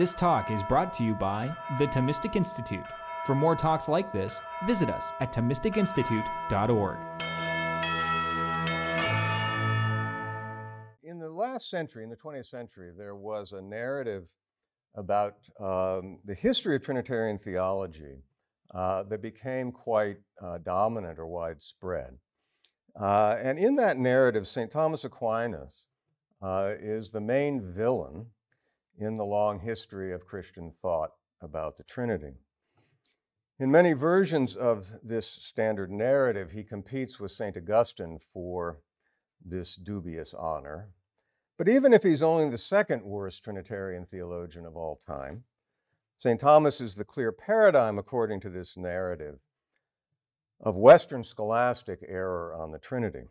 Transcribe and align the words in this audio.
This 0.00 0.14
talk 0.14 0.50
is 0.50 0.62
brought 0.62 0.94
to 0.94 1.04
you 1.04 1.14
by 1.14 1.54
the 1.78 1.86
Thomistic 1.86 2.34
Institute. 2.34 2.86
For 3.26 3.34
more 3.34 3.54
talks 3.54 3.86
like 3.86 4.14
this, 4.14 4.40
visit 4.64 4.88
us 4.88 5.12
at 5.20 5.30
ThomisticInstitute.org. 5.30 6.96
In 11.02 11.18
the 11.18 11.28
last 11.28 11.68
century, 11.68 12.02
in 12.02 12.08
the 12.08 12.16
20th 12.16 12.46
century, 12.46 12.92
there 12.96 13.14
was 13.14 13.52
a 13.52 13.60
narrative 13.60 14.24
about 14.94 15.34
um, 15.60 16.18
the 16.24 16.32
history 16.34 16.76
of 16.76 16.82
Trinitarian 16.82 17.36
theology 17.36 18.22
uh, 18.74 19.02
that 19.02 19.20
became 19.20 19.70
quite 19.70 20.16
uh, 20.40 20.56
dominant 20.64 21.18
or 21.18 21.26
widespread. 21.26 22.16
Uh, 22.98 23.36
and 23.38 23.58
in 23.58 23.76
that 23.76 23.98
narrative, 23.98 24.46
St. 24.46 24.70
Thomas 24.70 25.04
Aquinas 25.04 25.84
uh, 26.40 26.72
is 26.80 27.10
the 27.10 27.20
main 27.20 27.60
villain 27.60 28.28
in 29.00 29.16
the 29.16 29.24
long 29.24 29.60
history 29.60 30.12
of 30.12 30.26
Christian 30.26 30.70
thought 30.70 31.12
about 31.40 31.78
the 31.78 31.82
Trinity. 31.84 32.34
In 33.58 33.70
many 33.70 33.94
versions 33.94 34.56
of 34.56 34.92
this 35.02 35.26
standard 35.26 35.90
narrative, 35.90 36.50
he 36.52 36.62
competes 36.62 37.18
with 37.18 37.32
St. 37.32 37.56
Augustine 37.56 38.18
for 38.18 38.82
this 39.42 39.74
dubious 39.74 40.34
honor. 40.34 40.90
But 41.56 41.68
even 41.68 41.94
if 41.94 42.02
he's 42.02 42.22
only 42.22 42.48
the 42.50 42.58
second 42.58 43.02
worst 43.02 43.42
Trinitarian 43.42 44.04
theologian 44.04 44.66
of 44.66 44.76
all 44.76 44.96
time, 44.96 45.44
St. 46.18 46.38
Thomas 46.38 46.80
is 46.80 46.94
the 46.94 47.04
clear 47.04 47.32
paradigm, 47.32 47.98
according 47.98 48.40
to 48.40 48.50
this 48.50 48.76
narrative, 48.76 49.38
of 50.60 50.76
Western 50.76 51.24
scholastic 51.24 52.04
error 52.06 52.54
on 52.54 52.70
the 52.70 52.78
Trinity. 52.78 53.24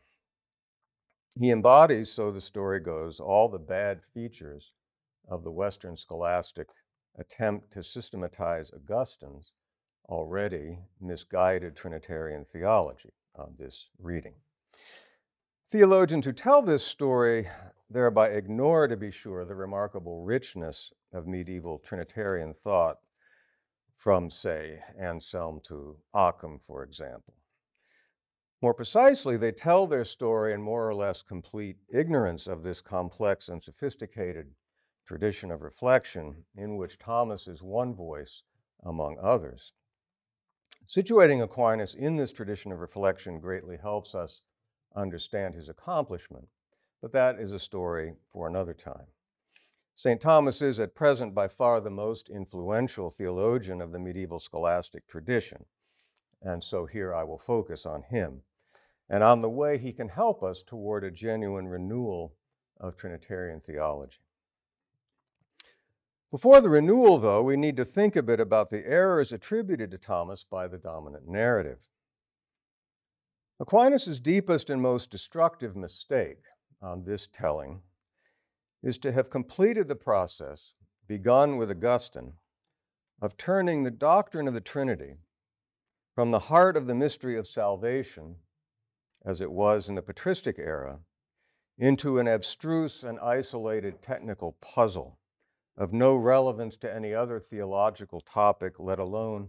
He 1.39 1.51
embodies, 1.51 2.11
so 2.11 2.31
the 2.31 2.41
story 2.41 2.79
goes, 2.79 3.19
all 3.19 3.49
the 3.49 3.59
bad 3.59 4.01
features 4.15 4.73
of 5.29 5.43
the 5.43 5.51
Western 5.51 5.95
scholastic 5.95 6.67
attempt 7.17 7.71
to 7.71 7.83
systematize 7.83 8.71
Augustine's 8.73 9.51
already 10.07 10.79
misguided 10.99 11.75
Trinitarian 11.75 12.45
theology 12.45 13.13
on 13.35 13.53
this 13.57 13.87
reading. 13.99 14.33
Theologians 15.71 16.25
who 16.25 16.33
tell 16.33 16.61
this 16.61 16.83
story 16.83 17.47
thereby 17.89 18.29
ignore, 18.29 18.87
to 18.87 18.97
be 18.97 19.11
sure, 19.11 19.45
the 19.45 19.55
remarkable 19.55 20.23
richness 20.23 20.91
of 21.13 21.27
medieval 21.27 21.79
Trinitarian 21.79 22.53
thought 22.53 22.97
from, 23.93 24.31
say, 24.31 24.79
Anselm 24.99 25.59
to 25.65 25.97
Occam, 26.13 26.59
for 26.59 26.83
example. 26.83 27.35
More 28.61 28.73
precisely, 28.73 29.37
they 29.37 29.51
tell 29.51 29.87
their 29.87 30.05
story 30.05 30.53
in 30.53 30.61
more 30.61 30.87
or 30.87 30.95
less 30.95 31.21
complete 31.21 31.77
ignorance 31.93 32.47
of 32.47 32.63
this 32.63 32.81
complex 32.81 33.47
and 33.47 33.63
sophisticated 33.63 34.47
tradition 35.09 35.49
of 35.49 35.63
reflection 35.63 36.35
in 36.55 36.77
which 36.77 36.99
Thomas 36.99 37.47
is 37.47 37.63
one 37.63 37.95
voice 37.95 38.43
among 38.83 39.17
others. 39.19 39.73
Situating 40.85 41.41
Aquinas 41.41 41.95
in 41.95 42.15
this 42.15 42.31
tradition 42.31 42.71
of 42.71 42.79
reflection 42.79 43.39
greatly 43.39 43.75
helps 43.75 44.13
us 44.13 44.43
understand 44.95 45.55
his 45.55 45.67
accomplishment, 45.67 46.47
but 47.01 47.11
that 47.11 47.39
is 47.39 47.53
a 47.53 47.57
story 47.57 48.13
for 48.31 48.47
another 48.47 48.75
time. 48.75 49.07
St. 49.95 50.21
Thomas 50.21 50.61
is 50.61 50.79
at 50.79 50.93
present 50.93 51.33
by 51.33 51.47
far 51.47 51.81
the 51.81 51.89
most 51.89 52.29
influential 52.29 53.09
theologian 53.09 53.81
of 53.81 53.91
the 53.91 53.97
medieval 53.97 54.39
scholastic 54.39 55.07
tradition, 55.07 55.65
and 56.39 56.63
so 56.63 56.85
here 56.85 57.15
I 57.15 57.23
will 57.23 57.39
focus 57.39 57.83
on 57.83 58.03
him 58.03 58.43
and 59.09 59.23
on 59.23 59.41
the 59.41 59.49
way 59.49 59.79
he 59.79 59.91
can 59.91 60.09
help 60.09 60.43
us 60.43 60.61
toward 60.61 61.03
a 61.03 61.09
genuine 61.09 61.67
renewal 61.67 62.35
of 62.79 62.95
Trinitarian 62.95 63.59
theology. 63.59 64.19
Before 66.31 66.61
the 66.61 66.69
renewal, 66.69 67.17
though, 67.17 67.41
we 67.41 67.57
need 67.57 67.75
to 67.77 67.85
think 67.85 68.15
a 68.15 68.21
bit 68.21 68.39
about 68.39 68.69
the 68.69 68.85
errors 68.85 69.31
attributed 69.31 69.89
to 69.91 69.97
Thomas 69.97 70.43
by 70.43 70.67
the 70.67 70.77
dominant 70.77 71.27
narrative. 71.27 71.89
Aquinas' 73.59 74.19
deepest 74.19 74.69
and 74.69 74.79
most 74.79 75.09
destructive 75.09 75.75
mistake 75.75 76.43
on 76.81 77.03
this 77.03 77.27
telling 77.27 77.81
is 78.83 78.99
to 78.99 79.11
have 79.11 79.31
completed 79.31 79.87
the 79.87 79.95
process 79.95 80.73
begun 81.07 81.57
with 81.57 81.71
Augustine 81.71 82.33
of 83.21 83.35
turning 83.35 83.83
the 83.83 83.91
doctrine 83.91 84.47
of 84.47 84.53
the 84.53 84.61
Trinity 84.61 85.15
from 86.13 86.29
the 86.29 86.39
heart 86.39 86.77
of 86.77 86.85
the 86.85 86.95
mystery 86.95 87.37
of 87.37 87.47
salvation, 87.47 88.35
as 89.25 89.41
it 89.41 89.51
was 89.51 89.89
in 89.89 89.95
the 89.95 90.01
patristic 90.03 90.59
era, 90.59 90.99
into 91.77 92.19
an 92.19 92.27
abstruse 92.27 93.03
and 93.03 93.19
isolated 93.19 94.01
technical 94.01 94.55
puzzle 94.61 95.17
of 95.79 95.93
no 95.93 96.17
relevance 96.17 96.75
to 96.75 96.93
any 96.93 97.13
other 97.13 97.39
theological 97.39 98.19
topic, 98.19 98.77
let 98.79 98.99
alone 98.99 99.47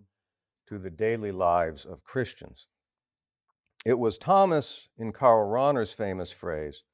to 0.68 0.78
the 0.78 0.88
daily 0.88 1.32
lives 1.32 1.84
of 1.84 2.04
Christians. 2.04 2.68
It 3.84 3.98
was 3.98 4.16
Thomas, 4.16 4.88
in 4.96 5.10
Karl 5.10 5.50
Rahner's 5.50 5.92
famous 5.92 6.30
phrase, 6.30 6.84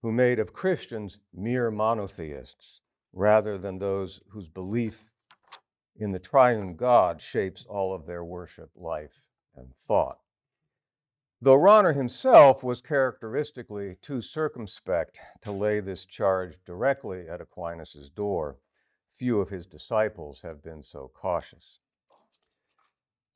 who 0.00 0.10
made 0.10 0.38
of 0.38 0.54
Christians 0.54 1.18
mere 1.34 1.70
monotheists 1.70 2.80
rather 3.12 3.58
than 3.58 3.78
those 3.78 4.22
whose 4.30 4.48
belief 4.48 5.04
in 5.96 6.12
the 6.12 6.18
triune 6.18 6.74
God 6.74 7.20
shapes 7.20 7.66
all 7.68 7.92
of 7.92 8.06
their 8.06 8.24
worship, 8.24 8.70
life, 8.76 9.26
and 9.54 9.76
thought. 9.76 10.20
Though 11.42 11.58
Rahner 11.58 11.94
himself 11.94 12.62
was 12.62 12.80
characteristically 12.80 13.96
too 14.00 14.22
circumspect 14.22 15.18
to 15.42 15.52
lay 15.52 15.80
this 15.80 16.06
charge 16.06 16.58
directly 16.64 17.28
at 17.28 17.42
Aquinas' 17.42 18.08
door, 18.08 18.56
few 19.20 19.38
of 19.38 19.50
his 19.50 19.66
disciples 19.66 20.40
have 20.40 20.62
been 20.62 20.82
so 20.82 21.10
cautious. 21.14 21.80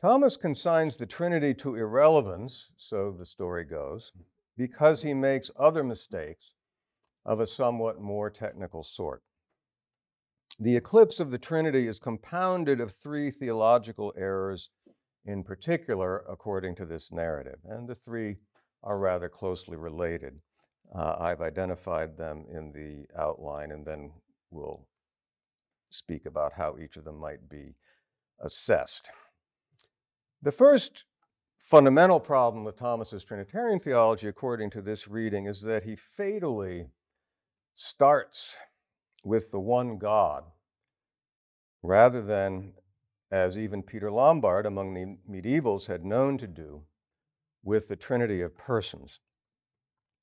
Thomas 0.01 0.39
consigns 0.39 0.97
the 0.97 1.05
Trinity 1.05 1.53
to 1.53 1.77
irrelevance, 1.77 2.71
so 2.79 3.13
the 3.13 3.27
story 3.27 3.65
goes, 3.65 4.11
because 4.57 5.03
he 5.03 5.13
makes 5.13 5.51
other 5.59 5.85
mistakes 5.85 6.55
of 7.27 7.39
a 7.39 7.47
somewhat 7.47 8.01
more 8.01 8.31
technical 8.31 8.83
sort. 8.83 9.23
The 10.59 10.75
eclipse 10.75 11.21
of 11.21 11.31
the 11.31 11.39
Trinity 11.39 11.87
is 11.87 12.01
compounded 12.01 12.81
of 12.81 12.91
three 12.91 13.31
theological 13.31 14.15
errors 14.17 14.71
in 15.27 15.45
particular, 15.45 16.25
according 16.31 16.77
to 16.77 16.87
this 16.87 17.13
narrative, 17.13 17.59
and 17.63 17.87
the 17.87 17.95
three 17.95 18.37
are 18.83 18.99
rather 18.99 19.29
closely 19.29 19.77
related. 19.77 20.41
Uh, 20.95 21.17
I've 21.19 21.43
identified 21.43 22.17
them 22.17 22.47
in 22.51 22.73
the 22.73 23.07
outline, 23.21 23.71
and 23.71 23.85
then 23.85 24.13
we'll 24.51 24.87
speak 25.95 26.27
about 26.27 26.55
how 26.55 26.77
each 26.77 26.97
of 26.97 27.05
them 27.05 27.19
might 27.19 27.49
be 27.49 27.77
assessed. 28.41 29.11
The 30.43 30.53
first 30.53 31.05
fundamental 31.57 32.21
problem 32.21 32.65
with 32.65 32.77
Thomas's 32.77 33.25
Trinitarian 33.25 33.79
theology, 33.79 34.29
according 34.29 34.71
to 34.71 34.83
this 34.83 35.09
reading, 35.09 35.47
is 35.47 35.63
that 35.63 35.85
he 35.85 35.97
fatally 35.97 36.89
starts 37.73 38.55
with 39.23 39.51
the 39.51 39.61
one 39.61 39.99
God 39.99 40.45
rather 41.83 42.21
than, 42.21 42.75
as 43.31 43.57
even 43.57 43.83
Peter 43.83 44.11
Lombard 44.11 44.67
among 44.67 44.95
the 44.95 45.17
medievals 45.31 45.87
had 45.87 46.05
known 46.05 46.39
to 46.39 46.47
do, 46.47 46.83
with 47.63 47.89
the 47.89 47.97
Trinity 47.97 48.43
of 48.43 48.59
persons. 48.59 49.21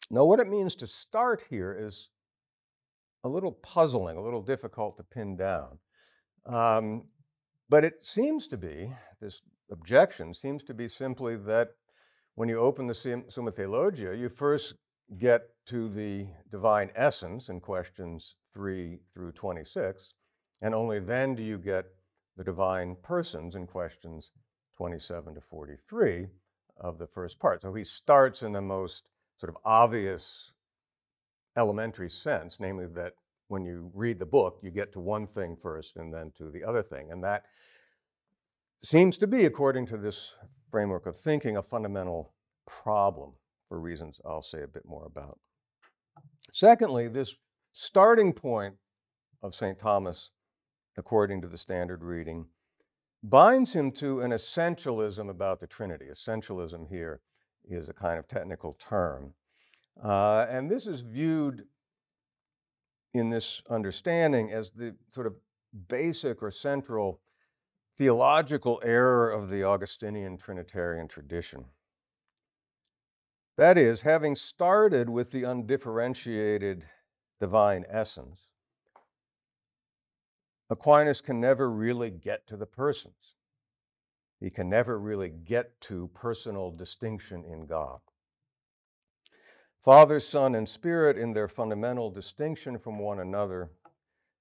Now, 0.09 0.25
what 0.25 0.39
it 0.39 0.47
means 0.47 0.75
to 0.75 0.87
start 0.87 1.43
here 1.49 1.75
is 1.79 2.09
a 3.23 3.29
little 3.29 3.51
puzzling, 3.51 4.17
a 4.17 4.21
little 4.21 4.41
difficult 4.41 4.97
to 4.97 5.03
pin 5.03 5.35
down. 5.35 5.79
Um, 6.45 7.05
but 7.69 7.83
it 7.83 8.05
seems 8.05 8.47
to 8.47 8.57
be, 8.57 8.91
this 9.21 9.41
objection 9.71 10.33
seems 10.33 10.63
to 10.63 10.73
be 10.73 10.87
simply 10.87 11.37
that 11.37 11.69
when 12.35 12.49
you 12.49 12.57
open 12.57 12.87
the 12.87 13.25
Summa 13.29 13.51
Theologiae, 13.51 14.17
you 14.17 14.29
first 14.29 14.75
get 15.17 15.43
to 15.67 15.89
the 15.89 16.27
divine 16.49 16.89
essence 16.95 17.49
in 17.49 17.59
questions 17.59 18.35
3 18.53 18.99
through 19.13 19.31
26, 19.33 20.13
and 20.61 20.73
only 20.73 20.99
then 20.99 21.35
do 21.35 21.43
you 21.43 21.57
get 21.57 21.85
the 22.37 22.43
divine 22.43 22.95
persons 23.03 23.55
in 23.55 23.67
questions 23.67 24.31
27 24.77 25.35
to 25.35 25.41
43 25.41 26.27
of 26.77 26.97
the 26.97 27.07
first 27.07 27.39
part. 27.39 27.61
So 27.61 27.73
he 27.73 27.83
starts 27.83 28.41
in 28.41 28.53
the 28.53 28.61
most 28.61 29.09
sort 29.37 29.49
of 29.49 29.57
obvious 29.63 30.53
elementary 31.57 32.09
sense, 32.09 32.57
namely 32.59 32.87
that 32.87 33.13
when 33.47 33.65
you 33.65 33.91
read 33.93 34.19
the 34.19 34.25
book, 34.25 34.59
you 34.61 34.71
get 34.71 34.93
to 34.93 34.99
one 34.99 35.27
thing 35.27 35.55
first 35.55 35.97
and 35.97 36.13
then 36.13 36.31
to 36.37 36.49
the 36.49 36.63
other 36.63 36.81
thing. 36.81 37.11
And 37.11 37.23
that 37.23 37.43
seems 38.79 39.17
to 39.17 39.27
be, 39.27 39.45
according 39.45 39.87
to 39.87 39.97
this 39.97 40.35
framework 40.69 41.05
of 41.05 41.17
thinking, 41.17 41.57
a 41.57 41.63
fundamental 41.63 42.33
problem 42.65 43.33
for 43.67 43.79
reasons 43.79 44.21
I'll 44.25 44.41
say 44.41 44.63
a 44.63 44.67
bit 44.67 44.85
more 44.85 45.05
about. 45.05 45.37
Secondly, 46.51 47.07
this 47.07 47.35
starting 47.73 48.33
point 48.33 48.75
of 49.41 49.55
St. 49.55 49.77
Thomas, 49.77 50.31
according 50.97 51.41
to 51.41 51.47
the 51.47 51.57
standard 51.57 52.03
reading, 52.03 52.47
binds 53.23 53.73
him 53.73 53.91
to 53.91 54.21
an 54.21 54.31
essentialism 54.31 55.29
about 55.29 55.59
the 55.59 55.67
Trinity. 55.67 56.05
Essentialism 56.11 56.89
here 56.89 57.21
is 57.63 57.89
a 57.89 57.93
kind 57.93 58.17
of 58.17 58.27
technical 58.27 58.73
term. 58.73 59.33
Uh, 60.01 60.45
and 60.49 60.69
this 60.69 60.87
is 60.87 61.01
viewed 61.01 61.65
in 63.13 63.27
this 63.27 63.61
understanding 63.69 64.51
as 64.51 64.69
the 64.71 64.95
sort 65.07 65.27
of 65.27 65.35
basic 65.87 66.41
or 66.41 66.51
central 66.51 67.21
theological 67.97 68.81
error 68.83 69.29
of 69.29 69.49
the 69.49 69.63
Augustinian 69.63 70.37
Trinitarian 70.37 71.07
tradition. 71.07 71.65
That 73.57 73.77
is, 73.77 74.01
having 74.01 74.35
started 74.35 75.09
with 75.09 75.31
the 75.31 75.43
undifferentiated 75.43 76.85
divine 77.39 77.85
essence, 77.89 78.47
Aquinas 80.69 81.19
can 81.19 81.41
never 81.41 81.69
really 81.69 82.09
get 82.09 82.47
to 82.47 82.55
the 82.55 82.65
persons. 82.65 83.35
He 84.39 84.49
can 84.49 84.69
never 84.69 84.97
really 84.97 85.29
get 85.29 85.79
to 85.81 86.09
personal 86.13 86.71
distinction 86.71 87.43
in 87.43 87.65
God. 87.65 87.99
Father, 89.81 90.19
Son, 90.19 90.53
and 90.53 90.69
Spirit, 90.69 91.17
in 91.17 91.33
their 91.33 91.47
fundamental 91.47 92.11
distinction 92.11 92.77
from 92.77 92.99
one 92.99 93.19
another, 93.19 93.71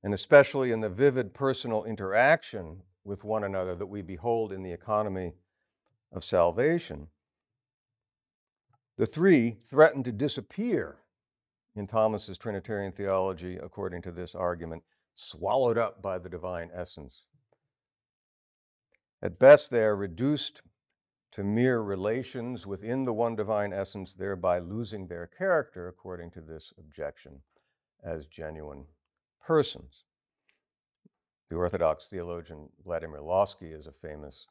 and 0.03 0.13
especially 0.13 0.71
in 0.71 0.81
the 0.81 0.91
vivid 0.91 1.33
personal 1.33 1.85
interaction 1.85 2.83
with 3.05 3.25
one 3.25 3.45
another 3.45 3.75
that 3.75 3.87
we 3.87 4.03
behold 4.03 4.53
in 4.53 4.63
the 4.63 4.73
economy 4.73 5.33
of 6.13 6.25
salvation, 6.25 7.09
the 8.99 9.07
three 9.07 9.57
threaten 9.65 10.03
to 10.03 10.13
disappear 10.13 10.99
in 11.75 11.87
Thomas's 11.87 12.37
Trinitarian 12.37 12.93
theology, 12.93 13.57
according 13.57 14.03
to 14.03 14.11
this 14.11 14.35
argument, 14.35 14.83
swallowed 15.15 15.79
up 15.79 16.03
by 16.03 16.19
the 16.19 16.29
divine 16.29 16.71
essence. 16.75 17.23
At 19.23 19.39
best, 19.39 19.71
they 19.71 19.85
are 19.85 19.97
reduced 19.97 20.61
to 21.33 21.45
mere 21.45 21.81
relations 21.81 22.67
within 22.67 23.05
the 23.05 23.13
one 23.13 23.37
divine 23.37 23.73
essence, 23.73 24.15
thereby 24.15 24.59
losing 24.59 25.07
their 25.07 25.27
character, 25.27 25.89
according 25.89 26.31
to 26.33 26.41
this 26.41 26.73
objection, 26.79 27.41
as 28.03 28.27
genuine 28.27 28.87
persons. 29.45 30.05
The 31.49 31.57
Orthodox 31.57 32.09
theologian 32.09 32.69
Vladimir 32.85 33.21
Lossky 33.21 33.73
is 33.73 33.87
a 33.87 33.93
famous 33.93 34.47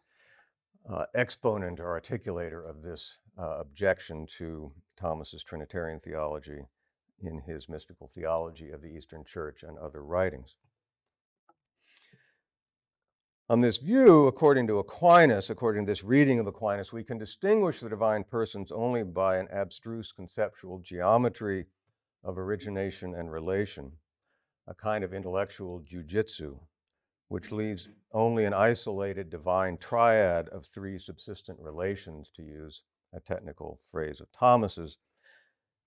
uh, 0.89 1.05
exponent 1.15 1.79
or 1.79 1.99
articulator 1.99 2.67
of 2.69 2.81
this 2.81 3.17
uh, 3.37 3.57
objection 3.59 4.25
to 4.37 4.71
Thomas's 4.97 5.43
Trinitarian 5.43 5.99
theology 5.99 6.61
in 7.21 7.39
his 7.39 7.69
mystical 7.69 8.09
theology 8.13 8.71
of 8.71 8.81
the 8.81 8.87
Eastern 8.87 9.23
Church 9.23 9.63
and 9.63 9.77
other 9.77 10.03
writings. 10.03 10.55
On 13.51 13.61
this 13.61 13.79
view, 13.79 14.27
according 14.27 14.67
to 14.67 14.77
Aquinas, 14.77 15.49
according 15.49 15.87
to 15.87 15.91
this 15.91 16.03
reading 16.03 16.37
of 16.37 16.45
Aquinas, 16.45 16.93
we 16.93 17.03
can 17.03 17.17
distinguish 17.17 17.79
the 17.79 17.89
divine 17.89 18.23
persons 18.23 18.71
only 18.71 19.01
by 19.01 19.39
an 19.39 19.47
abstruse 19.47 20.11
conceptual 20.11 20.77
geometry 20.77 21.65
of 22.23 22.37
origination 22.37 23.15
and 23.15 23.31
relation, 23.31 23.93
a 24.67 24.75
kind 24.75 25.03
of 25.03 25.15
intellectual 25.15 25.81
jujitsu, 25.81 26.59
which 27.29 27.51
leaves 27.51 27.89
only 28.11 28.45
an 28.45 28.53
isolated 28.53 29.31
divine 29.31 29.77
triad 29.77 30.47
of 30.49 30.63
three 30.63 30.99
subsistent 30.99 31.59
relations, 31.59 32.29
to 32.35 32.43
use 32.43 32.83
a 33.13 33.19
technical 33.19 33.79
phrase 33.81 34.21
of 34.21 34.31
Thomas's, 34.31 34.97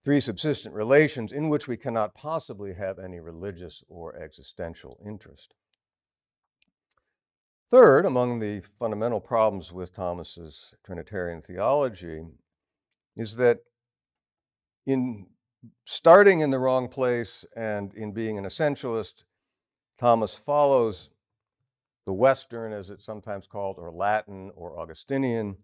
three 0.03 0.21
subsistent 0.21 0.75
relations 0.75 1.31
in 1.31 1.49
which 1.49 1.69
we 1.69 1.77
cannot 1.77 2.17
possibly 2.17 2.75
have 2.75 2.99
any 2.99 3.21
religious 3.21 3.85
or 3.89 4.17
existential 4.17 4.99
interest. 5.07 5.55
Third, 7.73 8.05
among 8.05 8.39
the 8.39 8.61
fundamental 8.61 9.19
problems 9.19 9.73
with 9.73 9.95
Thomas's 9.95 10.75
Trinitarian 10.85 11.41
theology 11.41 12.27
is 13.17 13.37
that 13.37 13.61
in 14.85 15.29
starting 15.87 16.41
in 16.41 16.51
the 16.51 16.59
wrong 16.59 16.87
place 16.87 17.47
and 17.57 17.95
in 17.95 18.13
being 18.13 18.37
an 18.37 18.45
essentialist, 18.45 19.25
Thomas 19.97 20.35
follows 20.35 21.09
the 22.05 22.13
Western, 22.13 22.75
as 22.75 22.91
it's 22.91 23.07
sometimes 23.07 23.47
called, 23.47 23.79
or 23.79 23.91
Latin 23.91 24.51
or 24.55 24.79
Augustinian. 24.79 25.57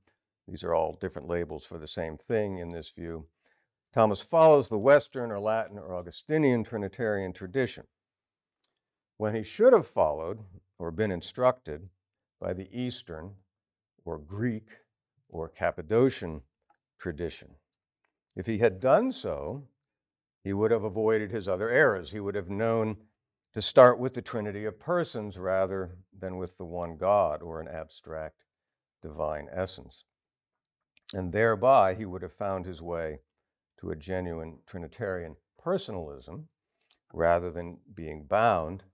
These 0.46 0.64
are 0.64 0.74
all 0.74 0.96
different 0.98 1.28
labels 1.28 1.66
for 1.66 1.76
the 1.76 1.86
same 1.86 2.16
thing 2.16 2.56
in 2.56 2.70
this 2.70 2.88
view. 2.88 3.26
Thomas 3.92 4.22
follows 4.22 4.68
the 4.68 4.78
Western 4.78 5.30
or 5.30 5.40
Latin 5.40 5.78
or 5.78 5.94
Augustinian 5.94 6.64
Trinitarian 6.64 7.34
tradition 7.34 7.84
when 9.18 9.34
he 9.34 9.42
should 9.42 9.74
have 9.74 9.86
followed 9.86 10.38
or 10.78 10.90
been 10.90 11.10
instructed 11.10 11.90
by 12.40 12.52
the 12.52 12.68
Eastern 12.72 13.34
or 14.04 14.18
Greek 14.18 14.68
or 15.28 15.48
Cappadocian 15.48 16.42
tradition. 16.98 17.50
If 18.36 18.46
he 18.46 18.58
had 18.58 18.80
done 18.80 19.12
so, 19.12 19.68
he 20.44 20.52
would 20.52 20.70
have 20.70 20.84
avoided 20.84 21.30
his 21.30 21.48
other 21.48 21.68
errors. 21.68 22.10
He 22.10 22.20
would 22.20 22.34
have 22.34 22.48
known 22.48 22.96
to 23.54 23.62
start 23.62 23.98
with 23.98 24.14
the 24.14 24.22
Trinity 24.22 24.64
of 24.64 24.78
persons 24.78 25.36
rather 25.36 25.98
than 26.16 26.36
with 26.36 26.56
the 26.56 26.64
one 26.64 26.96
God 26.96 27.42
or 27.42 27.60
an 27.60 27.68
abstract 27.68 28.44
divine 29.02 29.48
essence. 29.52 30.04
And 31.14 31.32
thereby, 31.32 31.94
he 31.94 32.04
would 32.04 32.22
have 32.22 32.32
found 32.32 32.66
his 32.66 32.82
way 32.82 33.20
to 33.80 33.90
a 33.90 33.96
genuine 33.96 34.58
Trinitarian 34.66 35.36
personalism 35.58 36.48
rather 37.12 37.50
than 37.50 37.78
being 37.94 38.24
bound 38.24 38.84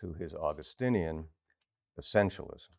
to 0.00 0.14
his 0.14 0.32
Augustinian 0.34 1.26
essentialism. 2.00 2.70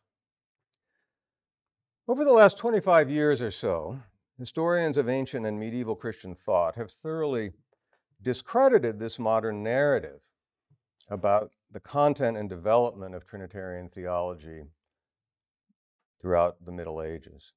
Over 2.10 2.24
the 2.24 2.32
last 2.32 2.58
25 2.58 3.08
years 3.08 3.40
or 3.40 3.52
so, 3.52 4.00
historians 4.36 4.96
of 4.96 5.08
ancient 5.08 5.46
and 5.46 5.60
medieval 5.60 5.94
Christian 5.94 6.34
thought 6.34 6.74
have 6.74 6.90
thoroughly 6.90 7.52
discredited 8.20 8.98
this 8.98 9.20
modern 9.20 9.62
narrative 9.62 10.18
about 11.08 11.52
the 11.70 11.78
content 11.78 12.36
and 12.36 12.48
development 12.48 13.14
of 13.14 13.24
Trinitarian 13.24 13.88
theology 13.88 14.64
throughout 16.20 16.64
the 16.64 16.72
Middle 16.72 17.00
Ages. 17.00 17.52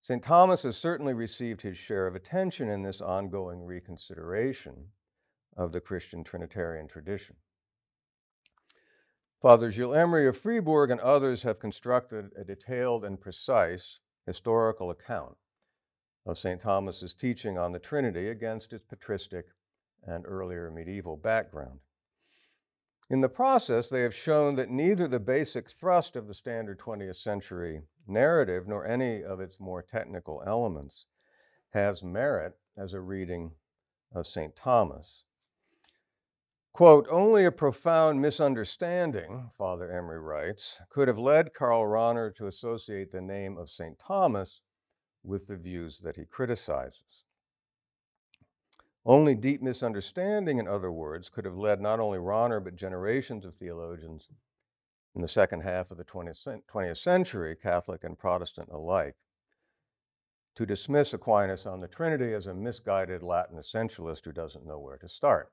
St. 0.00 0.22
Thomas 0.22 0.62
has 0.62 0.78
certainly 0.78 1.12
received 1.12 1.60
his 1.60 1.76
share 1.76 2.06
of 2.06 2.14
attention 2.14 2.70
in 2.70 2.80
this 2.80 3.02
ongoing 3.02 3.66
reconsideration 3.66 4.86
of 5.58 5.72
the 5.72 5.80
Christian 5.82 6.24
Trinitarian 6.24 6.88
tradition. 6.88 7.36
Father 9.42 9.72
Gilles 9.72 9.96
Emery 9.96 10.28
of 10.28 10.38
Fribourg 10.38 10.92
and 10.92 11.00
others 11.00 11.42
have 11.42 11.58
constructed 11.58 12.30
a 12.36 12.44
detailed 12.44 13.04
and 13.04 13.20
precise 13.20 13.98
historical 14.24 14.88
account 14.88 15.36
of 16.24 16.38
St. 16.38 16.60
Thomas's 16.60 17.12
teaching 17.12 17.58
on 17.58 17.72
the 17.72 17.80
Trinity 17.80 18.28
against 18.28 18.72
its 18.72 18.84
patristic 18.84 19.46
and 20.04 20.24
earlier 20.28 20.70
medieval 20.70 21.16
background. 21.16 21.80
In 23.10 23.20
the 23.20 23.28
process, 23.28 23.88
they 23.88 24.02
have 24.02 24.14
shown 24.14 24.54
that 24.54 24.70
neither 24.70 25.08
the 25.08 25.18
basic 25.18 25.68
thrust 25.68 26.14
of 26.14 26.28
the 26.28 26.34
standard 26.34 26.78
20th 26.78 27.16
century 27.16 27.82
narrative 28.06 28.68
nor 28.68 28.86
any 28.86 29.24
of 29.24 29.40
its 29.40 29.58
more 29.58 29.82
technical 29.82 30.40
elements 30.46 31.06
has 31.70 32.04
merit 32.04 32.54
as 32.76 32.94
a 32.94 33.00
reading 33.00 33.50
of 34.14 34.24
St. 34.24 34.54
Thomas. 34.54 35.24
Quote, 36.72 37.06
only 37.10 37.44
a 37.44 37.52
profound 37.52 38.22
misunderstanding, 38.22 39.50
Father 39.52 39.90
Emery 39.90 40.18
writes, 40.18 40.80
could 40.88 41.06
have 41.06 41.18
led 41.18 41.52
Karl 41.52 41.82
Rahner 41.82 42.34
to 42.36 42.46
associate 42.46 43.10
the 43.10 43.20
name 43.20 43.58
of 43.58 43.68
St. 43.68 43.98
Thomas 43.98 44.62
with 45.22 45.48
the 45.48 45.56
views 45.56 45.98
that 45.98 46.16
he 46.16 46.24
criticizes. 46.24 47.24
Only 49.04 49.34
deep 49.34 49.60
misunderstanding, 49.60 50.56
in 50.56 50.66
other 50.66 50.90
words, 50.90 51.28
could 51.28 51.44
have 51.44 51.58
led 51.58 51.82
not 51.82 52.00
only 52.00 52.18
Rahner 52.18 52.64
but 52.64 52.74
generations 52.74 53.44
of 53.44 53.54
theologians 53.56 54.28
in 55.14 55.20
the 55.20 55.28
second 55.28 55.60
half 55.60 55.90
of 55.90 55.98
the 55.98 56.04
20th 56.04 56.96
century, 56.96 57.54
Catholic 57.54 58.02
and 58.02 58.18
Protestant 58.18 58.70
alike, 58.72 59.16
to 60.54 60.64
dismiss 60.64 61.12
Aquinas 61.12 61.66
on 61.66 61.80
the 61.80 61.88
Trinity 61.88 62.32
as 62.32 62.46
a 62.46 62.54
misguided 62.54 63.22
Latin 63.22 63.58
essentialist 63.58 64.24
who 64.24 64.32
doesn't 64.32 64.66
know 64.66 64.78
where 64.78 64.96
to 64.96 65.08
start. 65.08 65.52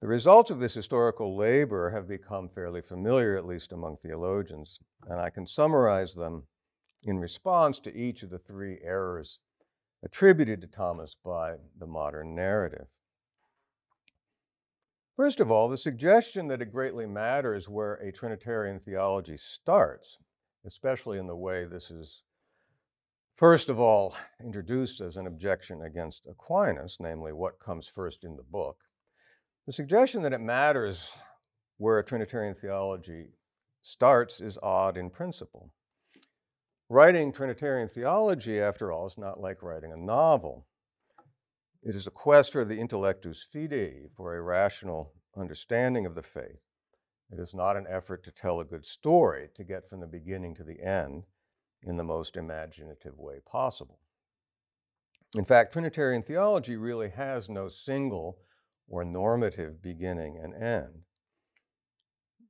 The 0.00 0.08
results 0.08 0.50
of 0.50 0.60
this 0.60 0.74
historical 0.74 1.34
labor 1.36 1.90
have 1.90 2.06
become 2.06 2.50
fairly 2.50 2.82
familiar, 2.82 3.36
at 3.36 3.46
least 3.46 3.72
among 3.72 3.96
theologians, 3.96 4.78
and 5.08 5.18
I 5.18 5.30
can 5.30 5.46
summarize 5.46 6.14
them 6.14 6.46
in 7.04 7.18
response 7.18 7.80
to 7.80 7.96
each 7.96 8.22
of 8.22 8.28
the 8.28 8.38
three 8.38 8.78
errors 8.82 9.38
attributed 10.02 10.60
to 10.60 10.66
Thomas 10.66 11.16
by 11.24 11.56
the 11.78 11.86
modern 11.86 12.34
narrative. 12.34 12.88
First 15.16 15.40
of 15.40 15.50
all, 15.50 15.66
the 15.66 15.78
suggestion 15.78 16.48
that 16.48 16.60
it 16.60 16.70
greatly 16.70 17.06
matters 17.06 17.66
where 17.66 17.94
a 17.94 18.12
Trinitarian 18.12 18.78
theology 18.78 19.38
starts, 19.38 20.18
especially 20.66 21.18
in 21.18 21.26
the 21.26 21.34
way 21.34 21.64
this 21.64 21.90
is, 21.90 22.22
first 23.32 23.70
of 23.70 23.80
all, 23.80 24.14
introduced 24.44 25.00
as 25.00 25.16
an 25.16 25.26
objection 25.26 25.80
against 25.80 26.26
Aquinas, 26.26 26.98
namely, 27.00 27.32
what 27.32 27.58
comes 27.58 27.88
first 27.88 28.24
in 28.24 28.36
the 28.36 28.42
book, 28.42 28.82
the 29.66 29.72
suggestion 29.72 30.22
that 30.22 30.32
it 30.32 30.40
matters 30.40 31.10
where 31.76 31.98
a 31.98 32.04
Trinitarian 32.04 32.54
theology 32.54 33.26
starts 33.82 34.40
is 34.40 34.58
odd 34.62 34.96
in 34.96 35.10
principle. 35.10 35.72
Writing 36.88 37.32
Trinitarian 37.32 37.88
theology, 37.88 38.60
after 38.60 38.92
all, 38.92 39.06
is 39.06 39.18
not 39.18 39.40
like 39.40 39.62
writing 39.62 39.92
a 39.92 39.96
novel. 39.96 40.66
It 41.82 41.96
is 41.96 42.06
a 42.06 42.12
quest 42.12 42.52
for 42.52 42.64
the 42.64 42.78
intellectus 42.78 43.42
fidei, 43.52 44.08
for 44.16 44.36
a 44.36 44.40
rational 44.40 45.12
understanding 45.36 46.06
of 46.06 46.14
the 46.14 46.22
faith, 46.22 46.62
It 47.30 47.40
is 47.40 47.52
not 47.52 47.76
an 47.76 47.86
effort 47.88 48.22
to 48.24 48.30
tell 48.30 48.60
a 48.60 48.64
good 48.64 48.86
story, 48.86 49.48
to 49.56 49.64
get 49.64 49.88
from 49.88 49.98
the 49.98 50.06
beginning 50.06 50.54
to 50.54 50.64
the 50.64 50.80
end 50.80 51.24
in 51.82 51.96
the 51.96 52.04
most 52.04 52.36
imaginative 52.36 53.18
way 53.18 53.40
possible. 53.44 53.98
In 55.36 55.44
fact, 55.44 55.72
Trinitarian 55.72 56.22
theology 56.22 56.76
really 56.76 57.10
has 57.10 57.48
no 57.48 57.68
single 57.68 58.38
or 58.88 59.04
normative 59.04 59.82
beginning 59.82 60.38
and 60.38 60.54
end. 60.54 61.02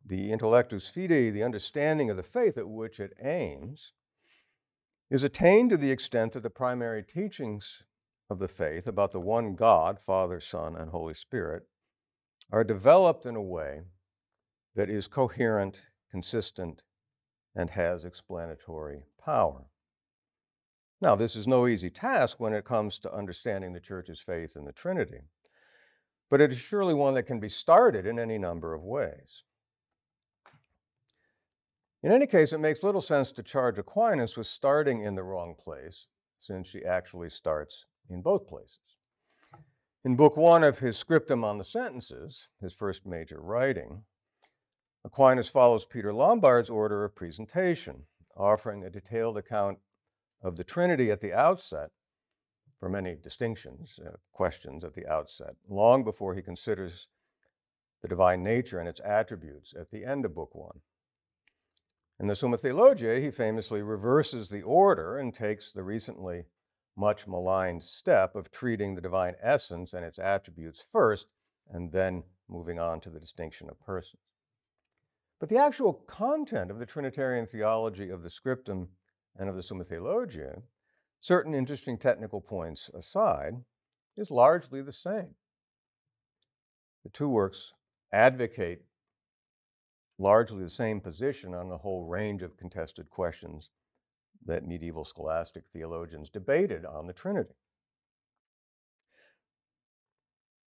The 0.04 0.30
intellectus 0.30 0.90
fidei, 0.90 1.32
the 1.32 1.42
understanding 1.42 2.10
of 2.10 2.16
the 2.16 2.22
faith 2.22 2.56
at 2.56 2.68
which 2.68 3.00
it 3.00 3.12
aims, 3.20 3.92
is 5.10 5.24
attained 5.24 5.70
to 5.70 5.76
the 5.76 5.90
extent 5.90 6.32
that 6.32 6.42
the 6.42 6.50
primary 6.50 7.02
teachings 7.02 7.82
of 8.28 8.38
the 8.38 8.48
faith 8.48 8.86
about 8.86 9.12
the 9.12 9.20
one 9.20 9.54
God, 9.54 10.00
Father, 10.00 10.40
Son, 10.40 10.76
and 10.76 10.90
Holy 10.90 11.14
Spirit, 11.14 11.64
are 12.50 12.64
developed 12.64 13.26
in 13.26 13.36
a 13.36 13.42
way 13.42 13.82
that 14.74 14.90
is 14.90 15.08
coherent, 15.08 15.80
consistent, 16.10 16.82
and 17.54 17.70
has 17.70 18.04
explanatory 18.04 19.04
power. 19.24 19.66
Now, 21.00 21.14
this 21.14 21.36
is 21.36 21.46
no 21.46 21.66
easy 21.66 21.90
task 21.90 22.38
when 22.40 22.52
it 22.52 22.64
comes 22.64 22.98
to 23.00 23.12
understanding 23.12 23.72
the 23.72 23.80
church's 23.80 24.20
faith 24.20 24.56
in 24.56 24.64
the 24.64 24.72
Trinity, 24.72 25.22
but 26.30 26.40
it 26.40 26.52
is 26.52 26.58
surely 26.58 26.94
one 26.94 27.14
that 27.14 27.24
can 27.24 27.40
be 27.40 27.48
started 27.48 28.06
in 28.06 28.18
any 28.18 28.38
number 28.38 28.74
of 28.74 28.82
ways. 28.82 29.44
In 32.02 32.12
any 32.12 32.26
case, 32.26 32.52
it 32.52 32.58
makes 32.58 32.82
little 32.82 33.00
sense 33.00 33.32
to 33.32 33.42
charge 33.42 33.78
Aquinas 33.78 34.36
with 34.36 34.46
starting 34.46 35.02
in 35.02 35.14
the 35.14 35.24
wrong 35.24 35.54
place, 35.58 36.06
since 36.38 36.68
she 36.68 36.84
actually 36.84 37.30
starts 37.30 37.84
in 38.08 38.22
both 38.22 38.46
places. 38.46 38.78
In 40.04 40.14
Book 40.14 40.36
One 40.36 40.62
of 40.62 40.78
his 40.78 40.96
Scriptum 40.96 41.42
on 41.42 41.58
the 41.58 41.64
Sentences, 41.64 42.48
his 42.60 42.72
first 42.72 43.06
major 43.06 43.40
writing, 43.40 44.04
Aquinas 45.04 45.48
follows 45.48 45.84
Peter 45.84 46.12
Lombard's 46.12 46.70
order 46.70 47.04
of 47.04 47.16
presentation, 47.16 48.04
offering 48.36 48.84
a 48.84 48.90
detailed 48.90 49.36
account 49.36 49.78
of 50.42 50.56
the 50.56 50.64
Trinity 50.64 51.10
at 51.10 51.20
the 51.20 51.32
outset, 51.32 51.90
for 52.78 52.88
many 52.88 53.14
distinctions, 53.14 53.98
uh, 54.04 54.10
questions 54.32 54.84
at 54.84 54.94
the 54.94 55.06
outset, 55.06 55.56
long 55.68 56.04
before 56.04 56.34
he 56.34 56.42
considers 56.42 57.08
the 58.02 58.08
divine 58.08 58.42
nature 58.42 58.78
and 58.78 58.88
its 58.88 59.00
attributes 59.00 59.74
at 59.78 59.90
the 59.90 60.04
end 60.04 60.24
of 60.24 60.34
Book 60.34 60.54
One. 60.54 60.80
In 62.18 62.28
the 62.28 62.36
Summa 62.36 62.56
Theologiae, 62.56 63.20
he 63.20 63.30
famously 63.30 63.82
reverses 63.82 64.48
the 64.48 64.62
order 64.62 65.18
and 65.18 65.34
takes 65.34 65.72
the 65.72 65.82
recently 65.82 66.44
much 66.96 67.26
maligned 67.26 67.84
step 67.84 68.34
of 68.34 68.50
treating 68.50 68.94
the 68.94 69.02
divine 69.02 69.34
essence 69.42 69.92
and 69.92 70.04
its 70.04 70.18
attributes 70.18 70.80
first, 70.80 71.28
and 71.68 71.92
then 71.92 72.24
moving 72.48 72.78
on 72.78 73.00
to 73.00 73.10
the 73.10 73.20
distinction 73.20 73.68
of 73.68 73.78
persons. 73.80 74.22
But 75.38 75.50
the 75.50 75.58
actual 75.58 75.92
content 75.92 76.70
of 76.70 76.78
the 76.78 76.86
Trinitarian 76.86 77.46
theology 77.46 78.08
of 78.08 78.22
the 78.22 78.30
Scriptum 78.30 78.88
and 79.38 79.50
of 79.50 79.56
the 79.56 79.62
Summa 79.62 79.84
Theologiae, 79.84 80.62
certain 81.20 81.54
interesting 81.54 81.98
technical 81.98 82.40
points 82.40 82.90
aside, 82.94 83.64
is 84.16 84.30
largely 84.30 84.82
the 84.82 84.92
same. 84.92 85.34
The 87.04 87.10
two 87.10 87.28
works 87.28 87.72
advocate 88.12 88.84
largely 90.18 90.62
the 90.62 90.70
same 90.70 91.00
position 91.00 91.54
on 91.54 91.68
the 91.68 91.78
whole 91.78 92.06
range 92.06 92.42
of 92.42 92.56
contested 92.56 93.10
questions 93.10 93.70
that 94.44 94.66
medieval 94.66 95.04
scholastic 95.04 95.64
theologians 95.72 96.30
debated 96.30 96.84
on 96.84 97.06
the 97.06 97.12
Trinity. 97.12 97.54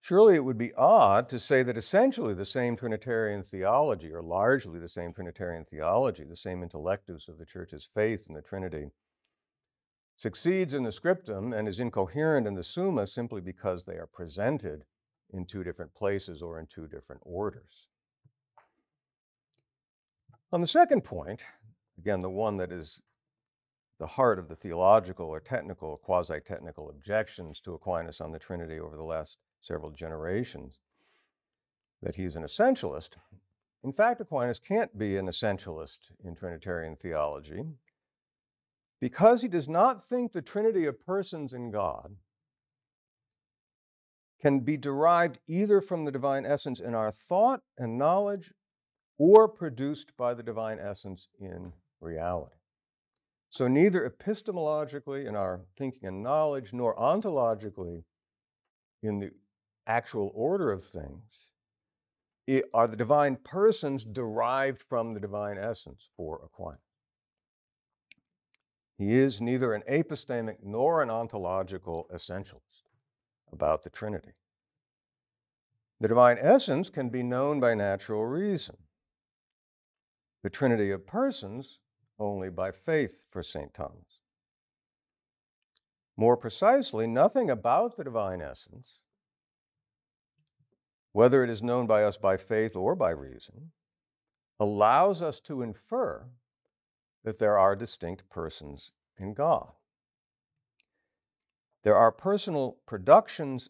Surely 0.01 0.35
it 0.35 0.43
would 0.43 0.57
be 0.57 0.73
odd 0.75 1.29
to 1.29 1.39
say 1.39 1.61
that 1.61 1.77
essentially 1.77 2.33
the 2.33 2.45
same 2.45 2.75
Trinitarian 2.75 3.43
theology, 3.43 4.11
or 4.11 4.21
largely 4.21 4.79
the 4.79 4.87
same 4.87 5.13
Trinitarian 5.13 5.65
theology, 5.65 6.23
the 6.23 6.35
same 6.35 6.61
intellectus 6.61 7.27
of 7.27 7.37
the 7.37 7.45
Church's 7.45 7.85
faith 7.85 8.25
in 8.27 8.33
the 8.33 8.41
Trinity, 8.41 8.91
succeeds 10.19 10.73
in 10.73 10.83
the 10.83 10.91
scriptum 10.91 11.53
and 11.53 11.65
is 11.65 11.79
incoherent 11.79 12.45
in 12.45 12.53
the 12.53 12.63
Summa 12.63 13.07
simply 13.07 13.39
because 13.39 13.85
they 13.85 13.95
are 13.95 14.05
presented 14.05 14.83
in 15.31 15.45
two 15.45 15.63
different 15.63 15.93
places 15.93 16.41
or 16.41 16.59
in 16.59 16.67
two 16.67 16.87
different 16.87 17.21
orders. 17.23 17.87
On 20.51 20.59
the 20.59 20.67
second 20.67 21.05
point, 21.05 21.43
again, 21.97 22.19
the 22.19 22.29
one 22.29 22.57
that 22.57 22.69
is 22.69 23.01
the 23.97 24.07
heart 24.07 24.39
of 24.39 24.49
the 24.49 24.57
theological 24.57 25.27
or 25.27 25.39
technical, 25.39 25.95
quasi 25.95 26.41
technical 26.41 26.89
objections 26.89 27.61
to 27.61 27.73
Aquinas 27.73 28.19
on 28.19 28.33
the 28.33 28.39
Trinity 28.39 28.77
over 28.77 28.97
the 28.97 29.07
last 29.07 29.37
several 29.61 29.91
generations, 29.91 30.81
that 32.01 32.17
he's 32.17 32.35
an 32.35 32.43
essentialist. 32.43 33.11
In 33.85 33.93
fact, 33.93 34.19
Aquinas 34.19 34.59
can't 34.59 34.97
be 34.97 35.15
an 35.15 35.27
essentialist 35.27 36.11
in 36.25 36.35
Trinitarian 36.35 36.97
theology 36.97 37.63
because 38.99 39.41
he 39.41 39.47
does 39.47 39.67
not 39.67 40.03
think 40.03 40.33
the 40.33 40.41
Trinity 40.41 40.85
of 40.85 41.05
persons 41.05 41.53
in 41.53 41.71
God 41.71 42.15
can 44.41 44.61
be 44.61 44.77
derived 44.77 45.39
either 45.47 45.81
from 45.81 46.05
the 46.05 46.11
divine 46.11 46.45
essence 46.45 46.79
in 46.79 46.95
our 46.95 47.11
thought 47.11 47.61
and 47.77 47.97
knowledge 47.97 48.53
or 49.17 49.47
produced 49.47 50.15
by 50.17 50.33
the 50.33 50.43
divine 50.43 50.79
essence 50.79 51.27
in 51.39 51.73
reality. 51.99 52.55
So, 53.49 53.67
neither 53.67 54.07
epistemologically 54.07 55.25
in 55.25 55.35
our 55.35 55.65
thinking 55.75 56.07
and 56.07 56.23
knowledge, 56.23 56.71
nor 56.71 56.95
ontologically 56.95 58.03
in 59.01 59.19
the 59.19 59.31
actual 59.87 60.31
order 60.35 60.71
of 60.71 60.85
things, 60.85 61.47
are 62.73 62.87
the 62.87 62.95
divine 62.95 63.37
persons 63.37 64.05
derived 64.05 64.81
from 64.81 65.13
the 65.13 65.19
divine 65.19 65.57
essence 65.57 66.09
for 66.15 66.41
Aquinas. 66.43 66.88
He 68.99 69.17
is 69.17 69.39
neither 69.39 69.73
an 69.73 69.83
epistemic 69.87 70.57
nor 70.61 71.01
an 71.01 71.09
ontological 71.09 72.09
essentialist 72.13 72.83
about 73.49 73.85
the 73.85 73.89
Trinity. 73.89 74.33
The 76.01 76.09
divine 76.09 76.37
essence 76.37 76.89
can 76.89 77.07
be 77.07 77.23
known 77.23 77.61
by 77.61 77.75
natural 77.75 78.25
reason 78.25 78.75
the 80.43 80.49
Trinity 80.49 80.91
of 80.91 81.07
persons 81.07 81.79
only 82.19 82.49
by 82.49 82.71
faith 82.71 83.25
for 83.29 83.41
St. 83.41 83.73
Thomas. 83.73 84.19
More 86.17 86.35
precisely, 86.35 87.07
nothing 87.07 87.49
about 87.49 87.95
the 87.95 88.03
divine 88.03 88.41
essence, 88.41 88.99
whether 91.13 91.41
it 91.41 91.49
is 91.49 91.63
known 91.63 91.87
by 91.87 92.03
us 92.03 92.17
by 92.17 92.35
faith 92.35 92.75
or 92.75 92.95
by 92.95 93.11
reason, 93.11 93.71
allows 94.59 95.21
us 95.21 95.39
to 95.39 95.61
infer 95.61 96.27
that 97.23 97.39
there 97.39 97.57
are 97.57 97.75
distinct 97.75 98.29
persons 98.29 98.91
in 99.17 99.33
God. 99.33 99.71
There 101.83 101.95
are 101.95 102.11
personal 102.11 102.77
productions 102.85 103.69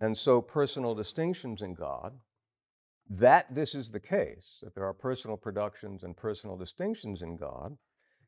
and 0.00 0.16
so 0.16 0.40
personal 0.40 0.94
distinctions 0.94 1.62
in 1.62 1.74
God 1.74 2.14
that 3.08 3.54
this 3.54 3.74
is 3.74 3.90
the 3.90 4.00
case, 4.00 4.58
that 4.62 4.74
there 4.74 4.84
are 4.84 4.94
personal 4.94 5.36
productions 5.36 6.02
and 6.02 6.16
personal 6.16 6.56
distinctions 6.56 7.22
in 7.22 7.36
God, 7.36 7.76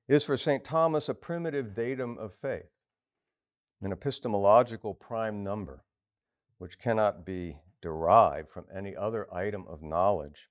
is 0.08 0.24
for 0.24 0.36
St. 0.36 0.64
Thomas 0.64 1.08
a 1.08 1.14
primitive 1.14 1.74
datum 1.74 2.18
of 2.18 2.32
faith, 2.32 2.70
an 3.82 3.92
epistemological 3.92 4.94
prime 4.94 5.42
number, 5.42 5.84
which 6.58 6.78
cannot 6.78 7.24
be 7.24 7.56
derived 7.82 8.48
from 8.48 8.66
any 8.74 8.94
other 8.94 9.32
item 9.34 9.66
of 9.68 9.82
knowledge 9.82 10.48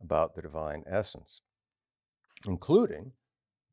about 0.00 0.34
the 0.34 0.42
divine 0.42 0.82
essence, 0.86 1.42
including, 2.46 3.12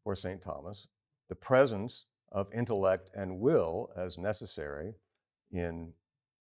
for 0.03 0.15
St. 0.15 0.41
Thomas, 0.41 0.88
the 1.29 1.36
presence 1.36 2.05
of 2.31 2.51
intellect 2.53 3.10
and 3.15 3.39
will 3.39 3.89
as 3.95 4.17
necessary 4.17 4.95
in 5.51 5.93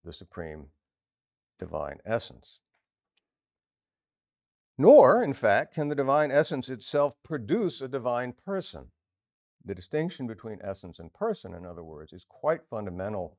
the 0.03 0.13
supreme 0.13 0.67
divine 1.59 1.99
essence. 2.05 2.59
Nor, 4.77 5.23
in 5.23 5.33
fact, 5.33 5.73
can 5.73 5.87
the 5.87 5.95
divine 5.95 6.31
essence 6.31 6.69
itself 6.69 7.15
produce 7.23 7.81
a 7.81 7.87
divine 7.87 8.33
person. 8.33 8.91
The 9.63 9.73
distinction 9.73 10.27
between 10.27 10.59
essence 10.61 10.99
and 10.99 11.13
person, 11.13 11.53
in 11.53 11.65
other 11.65 11.83
words, 11.83 12.11
is 12.11 12.25
quite 12.25 12.67
fundamental 12.69 13.37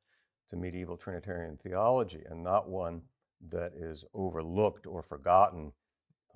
to 0.49 0.57
medieval 0.57 0.97
Trinitarian 0.97 1.59
theology 1.59 2.23
and 2.29 2.43
not 2.43 2.69
one 2.69 3.03
that 3.49 3.73
is 3.75 4.05
overlooked 4.15 4.87
or 4.87 5.03
forgotten 5.03 5.73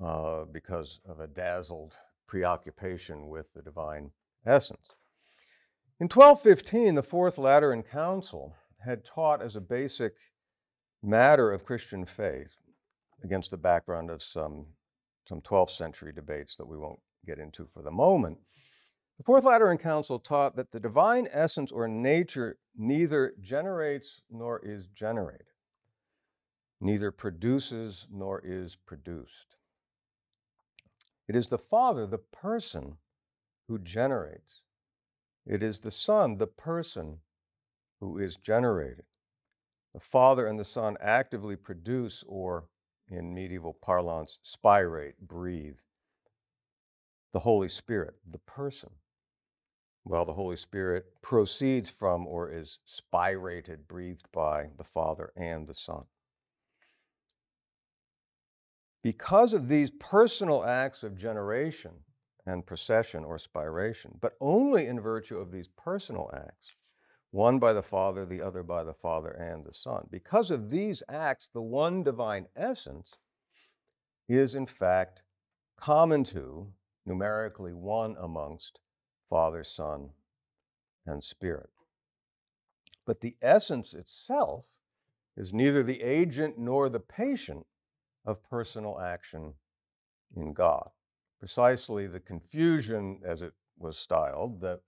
uh, 0.00 0.44
because 0.44 1.00
of 1.06 1.20
a 1.20 1.26
dazzled 1.26 1.96
preoccupation 2.30 3.28
with 3.28 3.52
the 3.54 3.60
divine 3.60 4.12
essence. 4.46 4.86
In 5.98 6.04
1215, 6.04 6.94
the 6.94 7.02
Fourth 7.02 7.36
Lateran 7.38 7.82
Council 7.82 8.54
had 8.86 9.04
taught 9.04 9.42
as 9.42 9.56
a 9.56 9.60
basic 9.60 10.14
matter 11.02 11.50
of 11.50 11.64
Christian 11.64 12.04
faith, 12.04 12.56
against 13.24 13.50
the 13.50 13.56
background 13.56 14.10
of 14.10 14.22
some 14.22 14.66
some 15.26 15.40
12th 15.40 15.70
century 15.70 16.12
debates 16.12 16.54
that 16.56 16.66
we 16.66 16.76
won't 16.76 17.00
get 17.26 17.38
into 17.38 17.66
for 17.66 17.82
the 17.82 17.90
moment. 17.90 18.38
The 19.18 19.24
Fourth 19.24 19.44
Lateran 19.44 19.78
Council 19.78 20.18
taught 20.18 20.56
that 20.56 20.70
the 20.70 20.80
divine 20.80 21.28
essence 21.32 21.70
or 21.70 21.86
nature 21.88 22.58
neither 22.76 23.34
generates 23.40 24.22
nor 24.30 24.60
is 24.64 24.86
generated, 24.86 25.48
neither 26.80 27.10
produces 27.10 28.06
nor 28.10 28.40
is 28.44 28.76
produced. 28.76 29.56
It 31.30 31.36
is 31.36 31.46
the 31.46 31.58
Father, 31.58 32.06
the 32.08 32.18
person, 32.18 32.96
who 33.68 33.78
generates. 33.78 34.62
It 35.46 35.62
is 35.62 35.78
the 35.78 35.92
Son, 35.92 36.38
the 36.38 36.48
person, 36.48 37.20
who 38.00 38.18
is 38.18 38.36
generated. 38.36 39.04
The 39.94 40.00
Father 40.00 40.48
and 40.48 40.58
the 40.58 40.64
Son 40.64 40.96
actively 41.00 41.54
produce, 41.54 42.24
or 42.26 42.64
in 43.08 43.32
medieval 43.32 43.74
parlance, 43.74 44.40
spirate, 44.42 45.20
breathe, 45.20 45.78
the 47.32 47.38
Holy 47.38 47.68
Spirit, 47.68 48.16
the 48.26 48.38
person. 48.38 48.90
Well, 50.04 50.24
the 50.24 50.34
Holy 50.34 50.56
Spirit 50.56 51.22
proceeds 51.22 51.90
from 51.90 52.26
or 52.26 52.50
is 52.50 52.80
spirated, 52.88 53.86
breathed 53.86 54.26
by 54.32 54.70
the 54.76 54.82
Father 54.82 55.32
and 55.36 55.68
the 55.68 55.74
Son. 55.74 56.06
Because 59.02 59.52
of 59.54 59.68
these 59.68 59.90
personal 59.92 60.64
acts 60.64 61.02
of 61.02 61.16
generation 61.16 61.92
and 62.46 62.66
procession 62.66 63.24
or 63.24 63.38
spiration, 63.38 64.20
but 64.20 64.34
only 64.40 64.86
in 64.86 65.00
virtue 65.00 65.38
of 65.38 65.50
these 65.50 65.68
personal 65.68 66.30
acts, 66.34 66.72
one 67.30 67.58
by 67.58 67.72
the 67.72 67.82
Father, 67.82 68.26
the 68.26 68.42
other 68.42 68.62
by 68.62 68.82
the 68.82 68.94
Father 68.94 69.30
and 69.30 69.64
the 69.64 69.72
Son. 69.72 70.06
Because 70.10 70.50
of 70.50 70.70
these 70.70 71.02
acts, 71.08 71.48
the 71.52 71.62
one 71.62 72.02
divine 72.02 72.46
essence 72.56 73.16
is 74.28 74.54
in 74.54 74.66
fact 74.66 75.22
common 75.76 76.24
to, 76.24 76.72
numerically 77.06 77.72
one 77.72 78.16
amongst, 78.20 78.80
Father, 79.28 79.64
Son, 79.64 80.10
and 81.06 81.24
Spirit. 81.24 81.70
But 83.06 83.20
the 83.20 83.36
essence 83.40 83.94
itself 83.94 84.66
is 85.36 85.54
neither 85.54 85.82
the 85.82 86.02
agent 86.02 86.58
nor 86.58 86.88
the 86.88 87.00
patient 87.00 87.66
of 88.24 88.48
personal 88.48 89.00
action 89.00 89.54
in 90.36 90.52
God. 90.52 90.90
Precisely 91.38 92.06
the 92.06 92.20
confusion, 92.20 93.20
as 93.24 93.42
it 93.42 93.52
was 93.78 93.96
styled, 93.96 94.60
that 94.60 94.80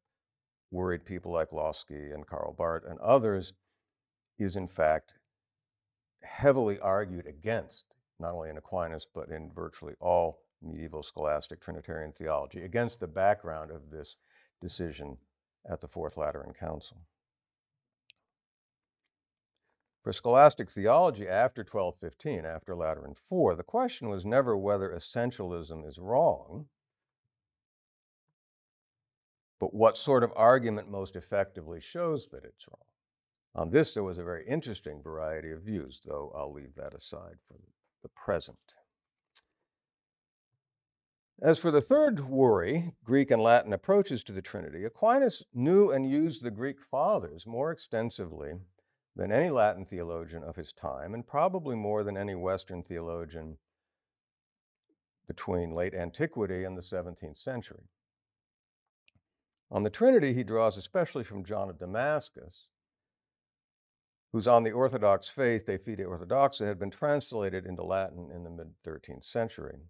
worried 0.71 1.05
people 1.05 1.33
like 1.33 1.51
Lossky 1.51 2.15
and 2.15 2.27
Karl 2.27 2.53
Barth 2.53 2.85
and 2.89 2.99
others 3.01 3.55
is 4.39 4.57
in 4.57 4.67
fact 4.67 5.15
heavily 6.23 6.79
argued 6.81 7.27
against, 7.27 7.85
not 8.19 8.35
only 8.35 8.51
in 8.51 8.57
Aquinas, 8.57 9.07
but 9.13 9.29
in 9.29 9.51
virtually 9.55 9.95
all 10.01 10.41
medieval 10.63 11.03
scholastic 11.03 11.61
Trinitarian 11.61 12.13
theology, 12.13 12.63
against 12.63 13.01
the 13.01 13.09
background 13.09 13.71
of 13.71 13.91
this 13.91 14.17
decision 14.61 15.17
at 15.69 15.81
the 15.81 15.89
Fourth 15.89 16.17
Lateran 16.17 16.53
Council. 16.53 16.99
For 20.03 20.13
scholastic 20.13 20.69
theology 20.69 21.29
after 21.29 21.61
1215, 21.61 22.45
after 22.45 22.75
Lateran 22.75 23.13
IV, 23.13 23.57
the 23.57 23.63
question 23.63 24.09
was 24.09 24.27
never 24.27 24.57
whether 24.57 24.91
essentialism 24.91 25.87
is 25.87 26.01
wrong, 26.01 26.67
but 29.61 29.73
what 29.73 29.97
sort 29.97 30.25
of 30.25 30.33
argument 30.35 30.91
most 30.91 31.15
effectively 31.15 31.81
shows 31.81 32.27
that 32.29 32.45
it's 32.45 32.67
wrong. 32.67 32.89
On 33.55 33.71
this, 33.71 33.95
there 33.95 34.03
was 34.03 34.19
a 34.19 34.25
very 34.25 34.45
interesting 34.45 35.01
variety 35.01 35.53
of 35.53 35.63
views, 35.63 36.01
though 36.05 36.33
I'll 36.35 36.53
leave 36.53 36.75
that 36.75 36.95
aside 36.95 37.37
for 37.47 37.59
the 38.03 38.09
present. 38.09 38.75
As 41.41 41.61
for 41.61 41.71
the 41.71 41.81
third 41.81 42.29
worry, 42.29 42.95
Greek 43.05 43.31
and 43.31 43.43
Latin 43.43 43.73
approaches 43.73 44.25
to 44.25 44.33
the 44.33 44.43
Trinity, 44.43 44.85
Aquinas 44.85 45.45
knew 45.55 45.91
and 45.93 46.11
used 46.11 46.43
the 46.43 46.51
Greek 46.51 46.81
fathers 46.81 47.47
more 47.47 47.71
extensively 47.71 48.55
than 49.15 49.31
any 49.31 49.51
Latin 49.51 49.85
theologian 49.85 50.43
of 50.43 50.57
his 50.57 50.73
time, 50.73 51.15
and 51.15 51.27
probably 51.27 51.77
more 51.77 52.03
than 52.03 52.17
any 52.17 52.35
Western 52.35 52.83
theologian 52.83 53.59
between 55.27 55.75
late 55.75 55.95
antiquity 55.95 56.65
and 56.65 56.77
the 56.77 56.83
17th 56.83 57.39
century. 57.39 57.85
On 59.71 59.83
the 59.83 59.91
Trinity, 59.91 60.35
he 60.35 60.45
draws 60.45 60.77
especially 60.77 61.25
from 61.25 61.45
John 61.45 61.71
of 61.71 61.79
Damascus, 61.79 62.69
whose 64.33 64.47
On 64.47 64.63
the 64.63 64.73
Orthodox 64.73 65.29
Faith, 65.29 65.67
De 65.67 65.79
Fide 65.79 66.01
Orthodoxa, 66.01 66.67
had 66.67 66.79
been 66.79 66.91
translated 66.91 67.67
into 67.67 67.83
Latin 67.83 68.31
in 68.31 68.45
the 68.45 68.51
mid 68.51 68.75
13th 68.85 69.25
century. 69.25 69.81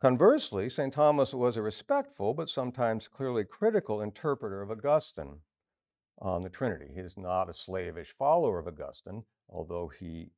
Conversely, 0.00 0.68
St. 0.68 0.92
Thomas 0.92 1.32
was 1.32 1.56
a 1.56 1.62
respectful 1.62 2.34
but 2.34 2.50
sometimes 2.50 3.08
clearly 3.08 3.44
critical 3.44 4.02
interpreter 4.02 4.60
of 4.60 4.70
Augustine 4.70 5.40
on 6.20 6.42
the 6.42 6.50
Trinity. 6.50 6.90
He 6.94 7.00
is 7.00 7.16
not 7.16 7.48
a 7.48 7.54
slavish 7.54 8.14
follower 8.16 8.58
of 8.58 8.66
Augustine, 8.66 9.24
although 9.48 9.88
he 9.88 10.30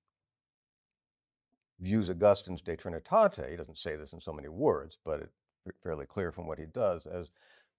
views 1.81 2.09
Augustine's 2.09 2.63
De 2.63 2.77
Trinitate, 2.77 3.51
he 3.51 3.57
doesn't 3.57 3.79
say 3.79 3.97
this 3.97 4.13
in 4.13 4.21
so 4.21 4.33
many 4.33 4.49
words, 4.49 4.99
but 5.05 5.21
it's 5.21 5.83
fairly 5.83 6.07
clear 6.07 6.33
from 6.33 6.47
what 6.47 6.59
he 6.59 6.65
does 6.67 7.07
as 7.07 7.31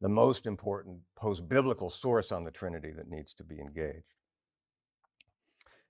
the 0.01 0.09
most 0.09 0.45
important 0.45 0.99
post 1.15 1.49
biblical 1.49 1.89
source 1.89 2.31
on 2.31 2.43
the 2.43 2.51
Trinity 2.51 2.91
that 2.91 3.09
needs 3.09 3.33
to 3.33 3.43
be 3.43 3.59
engaged. 3.59 4.13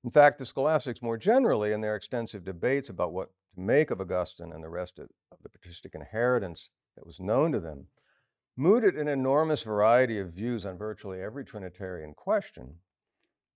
In 0.04 0.12
fact, 0.12 0.40
the 0.40 0.46
scholastics 0.46 1.02
more 1.02 1.18
generally, 1.18 1.74
in 1.74 1.82
their 1.82 1.96
extensive 1.96 2.46
debates 2.46 2.90
about 2.90 3.12
what 3.12 3.30
to 3.56 3.60
make 3.60 3.92
of 3.92 4.00
Augustine 4.00 4.54
and 4.54 4.64
the 4.64 4.70
rest 4.70 5.00
of, 5.00 5.10
the 5.44 5.50
patristic 5.50 5.94
inheritance 5.94 6.70
that 6.96 7.06
was 7.06 7.20
known 7.20 7.52
to 7.52 7.60
them, 7.60 7.88
mooted 8.58 8.96
an 8.96 9.08
enormous 9.08 9.62
variety 9.64 10.20
of 10.20 10.34
views 10.34 10.66
on 10.66 10.78
virtually 10.78 11.22
every 11.22 11.46
Trinitarian 11.46 12.14
question, 12.14 12.76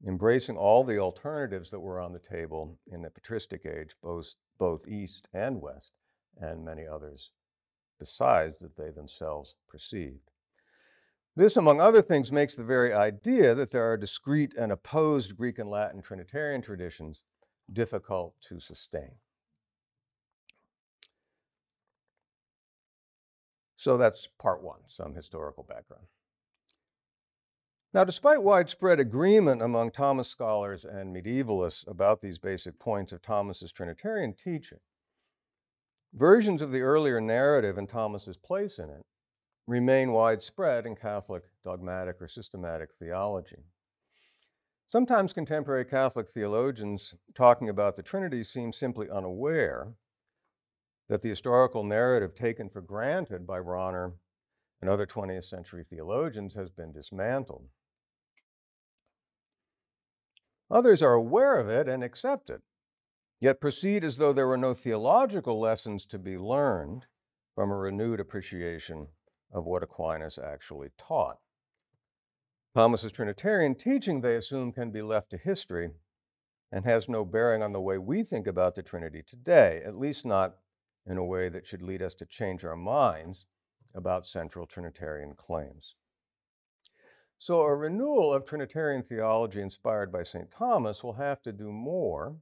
embracing 0.08 0.56
all 0.56 0.84
the 0.84 1.00
alternatives 1.00 1.72
that 1.72 1.80
were 1.80 2.00
on 2.00 2.14
the 2.14 2.20
table 2.20 2.78
in 2.88 3.02
the 3.02 3.10
patristic 3.10 3.66
age, 3.66 3.96
both, 4.02 4.36
both 4.58 4.88
East 4.88 5.28
and 5.34 5.60
West, 5.60 5.92
and 6.40 6.64
many 6.64 6.88
others 6.88 7.32
besides 8.02 8.58
that 8.58 8.76
they 8.76 8.90
themselves 8.90 9.54
perceived. 9.70 10.32
This, 11.36 11.56
among 11.56 11.80
other 11.80 12.02
things, 12.02 12.32
makes 12.32 12.56
the 12.56 12.64
very 12.64 12.92
idea 12.92 13.54
that 13.54 13.70
there 13.70 13.88
are 13.90 13.96
discrete 13.96 14.56
and 14.58 14.72
opposed 14.72 15.38
Greek 15.38 15.60
and 15.60 15.70
Latin 15.70 16.02
Trinitarian 16.02 16.64
traditions 16.64 17.22
difficult 17.72 18.34
to 18.50 18.60
sustain. 18.60 19.12
So 23.82 23.98
that's 23.98 24.30
part 24.38 24.62
one, 24.62 24.82
some 24.86 25.16
historical 25.16 25.64
background. 25.64 26.06
Now, 27.92 28.04
despite 28.04 28.44
widespread 28.44 29.00
agreement 29.00 29.64
among 29.64 29.90
Thomas 29.90 30.28
scholars 30.28 30.86
and 30.86 31.16
medievalists 31.16 31.88
about 31.88 32.22
these 32.22 32.38
basic 32.38 32.78
points 32.78 33.12
of 33.12 33.24
Thomas's 33.24 33.72
Trinitarian 33.72 34.36
teaching, 34.36 34.78
Versions 36.14 36.62
of 36.62 36.72
the 36.72 36.82
earlier 36.82 37.20
narrative 37.20 37.76
and 37.76 37.90
Thomas's 37.90 38.38
place 38.38 38.78
in 38.78 38.92
it 38.92 39.04
remain 39.66 40.12
widespread 40.12 40.86
in 40.86 40.96
Catholic 40.96 41.46
dogmatic 41.64 42.22
or 42.22 42.28
systematic 42.28 42.94
theology. 42.94 43.64
Sometimes 44.86 45.34
contemporary 45.34 45.86
Catholic 45.86 46.30
theologians 46.30 47.16
talking 47.34 47.68
about 47.68 47.96
the 47.96 48.04
Trinity 48.04 48.44
seem 48.44 48.74
simply 48.74 49.10
unaware 49.10 49.96
that 51.12 51.22
the 51.22 51.28
historical 51.28 51.84
narrative 51.84 52.34
taken 52.34 52.70
for 52.70 52.80
granted 52.80 53.46
by 53.46 53.60
Rahner 53.60 54.14
and 54.80 54.90
other 54.90 55.06
20th 55.06 55.44
century 55.44 55.84
theologians 55.84 56.54
has 56.54 56.72
been 56.72 56.94
dismantled. 56.94 57.68
Others 60.72 61.02
are 61.02 61.14
aware 61.14 61.60
of 61.60 61.68
it 61.68 61.90
and 61.90 62.02
accept 62.02 62.50
it, 62.50 62.62
yet 63.42 63.60
proceed 63.60 64.06
as 64.06 64.16
though 64.16 64.32
there 64.32 64.48
were 64.48 64.56
no 64.56 64.74
theological 64.74 65.60
lessons 65.60 66.06
to 66.06 66.18
be 66.18 66.38
learned 66.38 67.08
from 67.56 67.72
a 67.72 67.78
renewed 67.78 68.22
appreciation 68.22 69.08
of 69.52 69.66
what 69.66 69.84
Aquinas 69.84 70.40
actually 70.42 70.92
taught. 70.98 71.40
Thomas's 72.74 73.12
Trinitarian 73.12 73.76
teaching, 73.76 74.22
they 74.22 74.38
assume, 74.38 74.72
can 74.72 74.92
be 74.92 75.02
left 75.02 75.32
to 75.32 75.38
history 75.38 75.90
and 76.72 76.86
has 76.86 77.10
no 77.10 77.26
bearing 77.26 77.62
on 77.62 77.74
the 77.74 77.82
way 77.82 77.98
we 77.98 78.24
think 78.24 78.48
about 78.48 78.76
the 78.76 78.82
Trinity 78.82 79.22
today, 79.22 79.82
at 79.86 79.98
least 79.98 80.26
not 80.26 80.56
in 81.06 81.18
a 81.18 81.26
way 81.26 81.50
that 81.50 81.66
should 81.66 81.82
lead 81.82 82.02
us 82.02 82.14
to 82.16 82.26
change 82.26 82.64
our 82.64 82.76
minds 82.76 83.46
about 83.96 84.26
central 84.26 84.66
Trinitarian 84.66 85.34
claims. 85.36 85.96
So, 87.38 87.62
a 87.64 87.76
renewal 87.76 88.32
of 88.34 88.46
Trinitarian 88.46 89.02
theology 89.02 89.62
inspired 89.62 90.12
by 90.12 90.24
St. 90.24 90.52
Thomas 90.52 91.04
will 91.04 91.14
have 91.14 91.42
to 91.42 91.52
do 91.52 91.72
more 91.72 92.36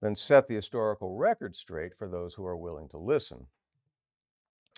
than 0.00 0.16
set 0.16 0.48
the 0.48 0.54
historical 0.54 1.16
record 1.16 1.54
straight 1.54 1.94
for 1.94 2.08
those 2.08 2.34
who 2.34 2.46
are 2.46 2.56
willing 2.56 2.88
to 2.88 2.98
listen. 2.98 3.46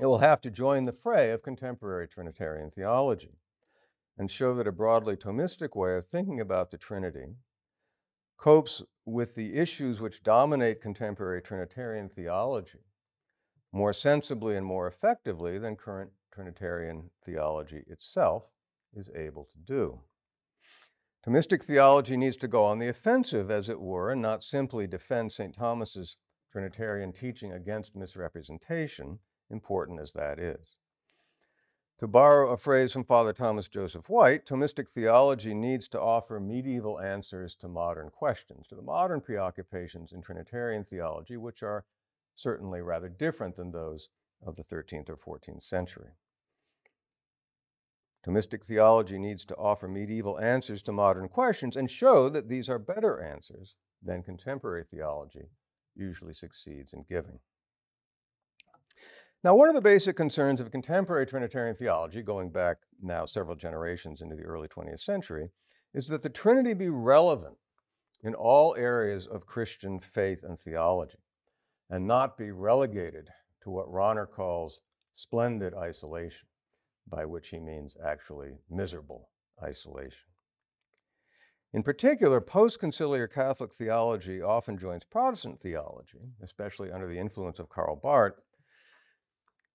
It 0.01 0.07
will 0.07 0.19
have 0.19 0.41
to 0.43 0.51
join 0.51 0.85
the 0.85 0.93
fray 0.93 1.31
of 1.31 1.43
contemporary 1.43 2.09
Trinitarian 2.09 2.71
theology 2.71 3.39
and 4.17 4.31
show 4.31 4.55
that 4.55 4.67
a 4.67 4.73
broadly 4.73 5.17
Thomistic 5.17 5.77
way 5.77 5.97
of 5.97 6.05
thinking 6.05 6.41
about 6.41 6.71
the 6.71 6.79
Trinity 6.79 7.37
copes 8.37 8.83
with 9.05 9.35
the 9.35 9.55
issues 9.55 10.01
which 10.01 10.23
dominate 10.23 10.81
contemporary 10.81 11.41
Trinitarian 11.43 12.09
theology 12.09 12.81
more 13.73 13.93
sensibly 13.93 14.57
and 14.57 14.67
more 14.67 14.87
effectively 14.87 15.59
than 15.59 15.77
current 15.77 16.11
Trinitarian 16.33 17.11
theology 17.25 17.85
itself 17.89 18.45
is 18.95 19.11
able 19.15 19.45
to 19.45 19.59
do. 19.59 20.01
Thomistic 21.27 21.65
theology 21.65 22.17
needs 22.17 22.37
to 22.37 22.49
go 22.49 22.65
on 22.65 22.79
the 22.79 22.89
offensive, 22.89 23.51
as 23.51 23.69
it 23.69 23.81
were, 23.81 24.11
and 24.13 24.23
not 24.23 24.43
simply 24.43 24.87
defend 24.87 25.33
St. 25.33 25.55
Thomas's 25.55 26.17
Trinitarian 26.51 27.13
teaching 27.13 27.53
against 27.53 27.97
misrepresentation, 27.97 29.19
important 29.51 30.01
as 30.01 30.13
that 30.13 30.39
is. 30.39 30.77
To 31.99 32.07
borrow 32.07 32.53
a 32.53 32.57
phrase 32.57 32.93
from 32.93 33.05
Father 33.05 33.33
Thomas 33.33 33.67
Joseph 33.67 34.09
White, 34.09 34.47
Thomistic 34.47 34.89
theology 34.89 35.53
needs 35.53 35.89
to 35.89 36.01
offer 36.01 36.39
medieval 36.39 37.01
answers 37.01 37.57
to 37.57 37.69
modern 37.69 38.11
questions, 38.11 38.69
to 38.69 38.77
the 38.77 38.83
modern 38.83 39.21
preoccupations 39.21 40.13
in 40.13 40.23
Trinitarian 40.23 40.85
theology, 40.85 41.37
which 41.37 41.63
are 41.65 41.85
certainly 42.39 42.81
rather 42.81 43.09
different 43.09 43.57
than 43.57 43.73
those 43.73 44.09
of 44.41 44.55
the 44.55 44.63
13th 44.63 45.11
or 45.11 45.17
14th 45.17 45.63
century. 45.65 46.13
Thomistic 48.25 48.65
theology 48.65 49.19
needs 49.19 49.45
to 49.45 49.57
offer 49.57 49.89
medieval 49.89 50.39
answers 50.39 50.83
to 50.85 50.93
modern 50.93 51.29
questions 51.29 51.77
and 51.77 51.91
show 51.91 52.29
that 52.29 52.49
these 52.49 52.69
are 52.69 52.79
better 52.79 53.21
answers 53.21 53.75
than 54.01 54.23
contemporary 54.23 54.85
theology 54.85 55.51
usually 55.97 56.33
succeeds 56.33 56.93
in 56.93 57.05
giving. 57.09 57.41
Now, 59.43 59.57
one 59.57 59.69
of 59.69 59.75
the 59.75 59.81
basic 59.81 60.17
concerns 60.17 60.61
of 60.61 60.71
contemporary 60.71 61.27
Trinitarian 61.27 61.75
theology, 61.75 62.23
going 62.23 62.51
back 62.51 62.79
now 63.03 63.25
several 63.25 63.57
generations 63.57 64.21
into 64.21 64.37
the 64.37 64.45
early 64.45 64.69
20th 64.69 65.01
century, 65.01 65.51
is 65.93 66.07
that 66.09 66.23
the 66.23 66.29
Trinity 66.29 66.75
be 66.75 66.89
relevant 66.89 67.57
in 68.23 68.35
all 68.35 68.77
areas 68.77 69.27
of 69.27 69.47
Christian 69.47 69.99
faith 69.99 70.45
and 70.45 70.59
theology, 70.59 71.19
and 71.91 72.07
not 72.07 72.37
be 72.37 72.51
relegated 72.51 73.29
to 73.63 73.71
what 73.71 73.89
Rahner 73.89 74.31
calls 74.31 74.81
splendid 75.15 75.75
isolation, 75.75 76.47
by 77.07 77.25
which 77.25 77.49
he 77.49 77.59
means 77.59 77.97
actually 78.05 78.59
miserable 78.71 79.31
isolation. 79.63 80.29
In 81.73 81.83
particular, 81.83 82.41
post 82.41 82.81
conciliar 82.81 83.31
Catholic 83.31 83.75
theology 83.75 84.41
often 84.41 84.79
joins 84.79 85.05
Protestant 85.05 85.61
theology, 85.61 86.33
especially 86.43 86.91
under 86.91 87.07
the 87.07 87.19
influence 87.19 87.59
of 87.59 87.69
Karl 87.69 87.97
Barth, 87.97 88.41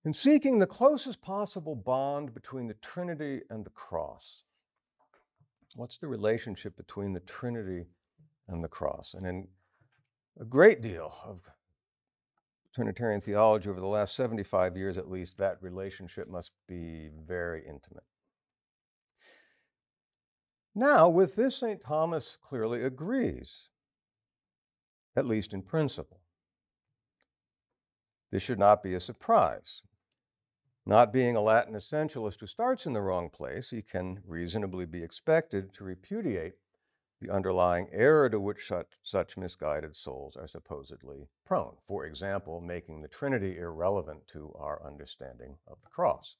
in 0.04 0.12
seeking 0.12 0.58
the 0.58 0.66
closest 0.66 1.22
possible 1.22 1.76
bond 1.76 2.34
between 2.34 2.66
the 2.66 2.74
Trinity 2.74 3.42
and 3.48 3.64
the 3.64 3.70
cross. 3.70 4.42
What's 5.76 5.98
the 5.98 6.08
relationship 6.08 6.76
between 6.76 7.12
the 7.12 7.20
Trinity 7.20 7.86
and 8.48 8.62
the 8.62 8.68
cross? 8.68 9.14
And 9.14 9.26
in 9.26 9.48
a 10.40 10.44
great 10.44 10.82
deal 10.82 11.14
of 11.24 11.48
Trinitarian 12.74 13.20
theology 13.20 13.70
over 13.70 13.80
the 13.80 13.86
last 13.86 14.16
75 14.16 14.76
years 14.76 14.98
at 14.98 15.10
least, 15.10 15.38
that 15.38 15.62
relationship 15.62 16.28
must 16.28 16.52
be 16.66 17.08
very 17.24 17.60
intimate. 17.60 18.04
Now, 20.74 21.08
with 21.08 21.36
this, 21.36 21.56
St. 21.56 21.80
Thomas 21.80 22.36
clearly 22.42 22.82
agrees, 22.82 23.68
at 25.14 25.24
least 25.24 25.52
in 25.52 25.62
principle. 25.62 26.20
This 28.32 28.42
should 28.42 28.58
not 28.58 28.82
be 28.82 28.94
a 28.94 29.00
surprise. 29.00 29.82
Not 30.84 31.12
being 31.12 31.36
a 31.36 31.40
Latin 31.40 31.74
essentialist 31.74 32.40
who 32.40 32.48
starts 32.48 32.86
in 32.86 32.92
the 32.92 33.02
wrong 33.02 33.30
place, 33.30 33.70
he 33.70 33.82
can 33.82 34.20
reasonably 34.26 34.84
be 34.84 35.04
expected 35.04 35.72
to 35.74 35.84
repudiate 35.84 36.54
the 37.24 37.32
underlying 37.32 37.88
error 37.92 38.28
to 38.28 38.38
which 38.38 38.66
such, 38.66 38.86
such 39.02 39.36
misguided 39.36 39.96
souls 39.96 40.36
are 40.36 40.46
supposedly 40.46 41.28
prone. 41.44 41.76
For 41.86 42.04
example, 42.04 42.60
making 42.60 43.00
the 43.00 43.08
Trinity 43.08 43.56
irrelevant 43.58 44.26
to 44.28 44.52
our 44.58 44.84
understanding 44.86 45.56
of 45.66 45.78
the 45.82 45.88
cross. 45.88 46.36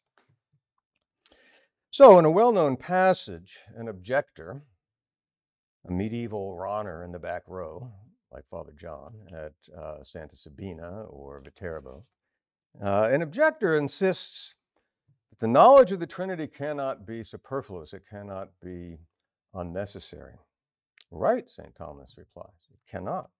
So, 1.90 2.18
in 2.18 2.24
a 2.24 2.30
well 2.30 2.52
known 2.52 2.76
passage, 2.76 3.58
an 3.76 3.88
objector, 3.88 4.62
a 5.86 5.92
medieval 5.92 6.56
Rahner 6.58 7.04
in 7.04 7.12
the 7.12 7.18
back 7.18 7.42
row, 7.46 7.92
like 8.32 8.46
Father 8.48 8.72
John 8.76 9.14
at 9.32 9.52
uh, 9.76 10.02
Santa 10.02 10.36
Sabina 10.36 11.04
or 11.04 11.40
Viterbo, 11.40 12.04
uh, 12.82 13.08
an 13.12 13.22
objector 13.22 13.76
insists 13.76 14.56
that 15.30 15.38
the 15.38 15.46
knowledge 15.46 15.92
of 15.92 16.00
the 16.00 16.06
Trinity 16.06 16.48
cannot 16.48 17.06
be 17.06 17.22
superfluous, 17.22 17.92
it 17.92 18.02
cannot 18.10 18.48
be 18.60 18.98
unnecessary. 19.54 20.34
Right, 21.16 21.48
St. 21.48 21.76
Thomas 21.76 22.14
replies, 22.18 22.48
it 22.72 22.90
cannot. 22.90 23.30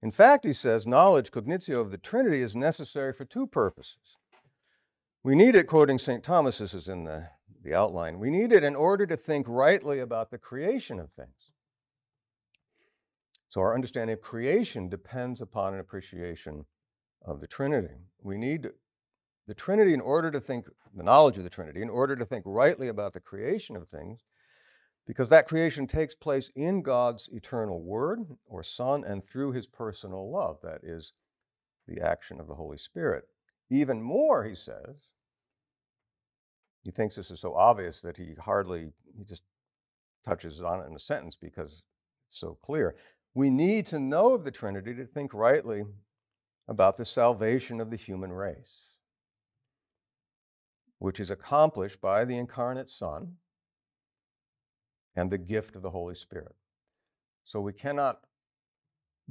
In 0.00 0.12
fact, 0.12 0.44
he 0.44 0.52
says, 0.52 0.86
knowledge, 0.86 1.32
cognitio 1.32 1.80
of 1.80 1.90
the 1.90 1.98
Trinity, 1.98 2.40
is 2.40 2.54
necessary 2.54 3.12
for 3.12 3.24
two 3.24 3.48
purposes. 3.48 4.16
We 5.24 5.34
need 5.34 5.56
it, 5.56 5.66
quoting 5.66 5.98
St. 5.98 6.22
Thomas, 6.22 6.58
this 6.58 6.74
is 6.74 6.86
in 6.86 7.02
the, 7.02 7.26
the 7.64 7.74
outline, 7.74 8.20
we 8.20 8.30
need 8.30 8.52
it 8.52 8.62
in 8.62 8.76
order 8.76 9.06
to 9.06 9.16
think 9.16 9.46
rightly 9.48 9.98
about 9.98 10.30
the 10.30 10.38
creation 10.38 11.00
of 11.00 11.10
things. 11.12 11.50
So 13.48 13.60
our 13.60 13.74
understanding 13.74 14.14
of 14.14 14.20
creation 14.20 14.88
depends 14.88 15.40
upon 15.40 15.74
an 15.74 15.80
appreciation 15.80 16.64
of 17.22 17.40
the 17.40 17.48
Trinity. 17.48 17.96
We 18.22 18.38
need 18.38 18.68
the 19.48 19.54
Trinity 19.54 19.94
in 19.94 20.00
order 20.00 20.30
to 20.30 20.38
think, 20.38 20.66
the 20.94 21.02
knowledge 21.02 21.38
of 21.38 21.44
the 21.44 21.50
Trinity, 21.50 21.82
in 21.82 21.90
order 21.90 22.14
to 22.14 22.24
think 22.24 22.44
rightly 22.46 22.86
about 22.86 23.14
the 23.14 23.20
creation 23.20 23.74
of 23.74 23.88
things, 23.88 24.20
because 25.08 25.30
that 25.30 25.48
creation 25.48 25.86
takes 25.86 26.14
place 26.14 26.50
in 26.54 26.82
God's 26.82 27.30
eternal 27.32 27.82
Word 27.82 28.20
or 28.46 28.62
Son 28.62 29.02
and 29.04 29.24
through 29.24 29.52
his 29.52 29.66
personal 29.66 30.30
love. 30.30 30.58
That 30.62 30.80
is 30.84 31.14
the 31.88 31.98
action 32.02 32.38
of 32.38 32.46
the 32.46 32.54
Holy 32.54 32.76
Spirit. 32.76 33.24
Even 33.70 34.02
more, 34.02 34.44
he 34.44 34.54
says, 34.54 35.08
he 36.84 36.90
thinks 36.90 37.16
this 37.16 37.30
is 37.30 37.40
so 37.40 37.54
obvious 37.54 38.02
that 38.02 38.18
he 38.18 38.34
hardly, 38.38 38.90
he 39.16 39.24
just 39.24 39.42
touches 40.26 40.60
on 40.60 40.80
it 40.80 40.86
in 40.86 40.94
a 40.94 41.00
sentence 41.00 41.36
because 41.36 41.82
it's 42.26 42.38
so 42.38 42.58
clear. 42.62 42.94
We 43.32 43.48
need 43.48 43.86
to 43.86 43.98
know 43.98 44.34
of 44.34 44.44
the 44.44 44.50
Trinity 44.50 44.94
to 44.94 45.06
think 45.06 45.32
rightly 45.32 45.84
about 46.68 46.98
the 46.98 47.06
salvation 47.06 47.80
of 47.80 47.90
the 47.90 47.96
human 47.96 48.30
race, 48.30 48.92
which 50.98 51.18
is 51.18 51.30
accomplished 51.30 52.02
by 52.02 52.26
the 52.26 52.36
incarnate 52.36 52.90
Son 52.90 53.36
and 55.18 55.32
the 55.32 55.38
gift 55.38 55.74
of 55.74 55.82
the 55.82 55.90
Holy 55.90 56.14
Spirit. 56.14 56.54
So 57.44 57.60
we 57.60 57.72
cannot 57.72 58.20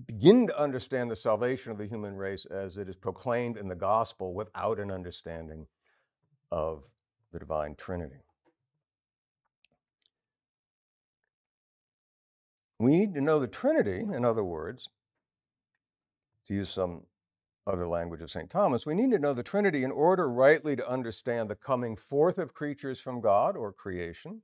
begin 0.06 0.46
to 0.48 0.60
understand 0.60 1.10
the 1.10 1.16
salvation 1.16 1.72
of 1.72 1.78
the 1.78 1.86
human 1.86 2.18
race 2.18 2.46
as 2.46 2.76
it 2.76 2.90
is 2.90 2.98
proclaimed 2.98 3.56
in 3.56 3.70
the 3.70 3.76
gospel 3.76 4.34
without 4.34 4.80
an 4.80 4.92
understanding 4.92 5.66
of 6.52 6.90
the 7.32 7.40
divine 7.40 7.76
Trinity. 7.76 8.18
We 12.80 12.98
need 12.98 13.14
to 13.16 13.22
know 13.22 13.40
the 13.40 13.48
Trinity, 13.48 14.02
in 14.02 14.26
other 14.26 14.44
words, 14.44 14.90
to 16.48 16.54
use 16.54 16.70
some 16.70 17.04
other 17.66 17.88
language 17.88 18.22
of 18.22 18.30
St. 18.30 18.50
Thomas, 18.50 18.86
we 18.86 18.94
need 18.94 19.12
to 19.12 19.20
know 19.20 19.34
the 19.34 19.44
Trinity 19.44 19.86
in 19.86 19.92
order 19.92 20.30
rightly 20.30 20.76
to 20.76 20.90
understand 20.90 21.50
the 21.50 21.56
coming 21.56 21.96
forth 21.96 22.38
of 22.38 22.54
creatures 22.54 23.00
from 23.00 23.22
God 23.22 23.56
or 23.56 23.72
creation, 23.72 24.42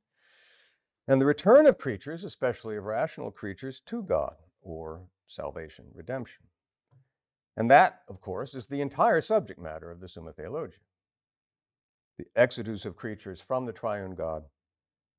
and 1.07 1.21
the 1.21 1.25
return 1.25 1.65
of 1.65 1.77
creatures, 1.77 2.23
especially 2.23 2.77
of 2.77 2.85
rational 2.85 3.31
creatures, 3.31 3.81
to 3.87 4.03
God 4.03 4.35
or 4.61 5.03
salvation, 5.27 5.85
redemption. 5.93 6.45
And 7.55 7.69
that, 7.69 8.01
of 8.07 8.21
course, 8.21 8.55
is 8.55 8.65
the 8.65 8.81
entire 8.81 9.21
subject 9.21 9.59
matter 9.59 9.91
of 9.91 9.99
the 9.99 10.07
Summa 10.07 10.33
Theologiae 10.33 10.79
the 12.17 12.27
exodus 12.35 12.85
of 12.85 12.95
creatures 12.95 13.41
from 13.41 13.65
the 13.65 13.73
triune 13.73 14.15
God 14.15 14.43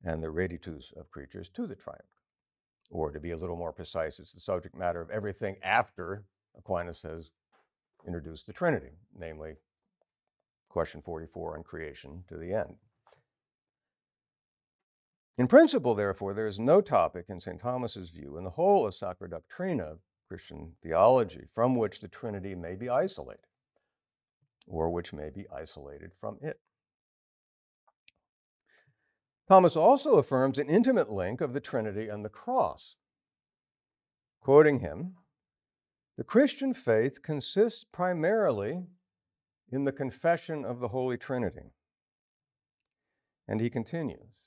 and 0.04 0.22
the 0.22 0.28
reditus 0.28 0.96
of 0.96 1.10
creatures 1.10 1.48
to 1.50 1.66
the 1.66 1.74
triune 1.74 1.98
God. 1.98 2.96
Or 2.96 3.10
to 3.10 3.18
be 3.18 3.32
a 3.32 3.36
little 3.36 3.56
more 3.56 3.72
precise, 3.72 4.18
it's 4.18 4.32
the 4.32 4.40
subject 4.40 4.76
matter 4.76 5.00
of 5.00 5.10
everything 5.10 5.56
after 5.62 6.24
Aquinas 6.56 7.02
has 7.02 7.30
introduced 8.06 8.46
the 8.46 8.52
Trinity, 8.52 8.92
namely 9.18 9.54
question 10.68 11.00
44 11.00 11.56
on 11.56 11.64
creation 11.64 12.22
to 12.28 12.36
the 12.36 12.52
end. 12.52 12.76
In 15.36 15.48
principle, 15.48 15.94
therefore, 15.94 16.32
there 16.32 16.46
is 16.46 16.60
no 16.60 16.80
topic 16.80 17.26
in 17.28 17.40
St. 17.40 17.58
Thomas's 17.58 18.10
view 18.10 18.36
in 18.36 18.44
the 18.44 18.50
whole 18.50 18.86
of 18.86 18.94
Sacra 18.94 19.28
Doctrina 19.28 19.98
Christian 20.28 20.74
theology 20.82 21.44
from 21.52 21.76
which 21.76 22.00
the 22.00 22.08
Trinity 22.08 22.54
may 22.54 22.76
be 22.76 22.88
isolated 22.88 23.46
or 24.66 24.90
which 24.90 25.12
may 25.12 25.30
be 25.30 25.46
isolated 25.54 26.12
from 26.14 26.38
it. 26.40 26.60
Thomas 29.48 29.76
also 29.76 30.14
affirms 30.14 30.58
an 30.58 30.70
intimate 30.70 31.10
link 31.10 31.40
of 31.40 31.52
the 31.52 31.60
Trinity 31.60 32.08
and 32.08 32.24
the 32.24 32.30
cross. 32.30 32.96
Quoting 34.40 34.80
him, 34.80 35.16
the 36.16 36.24
Christian 36.24 36.72
faith 36.72 37.22
consists 37.22 37.84
primarily 37.84 38.84
in 39.70 39.84
the 39.84 39.92
confession 39.92 40.64
of 40.64 40.80
the 40.80 40.88
Holy 40.88 41.18
Trinity. 41.18 41.72
And 43.46 43.60
he 43.60 43.68
continues, 43.68 44.43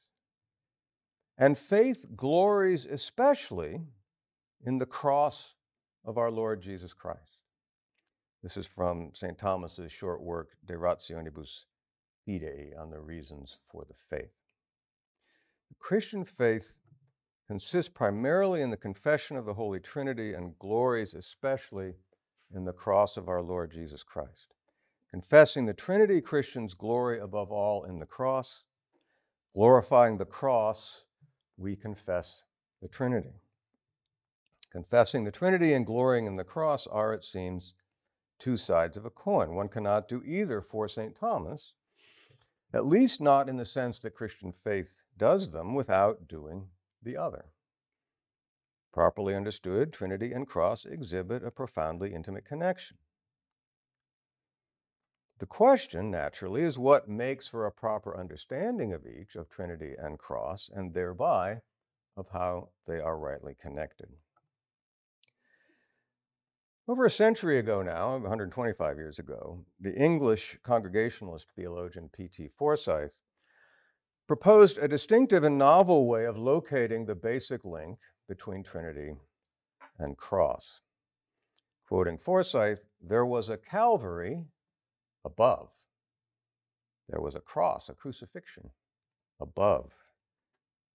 and 1.38 1.58
faith 1.58 2.06
glories 2.16 2.86
especially 2.86 3.82
in 4.66 4.78
the 4.78 4.86
cross 4.86 5.54
of 6.04 6.18
our 6.18 6.32
Lord 6.32 6.62
Jesus 6.62 6.94
Christ. 6.94 7.40
This 8.42 8.58
is 8.58 8.66
from 8.66 9.12
St. 9.14 9.38
Thomas's 9.38 9.92
short 9.92 10.22
work, 10.22 10.50
De 10.66 10.74
Rationibus 10.74 11.66
Fidei, 12.26 12.80
on 12.80 12.90
the 12.90 13.00
reasons 13.00 13.58
for 13.70 13.86
the 13.88 13.94
faith. 13.94 14.34
The 15.70 15.76
Christian 15.80 16.24
faith 16.24 16.78
consists 17.48 17.90
primarily 17.90 18.62
in 18.62 18.70
the 18.70 18.78
confession 18.78 19.38
of 19.38 19.46
the 19.46 19.54
Holy 19.54 19.80
Trinity 19.80 20.34
and 20.34 20.58
glories 20.60 21.14
especially 21.14 21.94
in 22.54 22.66
the 22.66 22.74
cross 22.74 23.18
of 23.18 23.28
our 23.28 23.42
Lord 23.42 23.72
Jesus 23.72 24.04
Christ. 24.04 24.54
Confessing 25.12 25.66
the 25.66 25.74
Trinity, 25.74 26.22
Christians 26.22 26.74
glory 26.74 27.20
above 27.20 27.52
all 27.52 27.86
in 27.86 28.00
the 28.00 28.06
cross. 28.06 28.64
Glorifying 29.54 30.18
the 30.18 30.26
cross, 30.26 31.04
we 31.58 31.76
confess 31.76 32.44
the 32.82 32.88
Trinity. 32.88 33.42
Confessing 34.72 35.24
the 35.24 35.32
Trinity 35.32 35.74
and 35.74 35.86
glorying 35.86 36.28
in 36.28 36.36
the 36.36 36.44
cross 36.44 36.86
are, 36.88 37.14
it 37.14 37.24
seems, 37.24 37.74
two 38.40 38.58
sides 38.58 38.98
of 38.98 39.06
a 39.06 39.10
coin. 39.10 39.56
One 39.56 39.70
cannot 39.70 40.08
do 40.08 40.22
either 40.26 40.62
for 40.62 40.88
St. 40.88 41.16
Thomas, 41.16 41.74
at 42.74 42.86
least 42.86 43.20
not 43.20 43.50
in 43.50 43.58
the 43.58 43.66
sense 43.66 44.00
that 44.00 44.14
Christian 44.14 44.52
faith 44.52 45.02
does 45.18 45.52
them 45.52 45.74
without 45.74 46.28
doing 46.28 46.68
the 47.02 47.18
other. 47.18 47.46
Properly 48.94 49.36
understood, 49.36 49.94
Trinity 49.94 50.34
and 50.34 50.48
cross 50.48 50.86
exhibit 50.86 51.44
a 51.44 51.52
profoundly 51.52 52.14
intimate 52.14 52.46
connection. 52.46 52.98
The 55.40 55.46
question, 55.46 56.10
naturally, 56.10 56.64
is 56.64 56.80
what 56.80 57.08
makes 57.08 57.48
for 57.48 57.66
a 57.66 57.72
proper 57.72 58.18
understanding 58.18 58.92
of 58.92 59.06
each, 59.06 59.36
of 59.36 59.50
Trinity 59.50 59.94
and 59.98 60.18
cross, 60.18 60.70
and 60.74 60.94
thereby 60.94 61.62
of 62.16 62.30
how 62.30 62.70
they 62.88 63.00
are 63.00 63.18
rightly 63.18 63.54
connected. 63.54 64.10
Over 66.88 67.06
a 67.06 67.12
century 67.12 67.60
ago 67.60 67.84
now, 67.84 68.18
125 68.18 68.98
years 68.98 69.20
ago, 69.20 69.66
the 69.80 69.94
English 69.94 70.58
Congregationalist 70.64 71.52
theologian 71.56 72.10
P.T. 72.10 72.48
Forsyth 72.48 73.12
proposed 74.26 74.78
a 74.78 74.88
distinctive 74.88 75.44
and 75.44 75.58
novel 75.58 76.08
way 76.08 76.26
of 76.26 76.38
locating 76.38 77.06
the 77.06 77.16
basic 77.16 77.64
link 77.64 78.00
between 78.28 78.64
Trinity 78.64 79.14
and 80.00 80.18
cross. 80.18 80.82
Quoting 81.88 82.18
Forsyth, 82.18 82.86
there 83.02 83.26
was 83.26 83.50
a 83.50 83.58
Calvary 83.58 84.46
above. 85.28 85.70
There 87.10 87.22
was 87.22 87.36
a 87.36 87.42
cross, 87.42 87.90
a 87.90 87.94
crucifixion 87.94 88.72
above, 89.40 89.92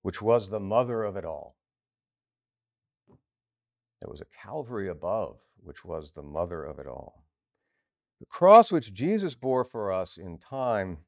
which 0.02 0.20
was 0.20 0.48
the 0.48 0.60
mother 0.60 1.04
of 1.04 1.16
it 1.16 1.24
all. 1.24 1.56
There 4.00 4.10
was 4.10 4.20
a 4.20 4.42
Calvary 4.42 4.88
above, 4.88 5.38
which 5.62 5.84
was 5.84 6.10
the 6.10 6.22
mother 6.24 6.64
of 6.64 6.80
it 6.80 6.88
all. 6.88 7.24
The 8.18 8.26
cross 8.26 8.72
which 8.72 8.92
Jesus 8.92 9.36
bore 9.36 9.64
for 9.64 9.92
us 9.92 10.16
in 10.16 10.38
time 10.38 10.98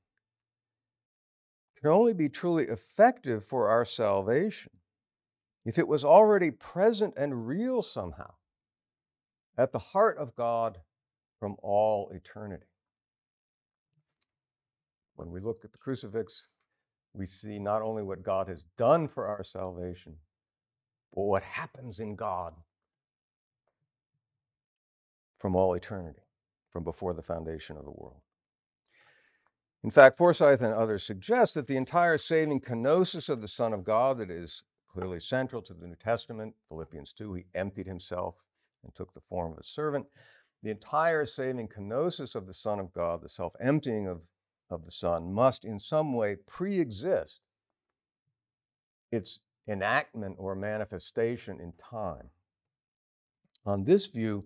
can 1.80 1.90
only 1.90 2.14
be 2.14 2.28
truly 2.28 2.64
effective 2.64 3.44
for 3.44 3.68
our 3.68 3.84
salvation 3.84 4.72
if 5.64 5.78
it 5.78 5.88
was 5.88 6.04
already 6.04 6.50
present 6.50 7.14
and 7.16 7.48
real 7.48 7.82
somehow 7.82 8.34
at 9.56 9.72
the 9.72 9.78
heart 9.78 10.18
of 10.18 10.36
God 10.36 10.78
from 11.38 11.56
all 11.62 12.10
eternity. 12.10 12.73
When 15.16 15.30
we 15.30 15.40
look 15.40 15.64
at 15.64 15.72
the 15.72 15.78
crucifix, 15.78 16.48
we 17.12 17.26
see 17.26 17.58
not 17.58 17.82
only 17.82 18.02
what 18.02 18.22
God 18.22 18.48
has 18.48 18.64
done 18.76 19.06
for 19.08 19.26
our 19.26 19.44
salvation, 19.44 20.16
but 21.14 21.22
what 21.22 21.42
happens 21.42 22.00
in 22.00 22.16
God 22.16 22.54
from 25.38 25.54
all 25.54 25.74
eternity, 25.74 26.22
from 26.70 26.84
before 26.84 27.14
the 27.14 27.22
foundation 27.22 27.76
of 27.76 27.84
the 27.84 27.90
world. 27.90 28.20
In 29.84 29.90
fact, 29.90 30.16
Forsyth 30.16 30.62
and 30.62 30.72
others 30.72 31.04
suggest 31.04 31.54
that 31.54 31.66
the 31.66 31.76
entire 31.76 32.16
saving 32.16 32.62
kenosis 32.62 33.28
of 33.28 33.42
the 33.42 33.48
Son 33.48 33.74
of 33.74 33.84
God 33.84 34.16
that 34.18 34.30
is 34.30 34.62
clearly 34.90 35.20
central 35.20 35.60
to 35.60 35.74
the 35.74 35.86
New 35.86 35.96
Testament. 35.96 36.54
Philippians 36.68 37.12
2, 37.12 37.34
he 37.34 37.44
emptied 37.54 37.86
himself 37.86 38.46
and 38.82 38.94
took 38.94 39.12
the 39.12 39.20
form 39.20 39.52
of 39.52 39.58
a 39.58 39.64
servant. 39.64 40.06
The 40.62 40.70
entire 40.70 41.26
saving 41.26 41.68
kenosis 41.68 42.34
of 42.34 42.46
the 42.46 42.54
Son 42.54 42.80
of 42.80 42.92
God, 42.92 43.20
the 43.20 43.28
self 43.28 43.54
emptying 43.60 44.06
of, 44.06 44.22
of 44.70 44.84
the 44.84 44.90
Son, 44.90 45.32
must 45.32 45.64
in 45.64 45.78
some 45.78 46.12
way 46.12 46.36
pre 46.36 46.80
exist 46.80 47.40
its 49.12 49.40
enactment 49.68 50.36
or 50.38 50.54
manifestation 50.54 51.60
in 51.60 51.72
time. 51.72 52.30
On 53.64 53.84
this 53.84 54.06
view, 54.06 54.42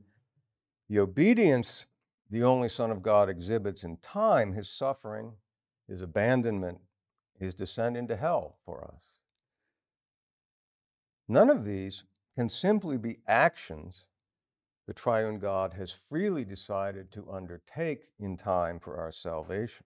the 0.88 1.00
obedience 1.00 1.86
the 2.30 2.42
only 2.42 2.68
Son 2.68 2.90
of 2.90 3.02
God 3.02 3.28
exhibits 3.28 3.84
in 3.84 3.96
time, 3.98 4.52
his 4.52 4.68
suffering, 4.68 5.32
his 5.88 6.02
abandonment, 6.02 6.78
his 7.38 7.54
descent 7.54 7.96
into 7.96 8.16
hell 8.16 8.58
for 8.64 8.84
us. 8.84 9.02
None 11.26 11.48
of 11.48 11.64
these 11.64 12.04
can 12.34 12.50
simply 12.50 12.98
be 12.98 13.18
actions 13.26 14.04
the 14.86 14.94
triune 14.94 15.38
God 15.38 15.74
has 15.74 15.92
freely 15.92 16.44
decided 16.44 17.10
to 17.12 17.30
undertake 17.30 18.10
in 18.18 18.38
time 18.38 18.80
for 18.80 18.96
our 18.96 19.12
salvation. 19.12 19.84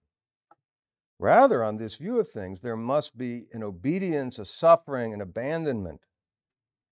Rather, 1.23 1.63
on 1.63 1.77
this 1.77 1.95
view 1.95 2.19
of 2.19 2.27
things, 2.27 2.59
there 2.59 2.75
must 2.75 3.17
be 3.17 3.47
an 3.53 3.63
obedience, 3.63 4.37
a 4.39 4.43
suffering, 4.43 5.13
an 5.13 5.21
abandonment, 5.21 6.01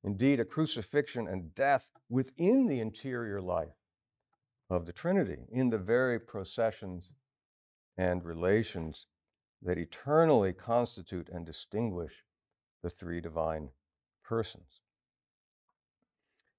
indeed, 0.06 0.40
a 0.40 0.46
crucifixion 0.46 1.28
and 1.28 1.54
death 1.54 1.90
within 2.08 2.66
the 2.66 2.80
interior 2.80 3.42
life 3.42 3.76
of 4.70 4.86
the 4.86 4.94
Trinity, 4.94 5.40
in 5.52 5.70
the 5.70 5.78
very 5.78 6.18
processions 6.18 7.10
and 7.98 8.24
relations 8.24 9.06
that 9.62 9.78
eternally 9.78 10.54
constitute 10.54 11.28
and 11.28 11.46
distinguish 11.46 12.24
the 12.82 12.90
three 12.90 13.20
divine 13.20 13.68
persons. 14.24 14.80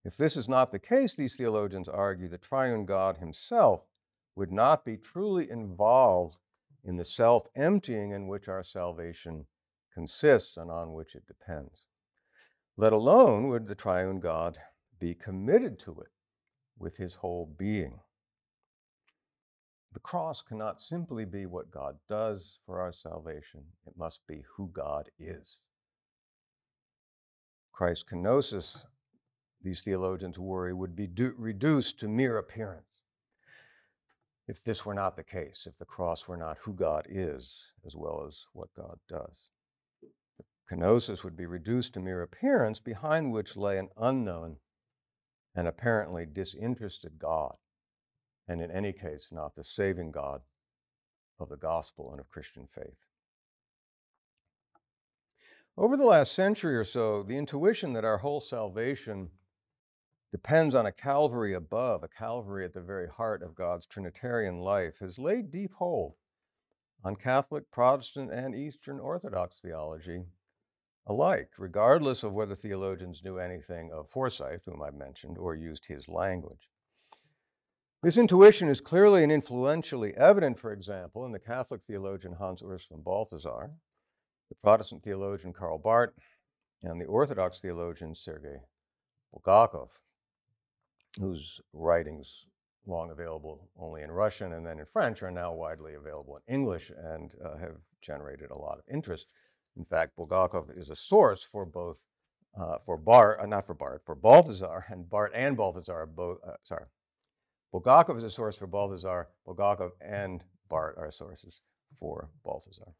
If 0.05 0.19
this 0.19 0.37
is 0.37 0.47
not 0.47 0.73
the 0.73 0.79
case, 0.79 1.15
these 1.15 1.37
theologians 1.37 1.89
argue, 1.89 2.29
the 2.29 2.37
triune 2.37 2.85
God 2.85 3.17
himself 3.17 3.87
would 4.37 4.53
not 4.53 4.85
be 4.85 4.99
truly 4.99 5.49
involved 5.49 6.39
in 6.85 6.97
the 6.97 7.05
self 7.05 7.47
emptying 7.55 8.11
in 8.11 8.29
which 8.29 8.49
our 8.49 8.63
salvation 8.63 9.47
consists 9.93 10.57
and 10.57 10.71
on 10.71 10.93
which 10.93 11.15
it 11.15 11.27
depends. 11.27 11.87
Let 12.77 12.93
alone 12.93 13.49
would 13.49 13.67
the 13.67 13.75
triune 13.75 14.21
God 14.21 14.59
be 14.99 15.15
committed 15.15 15.79
to 15.81 15.93
it 16.01 16.11
with 16.79 16.97
his 16.97 17.17
whole 17.17 17.47
being. 17.47 18.01
The 19.93 20.01
cross 20.01 20.41
cannot 20.41 20.81
simply 20.81 21.27
be 21.27 21.45
what 21.45 21.71
God 21.71 21.99
does 22.09 22.59
for 22.65 22.81
our 22.81 22.93
salvation, 22.93 23.65
it 23.87 23.93
must 23.97 24.27
be 24.27 24.43
who 24.57 24.71
God 24.73 25.11
is. 25.19 25.59
Christ's 27.73 28.05
kenosis, 28.05 28.85
these 29.61 29.83
theologians 29.83 30.39
worry, 30.39 30.73
would 30.73 30.97
be 30.97 31.07
do- 31.07 31.35
reduced 31.37 31.99
to 32.01 32.09
mere 32.09 32.39
appearance. 32.39 32.92
If 34.53 34.63
this 34.63 34.85
were 34.85 34.93
not 34.93 35.17
the 35.17 35.25
case, 35.25 35.67
if 35.67 35.79
the 35.79 35.87
cross 35.87 36.29
were 36.29 36.37
not 36.37 36.59
who 36.59 36.75
God 36.75 37.07
is 37.09 37.73
as 37.87 37.97
well 37.97 38.27
as 38.29 38.45
what 38.53 38.69
God 38.75 38.99
does. 39.09 39.49
The 40.03 40.77
kenosis 40.77 41.25
would 41.25 41.39
be 41.39 41.47
reduced 41.47 41.95
to 41.95 42.01
mere 42.01 42.21
appearance 42.21 42.79
behind 42.79 43.33
which 43.33 43.57
lay 43.57 43.79
an 43.79 43.89
unknown 43.97 44.59
and 45.55 45.67
apparently 45.67 46.27
disinterested 46.27 47.19
God, 47.19 47.57
and 48.47 48.61
in 48.61 48.71
any 48.71 48.93
case, 48.93 49.29
not 49.33 49.57
the 49.57 49.65
saving 49.65 50.13
God 50.13 50.43
of 51.41 51.49
the 51.49 51.57
gospel 51.57 52.11
and 52.11 52.21
of 52.21 52.29
Christian 52.29 52.67
faith. 52.67 53.07
Over 55.79 55.97
the 55.97 56.05
last 56.05 56.33
century 56.33 56.77
or 56.77 56.85
so, 56.85 57.23
the 57.23 57.39
intuition 57.39 57.95
that 57.95 58.05
our 58.05 58.19
whole 58.19 58.43
salvation 58.43 59.31
depends 60.33 60.75
on 60.75 60.87
a 60.87 60.93
Calvary 60.93 61.53
above, 61.53 62.03
a 62.03 62.09
Calvary 62.09 62.65
at 62.65 62.73
the 62.73 62.81
very 62.81 63.07
heart 63.07 63.43
of 63.43 63.55
God's 63.55 63.87
Trinitarian 63.87 64.59
life, 64.59 64.99
has 64.99 65.19
laid 65.19 65.51
deep 65.51 65.75
hold 65.75 66.15
on 67.05 67.17
Catholic, 67.17 67.71
Protestant, 67.71 68.33
and 68.33 68.55
Eastern 68.55 68.99
Orthodox 68.99 69.61
theology 69.61 70.25
alike, 71.07 71.51
regardless 71.59 72.23
of 72.23 72.33
whether 72.33 72.55
theologians 72.55 73.23
knew 73.25 73.39
anything 73.39 73.91
of 73.93 74.09
Forsyth, 74.09 74.65
whom 74.65 74.83
I 74.83 74.91
mentioned, 74.91 75.37
or 75.37 75.55
used 75.55 75.87
his 75.87 76.09
language. 76.09 76.71
This 78.03 78.17
intuition 78.17 78.69
is 78.69 78.81
clearly 78.81 79.23
and 79.23 79.31
influentially 79.31 80.17
evident, 80.17 80.59
for 80.59 80.73
example, 80.73 81.25
in 81.25 81.33
the 81.33 81.39
Catholic 81.39 81.83
theologian 81.83 82.35
Hans 82.35 82.63
Urs 82.63 82.89
von 82.89 83.03
Balthasar, 83.03 83.73
the 84.49 84.55
Protestant 84.63 85.03
theologian 85.03 85.53
Karl 85.53 85.79
Barth, 85.79 86.15
and 86.83 87.01
the 87.01 87.07
Orthodox 87.07 87.61
theologian 87.61 88.15
Sergei 88.15 88.63
Bulgakov, 89.33 89.91
whose 91.21 91.61
writings, 91.73 92.47
long 92.87 93.11
available 93.11 93.69
only 93.79 94.03
in 94.03 94.11
Russian 94.11 94.53
and 94.53 94.67
then 94.67 94.79
in 94.79 94.87
French, 94.87 95.23
are 95.23 95.31
now 95.31 95.53
widely 95.53 95.95
available 95.95 96.37
in 96.37 96.55
English 96.55 96.91
and 96.97 97.35
uh, 97.45 97.57
have 97.59 97.83
generated 98.01 98.51
a 98.51 98.59
lot 98.59 98.79
of 98.79 98.85
interest. 98.93 99.29
In 99.77 99.85
fact, 99.85 100.17
Bulgakov 100.17 100.77
is 100.77 100.91
a 100.91 100.97
source 100.97 101.43
for 101.43 101.65
both, 101.65 102.05
uh, 102.59 102.79
for 102.79 102.97
Barth, 102.97 103.41
uh, 103.41 103.47
not 103.47 103.67
for 103.67 103.75
Barth, 103.75 104.03
for 104.05 104.15
Balthasar, 104.15 104.85
and 104.89 105.09
Barth 105.09 105.33
and 105.35 105.57
Balthasar 105.57 106.07
both, 106.07 106.39
uh, 106.47 106.57
sorry. 106.63 106.87
Bulgakov 107.73 108.19
is 108.19 108.23
a 108.23 108.31
source 108.31 108.57
for 108.57 108.67
Balthasar, 108.67 109.29
Bulgakov 109.47 109.93
and 110.01 110.45
Barth 110.69 110.99
are 110.99 111.11
sources 111.11 111.63
for 111.95 112.31
Balthasar. 112.45 112.95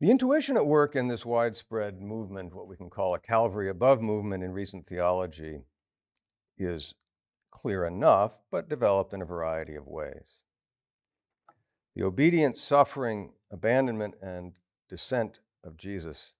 The 0.00 0.12
intuition 0.12 0.56
at 0.56 0.66
work 0.66 0.94
in 0.94 1.08
this 1.08 1.26
widespread 1.26 2.00
movement, 2.00 2.54
what 2.54 2.68
we 2.68 2.76
can 2.76 2.88
call 2.88 3.14
a 3.14 3.18
Calvary 3.18 3.68
above 3.68 4.00
movement 4.00 4.44
in 4.44 4.52
recent 4.52 4.86
theology, 4.86 5.62
is 6.56 6.94
clear 7.50 7.84
enough, 7.84 8.38
but 8.52 8.68
developed 8.68 9.12
in 9.12 9.22
a 9.22 9.26
variety 9.26 9.74
of 9.74 9.88
ways. 9.88 10.42
The 11.96 12.04
obedience, 12.04 12.60
suffering, 12.60 13.32
abandonment, 13.50 14.14
and 14.22 14.52
descent 14.88 15.40
of 15.64 15.76
Jesus 15.76 16.32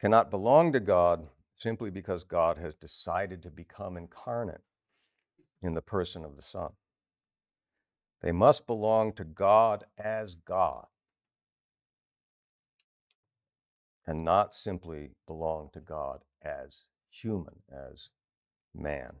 cannot 0.00 0.30
belong 0.30 0.72
to 0.72 0.80
God 0.80 1.28
simply 1.54 1.90
because 1.90 2.24
God 2.24 2.58
has 2.58 2.74
decided 2.74 3.44
to 3.44 3.50
become 3.50 3.96
incarnate 3.96 4.62
in 5.62 5.72
the 5.72 5.82
person 5.82 6.24
of 6.24 6.34
the 6.34 6.42
Son. 6.42 6.72
They 8.22 8.32
must 8.32 8.66
belong 8.66 9.12
to 9.12 9.24
God 9.24 9.84
as 9.98 10.34
God 10.34 10.86
and 14.10 14.24
not 14.24 14.52
simply 14.52 15.12
belong 15.28 15.70
to 15.72 15.78
God 15.78 16.24
as 16.42 16.82
human, 17.08 17.54
as 17.70 18.08
man. 18.74 19.12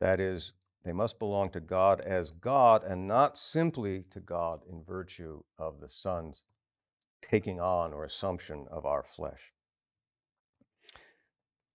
That 0.00 0.20
is, 0.20 0.52
they 0.84 0.92
must 0.92 1.18
belong 1.18 1.48
to 1.52 1.60
God 1.60 2.02
as 2.02 2.30
God 2.30 2.84
and 2.84 3.06
not 3.06 3.38
simply 3.38 4.04
to 4.10 4.20
God 4.20 4.60
in 4.70 4.84
virtue 4.84 5.42
of 5.58 5.80
the 5.80 5.88
Son's 5.88 6.42
taking 7.22 7.58
on 7.58 7.94
or 7.94 8.04
assumption 8.04 8.66
of 8.70 8.84
our 8.84 9.02
flesh. 9.02 9.54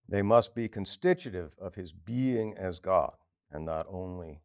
They 0.07 0.21
must 0.21 0.53
be 0.53 0.67
constitutive 0.67 1.55
of 1.59 1.73
his 1.73 1.91
being 1.91 2.53
as 2.55 2.77
God 2.77 3.15
and 3.51 3.65
not 3.65 3.87
only 3.89 4.41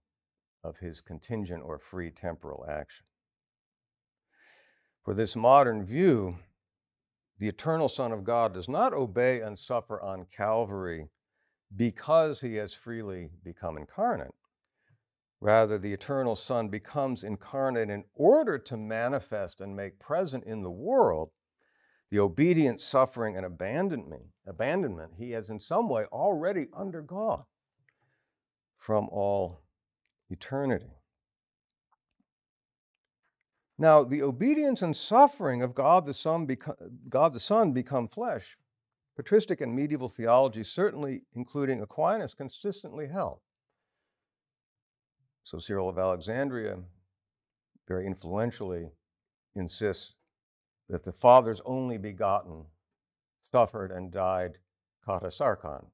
of 0.64 0.78
his 0.78 1.02
contingent 1.02 1.62
or 1.62 1.78
free 1.78 2.10
temporal 2.10 2.64
action. 2.66 3.04
For 5.04 5.12
this 5.12 5.36
modern 5.36 5.84
view, 5.84 6.36
the 7.40 7.48
eternal 7.48 7.88
Son 7.88 8.12
of 8.12 8.22
God 8.22 8.52
does 8.52 8.68
not 8.68 8.92
obey 8.92 9.40
and 9.40 9.58
suffer 9.58 10.00
on 10.02 10.26
Calvary 10.26 11.08
because 11.74 12.42
he 12.42 12.56
has 12.56 12.74
freely 12.74 13.30
become 13.42 13.78
incarnate. 13.78 14.34
Rather, 15.40 15.78
the 15.78 15.92
eternal 15.92 16.36
Son 16.36 16.68
becomes 16.68 17.24
incarnate 17.24 17.88
in 17.88 18.04
order 18.14 18.58
to 18.58 18.76
manifest 18.76 19.62
and 19.62 19.74
make 19.74 19.98
present 19.98 20.44
in 20.44 20.62
the 20.62 20.70
world 20.70 21.30
the 22.10 22.18
obedient 22.18 22.78
suffering 22.78 23.38
and 23.38 23.46
abandonment, 23.46 24.24
abandonment 24.46 25.12
he 25.16 25.30
has 25.30 25.48
in 25.48 25.58
some 25.58 25.88
way 25.88 26.04
already 26.12 26.66
undergone 26.76 27.44
from 28.76 29.08
all 29.10 29.62
eternity. 30.28 30.99
Now, 33.80 34.04
the 34.04 34.22
obedience 34.22 34.82
and 34.82 34.94
suffering 34.94 35.62
of 35.62 35.74
God 35.74 36.04
the 36.04 36.12
Son, 36.12 36.46
beco- 36.46 36.76
God 37.08 37.32
the 37.32 37.40
Son 37.40 37.72
become 37.72 38.08
flesh, 38.08 38.58
patristic 39.16 39.62
and 39.62 39.74
medieval 39.74 40.10
theology, 40.10 40.62
certainly 40.64 41.22
including 41.32 41.80
Aquinas, 41.80 42.34
consistently 42.34 43.06
held. 43.06 43.40
So 45.44 45.58
Cyril 45.58 45.88
of 45.88 45.96
Alexandria 45.96 46.76
very 47.88 48.06
influentially 48.06 48.90
insists 49.54 50.14
that 50.90 51.04
the 51.04 51.12
Father's 51.14 51.62
only 51.64 51.96
begotten 51.96 52.66
suffered 53.50 53.90
and 53.90 54.12
died 54.12 54.58
kata 55.02 55.30
sarka, 55.30 55.86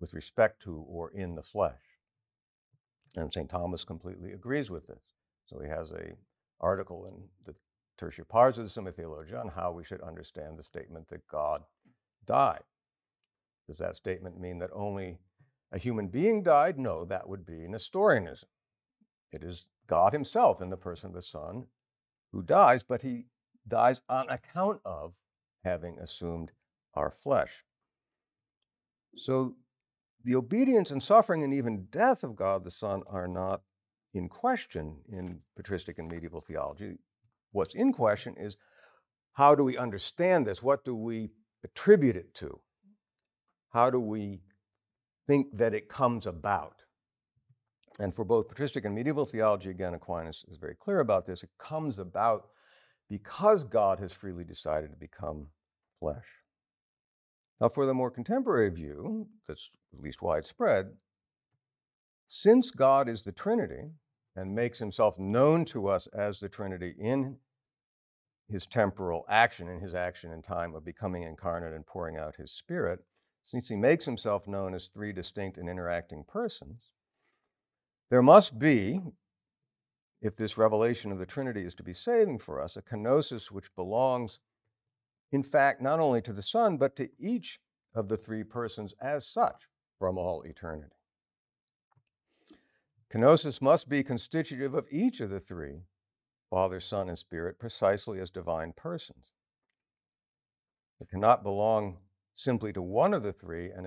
with 0.00 0.14
respect 0.14 0.62
to 0.62 0.86
or 0.88 1.10
in 1.10 1.34
the 1.34 1.42
flesh. 1.42 1.98
And 3.14 3.30
St. 3.30 3.50
Thomas 3.50 3.84
completely 3.84 4.32
agrees 4.32 4.70
with 4.70 4.86
this. 4.86 5.02
So 5.44 5.60
he 5.60 5.68
has 5.68 5.92
a 5.92 6.14
article 6.60 7.06
in 7.06 7.28
the 7.44 7.58
Tertia 7.98 8.26
Pars 8.26 8.58
of 8.58 8.64
the 8.64 8.70
Summa 8.70 8.92
Theologiae 8.92 9.36
on 9.36 9.48
how 9.48 9.72
we 9.72 9.84
should 9.84 10.00
understand 10.00 10.58
the 10.58 10.62
statement 10.62 11.08
that 11.08 11.26
God 11.28 11.64
died. 12.24 12.62
Does 13.68 13.78
that 13.78 13.96
statement 13.96 14.40
mean 14.40 14.58
that 14.58 14.70
only 14.72 15.18
a 15.70 15.78
human 15.78 16.08
being 16.08 16.42
died? 16.42 16.78
No, 16.78 17.04
that 17.04 17.28
would 17.28 17.46
be 17.46 17.68
Nestorianism. 17.68 18.48
It 19.32 19.44
is 19.44 19.66
God 19.86 20.12
Himself 20.12 20.60
in 20.60 20.70
the 20.70 20.76
person 20.76 21.08
of 21.08 21.14
the 21.14 21.22
Son 21.22 21.66
who 22.32 22.42
dies, 22.42 22.82
but 22.82 23.02
He 23.02 23.26
dies 23.66 24.02
on 24.08 24.28
account 24.28 24.80
of 24.84 25.18
having 25.62 25.98
assumed 25.98 26.52
our 26.94 27.10
flesh. 27.10 27.64
So 29.16 29.56
the 30.24 30.34
obedience 30.34 30.90
and 30.90 31.02
suffering 31.02 31.42
and 31.42 31.52
even 31.52 31.86
death 31.90 32.22
of 32.22 32.36
God 32.36 32.64
the 32.64 32.70
Son 32.70 33.02
are 33.06 33.28
not 33.28 33.62
in 34.14 34.28
question 34.28 34.96
in 35.08 35.40
patristic 35.56 35.98
and 35.98 36.08
medieval 36.08 36.40
theology. 36.40 36.98
What's 37.52 37.74
in 37.74 37.92
question 37.92 38.34
is 38.36 38.58
how 39.34 39.54
do 39.54 39.64
we 39.64 39.76
understand 39.78 40.46
this? 40.46 40.62
What 40.62 40.84
do 40.84 40.94
we 40.94 41.30
attribute 41.64 42.16
it 42.16 42.34
to? 42.34 42.60
How 43.70 43.90
do 43.90 44.00
we 44.00 44.40
think 45.26 45.56
that 45.56 45.74
it 45.74 45.88
comes 45.88 46.26
about? 46.26 46.82
And 48.00 48.14
for 48.14 48.24
both 48.24 48.48
patristic 48.48 48.84
and 48.84 48.94
medieval 48.94 49.26
theology, 49.26 49.70
again, 49.70 49.94
Aquinas 49.94 50.44
is 50.50 50.56
very 50.56 50.74
clear 50.74 51.00
about 51.00 51.26
this. 51.26 51.42
It 51.42 51.50
comes 51.58 51.98
about 51.98 52.48
because 53.08 53.62
God 53.64 53.98
has 53.98 54.12
freely 54.12 54.44
decided 54.44 54.90
to 54.90 54.96
become 54.96 55.48
flesh. 55.98 56.26
Now, 57.60 57.68
for 57.68 57.84
the 57.84 57.94
more 57.94 58.10
contemporary 58.10 58.70
view, 58.70 59.28
that's 59.46 59.70
at 59.92 60.00
least 60.00 60.22
widespread, 60.22 60.92
since 62.32 62.70
God 62.70 63.08
is 63.08 63.24
the 63.24 63.32
Trinity 63.32 63.90
and 64.36 64.54
makes 64.54 64.78
himself 64.78 65.18
known 65.18 65.64
to 65.64 65.88
us 65.88 66.06
as 66.14 66.38
the 66.38 66.48
Trinity 66.48 66.94
in 66.96 67.38
his 68.48 68.68
temporal 68.68 69.24
action, 69.28 69.66
in 69.66 69.80
his 69.80 69.94
action 69.94 70.30
in 70.30 70.40
time 70.40 70.76
of 70.76 70.84
becoming 70.84 71.24
incarnate 71.24 71.72
and 71.72 71.84
pouring 71.84 72.16
out 72.16 72.36
his 72.36 72.52
Spirit, 72.52 73.00
since 73.42 73.68
he 73.68 73.74
makes 73.74 74.04
himself 74.04 74.46
known 74.46 74.74
as 74.74 74.86
three 74.86 75.12
distinct 75.12 75.58
and 75.58 75.68
interacting 75.68 76.22
persons, 76.22 76.90
there 78.10 78.22
must 78.22 78.60
be, 78.60 79.00
if 80.22 80.36
this 80.36 80.56
revelation 80.56 81.10
of 81.10 81.18
the 81.18 81.26
Trinity 81.26 81.64
is 81.64 81.74
to 81.74 81.82
be 81.82 81.92
saving 81.92 82.38
for 82.38 82.60
us, 82.60 82.76
a 82.76 82.82
kenosis 82.82 83.50
which 83.50 83.74
belongs, 83.74 84.38
in 85.32 85.42
fact, 85.42 85.82
not 85.82 85.98
only 85.98 86.22
to 86.22 86.32
the 86.32 86.44
Son, 86.44 86.76
but 86.76 86.94
to 86.94 87.08
each 87.18 87.58
of 87.92 88.08
the 88.08 88.16
three 88.16 88.44
persons 88.44 88.94
as 89.02 89.26
such 89.26 89.64
from 89.98 90.16
all 90.16 90.42
eternity. 90.42 90.94
Kenosis 93.12 93.60
must 93.60 93.88
be 93.88 94.04
constitutive 94.04 94.72
of 94.72 94.86
each 94.90 95.20
of 95.20 95.30
the 95.30 95.40
three, 95.40 95.82
Father, 96.48 96.78
Son, 96.78 97.08
and 97.08 97.18
Spirit, 97.18 97.58
precisely 97.58 98.20
as 98.20 98.30
divine 98.30 98.72
persons. 98.76 99.32
It 101.00 101.08
cannot 101.08 101.42
belong 101.42 101.98
simply 102.34 102.72
to 102.72 102.82
one 102.82 103.12
of 103.12 103.24
the 103.24 103.32
three 103.32 103.70
and 103.70 103.86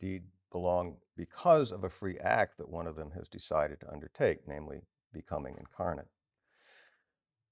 indeed 0.00 0.24
belong 0.52 0.98
because 1.16 1.72
of 1.72 1.82
a 1.82 1.90
free 1.90 2.16
act 2.18 2.58
that 2.58 2.68
one 2.68 2.86
of 2.86 2.94
them 2.94 3.10
has 3.12 3.26
decided 3.28 3.80
to 3.80 3.90
undertake, 3.92 4.46
namely 4.46 4.82
becoming 5.12 5.56
incarnate. 5.58 6.08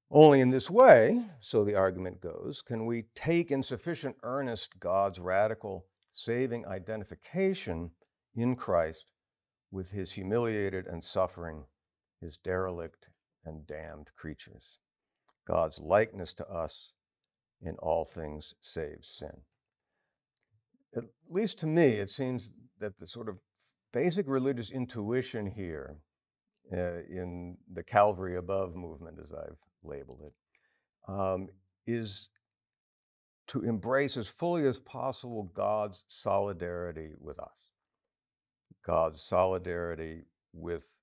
Only 0.09 0.41
in 0.41 0.51
this 0.51 0.71
way, 0.71 1.25
so 1.41 1.65
the 1.65 1.75
argument 1.75 2.21
goes, 2.21 2.63
can 2.63 2.87
we 2.87 3.07
take 3.15 3.51
in 3.51 3.63
sufficient 3.63 4.17
earnest 4.23 4.79
God's 4.79 5.19
radical 5.19 5.87
saving 6.13 6.67
identification 6.67 7.91
in 8.37 8.55
Christ 8.55 9.07
with 9.73 9.91
his 9.91 10.13
humiliated 10.13 10.87
and 10.87 11.03
suffering, 11.03 11.65
his 12.21 12.37
derelict 12.37 13.09
and 13.45 13.67
damned 13.67 14.13
creatures. 14.15 14.79
God's 15.45 15.81
likeness 15.81 16.33
to 16.35 16.47
us 16.47 16.93
in 17.61 17.75
all 17.79 18.05
things 18.05 18.55
saves 18.61 19.09
sin. 19.19 19.43
At 20.95 21.05
least 21.29 21.59
to 21.61 21.67
me, 21.67 21.95
it 21.95 22.11
seems 22.11 22.51
that 22.79 22.99
the 22.99 23.07
sort 23.07 23.29
of 23.29 23.39
basic 23.93 24.29
religious 24.29 24.71
intuition 24.71 25.47
here 25.47 25.97
uh, 26.73 27.01
in 27.09 27.57
the 27.73 27.83
Calvary 27.83 28.37
above 28.37 28.77
movement, 28.77 29.19
as 29.21 29.33
I've 29.33 29.59
labeled 29.83 30.21
it, 30.27 30.33
um, 31.13 31.49
is 31.87 32.29
to 33.49 33.63
embrace 33.63 34.17
as 34.17 34.29
fully 34.29 34.67
as 34.67 34.79
possible 34.79 35.51
God's 35.55 36.05
solidarity 36.09 37.11
with 37.19 37.39
us, 37.39 37.62
God's 38.85 39.23
solidarity 39.23 40.25
with 40.53 40.95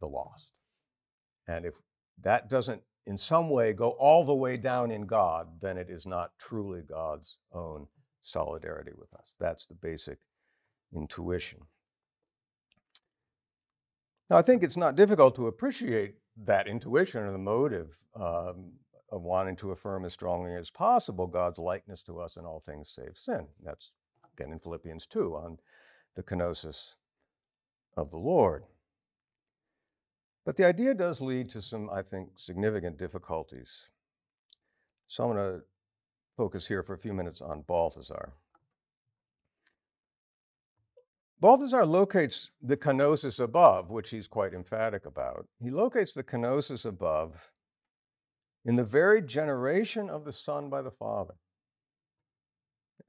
the 0.00 0.06
lost. 0.06 0.52
And 1.46 1.64
if 1.64 1.80
that 2.22 2.48
doesn't 2.48 2.82
in 3.06 3.18
some 3.18 3.50
way 3.50 3.72
go 3.72 3.90
all 3.90 4.24
the 4.24 4.34
way 4.34 4.56
down 4.56 4.90
in 4.90 5.02
God, 5.02 5.60
then 5.60 5.76
it 5.76 5.90
is 5.90 6.06
not 6.06 6.32
truly 6.38 6.82
God's 6.82 7.38
own 7.52 7.86
solidarity 8.20 8.92
with 8.96 9.12
us. 9.14 9.36
That's 9.40 9.66
the 9.66 9.74
basic 9.74 10.18
intuition. 10.94 11.60
Now, 14.28 14.36
I 14.36 14.42
think 14.42 14.62
it's 14.62 14.76
not 14.76 14.94
difficult 14.94 15.34
to 15.36 15.48
appreciate 15.48 16.16
that 16.36 16.68
intuition 16.68 17.24
or 17.24 17.32
the 17.32 17.38
motive 17.38 18.04
um, 18.14 18.72
of 19.10 19.22
wanting 19.22 19.56
to 19.56 19.72
affirm 19.72 20.04
as 20.04 20.12
strongly 20.12 20.54
as 20.54 20.70
possible 20.70 21.26
God's 21.26 21.58
likeness 21.58 22.02
to 22.04 22.20
us 22.20 22.36
in 22.36 22.44
all 22.44 22.60
things 22.60 22.90
save 22.94 23.16
sin. 23.16 23.48
That's 23.62 23.92
again 24.38 24.52
in 24.52 24.58
Philippians 24.58 25.06
2 25.08 25.34
on 25.34 25.58
the 26.14 26.22
kenosis 26.22 26.94
of 27.96 28.10
the 28.10 28.18
Lord. 28.18 28.64
But 30.44 30.56
the 30.56 30.66
idea 30.66 30.94
does 30.94 31.20
lead 31.20 31.48
to 31.50 31.62
some, 31.62 31.90
I 31.90 32.02
think, 32.02 32.30
significant 32.36 32.98
difficulties. 32.98 33.90
So 35.06 35.24
I'm 35.24 35.36
going 35.36 35.58
to 35.58 35.64
focus 36.36 36.66
here 36.66 36.82
for 36.82 36.94
a 36.94 36.98
few 36.98 37.12
minutes 37.12 37.40
on 37.40 37.62
Balthasar. 37.62 38.32
Balthasar 41.40 41.86
locates 41.86 42.50
the 42.62 42.76
kenosis 42.76 43.40
above, 43.40 43.90
which 43.90 44.10
he's 44.10 44.28
quite 44.28 44.52
emphatic 44.52 45.06
about. 45.06 45.46
He 45.62 45.70
locates 45.70 46.12
the 46.12 46.22
kenosis 46.22 46.84
above 46.84 47.50
in 48.64 48.76
the 48.76 48.84
very 48.84 49.22
generation 49.22 50.10
of 50.10 50.24
the 50.24 50.32
Son 50.32 50.68
by 50.68 50.82
the 50.82 50.90
Father. 50.90 51.34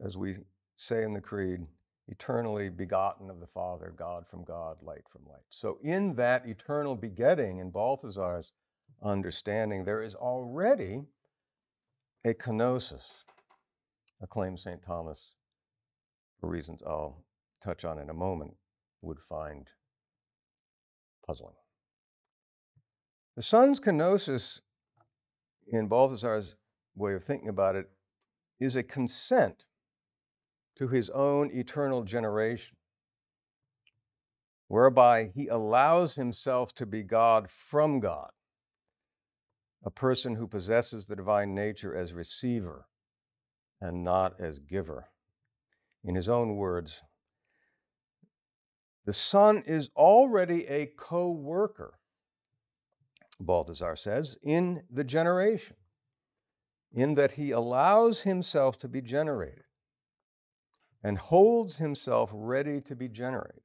As 0.04 0.18
we 0.18 0.38
say 0.78 1.04
in 1.04 1.12
the 1.12 1.22
Creed, 1.22 1.68
eternally 2.12 2.70
begotten 2.70 3.30
of 3.30 3.40
the 3.40 3.48
Father, 3.48 3.94
God 3.96 4.28
from 4.28 4.44
God, 4.44 4.78
light 4.84 5.08
from 5.10 5.22
light. 5.26 5.46
So, 5.50 5.80
in 5.82 6.16
that 6.16 6.46
eternal 6.46 6.96
begetting, 6.96 7.60
in 7.60 7.72
Balthasar's 7.72 8.52
understanding, 9.02 9.86
there 9.86 10.04
is 10.04 10.14
already 10.14 11.06
a 12.26 12.34
kenosis, 12.34 13.02
a 14.22 14.28
claim 14.28 14.58
St. 14.58 14.84
Thomas, 14.84 15.36
for 16.40 16.50
reasons 16.50 16.82
I'll 16.86 17.24
touch 17.64 17.86
on 17.86 17.98
in 17.98 18.10
a 18.10 18.14
moment, 18.14 18.56
would 19.02 19.20
find 19.20 19.68
puzzling. 21.26 21.56
The 23.38 23.42
Son's 23.42 23.80
kenosis, 23.80 24.60
in 25.68 25.88
Balthasar's 25.88 26.56
way 26.96 27.14
of 27.14 27.24
thinking 27.24 27.48
about 27.48 27.76
it, 27.76 27.90
is 28.60 28.76
a 28.76 28.84
consent 28.84 29.64
to 30.78 30.88
his 30.88 31.10
own 31.10 31.52
eternal 31.52 32.04
generation, 32.04 32.76
whereby 34.68 35.32
he 35.36 35.48
allows 35.48 36.16
himself 36.16 36.74
to 36.76 36.86
be 36.86 37.04
God 37.04 37.50
from 37.50 38.00
God, 38.00 38.32
a 39.84 39.92
person 39.92 40.36
who 40.36 40.48
possesses 40.48 41.08
the 41.08 41.16
divine 41.16 41.54
nature 41.54 41.96
as 41.96 42.14
receiver 42.14 42.88
and 43.80 44.04
not 44.04 44.40
as 44.40 44.60
giver. 44.60 45.10
In 46.04 46.16
his 46.16 46.30
own 46.30 46.56
words, 46.56 47.02
the 49.06 49.14
Son 49.14 49.64
is 49.66 49.90
already 49.96 50.66
a 50.68 50.86
co 50.86 51.32
worker, 51.32 52.00
Balthasar 53.40 53.96
says, 53.96 54.36
in 54.44 54.84
the 54.90 55.04
generation, 55.04 55.76
in 56.94 57.16
that 57.16 57.34
he 57.34 57.52
allows 57.52 58.22
himself 58.22 58.78
to 58.80 58.88
be 58.88 59.02
generated 59.02 59.64
and 61.04 61.18
holds 61.18 61.78
himself 61.78 62.30
ready 62.34 62.80
to 62.82 62.96
be 62.96 63.08
generated. 63.08 63.62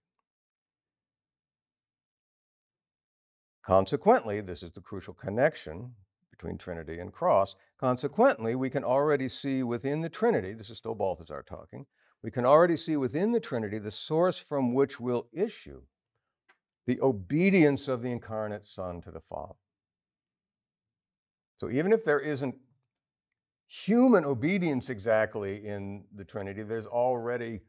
Consequently, 3.65 4.41
this 4.41 4.63
is 4.63 4.71
the 4.73 4.81
crucial 4.81 5.13
connection 5.13 5.93
between 6.31 6.57
Trinity 6.57 6.99
and 6.99 7.13
cross. 7.13 7.57
Consequently, 7.81 8.55
we 8.55 8.71
can 8.71 8.85
already 8.85 9.29
see 9.29 9.63
within 9.63 10.03
the 10.03 10.09
Trinity, 10.09 10.53
this 10.53 10.71
is 10.71 10.79
still 10.79 10.95
Balthasar 10.95 11.45
talking, 11.47 11.87
we 12.23 12.31
can 12.31 12.47
already 12.47 12.77
see 12.77 12.97
within 12.97 13.33
the 13.33 13.41
Trinity 13.41 13.79
the 13.79 13.91
source 13.91 14.39
from 14.39 14.73
which 14.73 15.01
will 15.01 15.29
issue 15.33 15.83
the 16.87 17.01
obedience 17.01 17.89
of 17.89 18.03
the 18.03 18.13
incarnate 18.13 18.65
Son 18.65 19.01
to 19.03 19.11
the 19.11 19.21
Father. 19.21 19.55
So 21.57 21.71
even 21.71 21.93
if 21.93 22.05
there 22.05 22.21
isn't 22.21 22.55
human 23.67 24.25
obedience 24.25 24.91
exactly 24.91 25.67
in 25.67 26.05
the 26.15 26.25
Trinity, 26.25 26.63
there's 26.63 26.87
already 26.87 27.61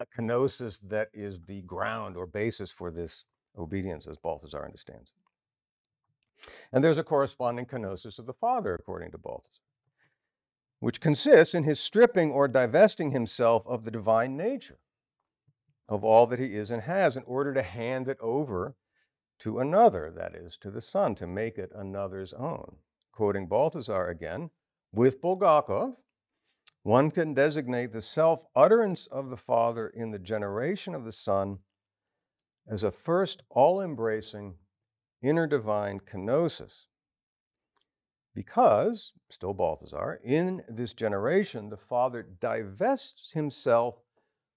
a 0.00 0.06
kenosis 0.06 0.80
that 0.88 1.08
is 1.14 1.40
the 1.40 1.62
ground 1.62 2.16
or 2.16 2.26
basis 2.26 2.70
for 2.70 2.90
this 2.90 3.24
obedience, 3.58 4.06
as 4.06 4.18
Balthasar 4.18 4.64
understands. 4.64 5.12
And 6.72 6.84
there's 6.84 6.98
a 6.98 7.04
corresponding 7.04 7.66
kenosis 7.66 8.18
of 8.18 8.26
the 8.26 8.34
Father, 8.34 8.74
according 8.74 9.10
to 9.12 9.18
Balthasar 9.18 9.62
which 10.80 11.00
consists 11.00 11.54
in 11.54 11.64
his 11.64 11.80
stripping 11.80 12.30
or 12.30 12.48
divesting 12.48 13.10
himself 13.10 13.66
of 13.66 13.84
the 13.84 13.90
divine 13.90 14.36
nature, 14.36 14.78
of 15.88 16.04
all 16.04 16.26
that 16.26 16.38
he 16.38 16.54
is 16.54 16.70
and 16.70 16.82
has, 16.82 17.16
in 17.16 17.22
order 17.24 17.54
to 17.54 17.62
hand 17.62 18.08
it 18.08 18.18
over 18.20 18.76
to 19.38 19.58
another, 19.58 20.10
that 20.10 20.34
is, 20.34 20.56
to 20.56 20.70
the 20.70 20.80
Son, 20.80 21.14
to 21.14 21.26
make 21.26 21.58
it 21.58 21.72
another's 21.74 22.32
own. 22.32 22.76
Quoting 23.12 23.46
Balthasar 23.46 24.08
again, 24.08 24.50
with 24.96 25.20
Bulgakov, 25.20 25.92
one 26.82 27.10
can 27.10 27.34
designate 27.34 27.92
the 27.92 28.00
self 28.00 28.46
utterance 28.56 29.06
of 29.06 29.28
the 29.28 29.36
Father 29.36 29.88
in 29.88 30.10
the 30.10 30.18
generation 30.18 30.94
of 30.94 31.04
the 31.04 31.12
Son 31.12 31.58
as 32.66 32.82
a 32.82 32.90
first 32.90 33.42
all 33.50 33.80
embracing 33.80 34.54
inner 35.22 35.46
divine 35.46 36.00
kenosis 36.00 36.86
because, 38.34 39.12
still 39.30 39.52
Balthasar, 39.52 40.20
in 40.24 40.62
this 40.68 40.92
generation, 40.94 41.68
the 41.68 41.76
Father 41.76 42.22
divests 42.22 43.32
himself 43.32 43.96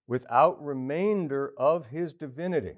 without 0.07 0.63
remainder 0.63 1.53
of 1.57 1.87
his 1.87 2.13
divinity, 2.13 2.75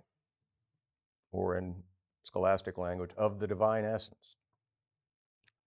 or 1.32 1.58
in 1.58 1.84
scholastic 2.24 2.78
language, 2.78 3.12
of 3.18 3.40
the 3.40 3.48
divine 3.48 3.86
essence. 3.86 4.38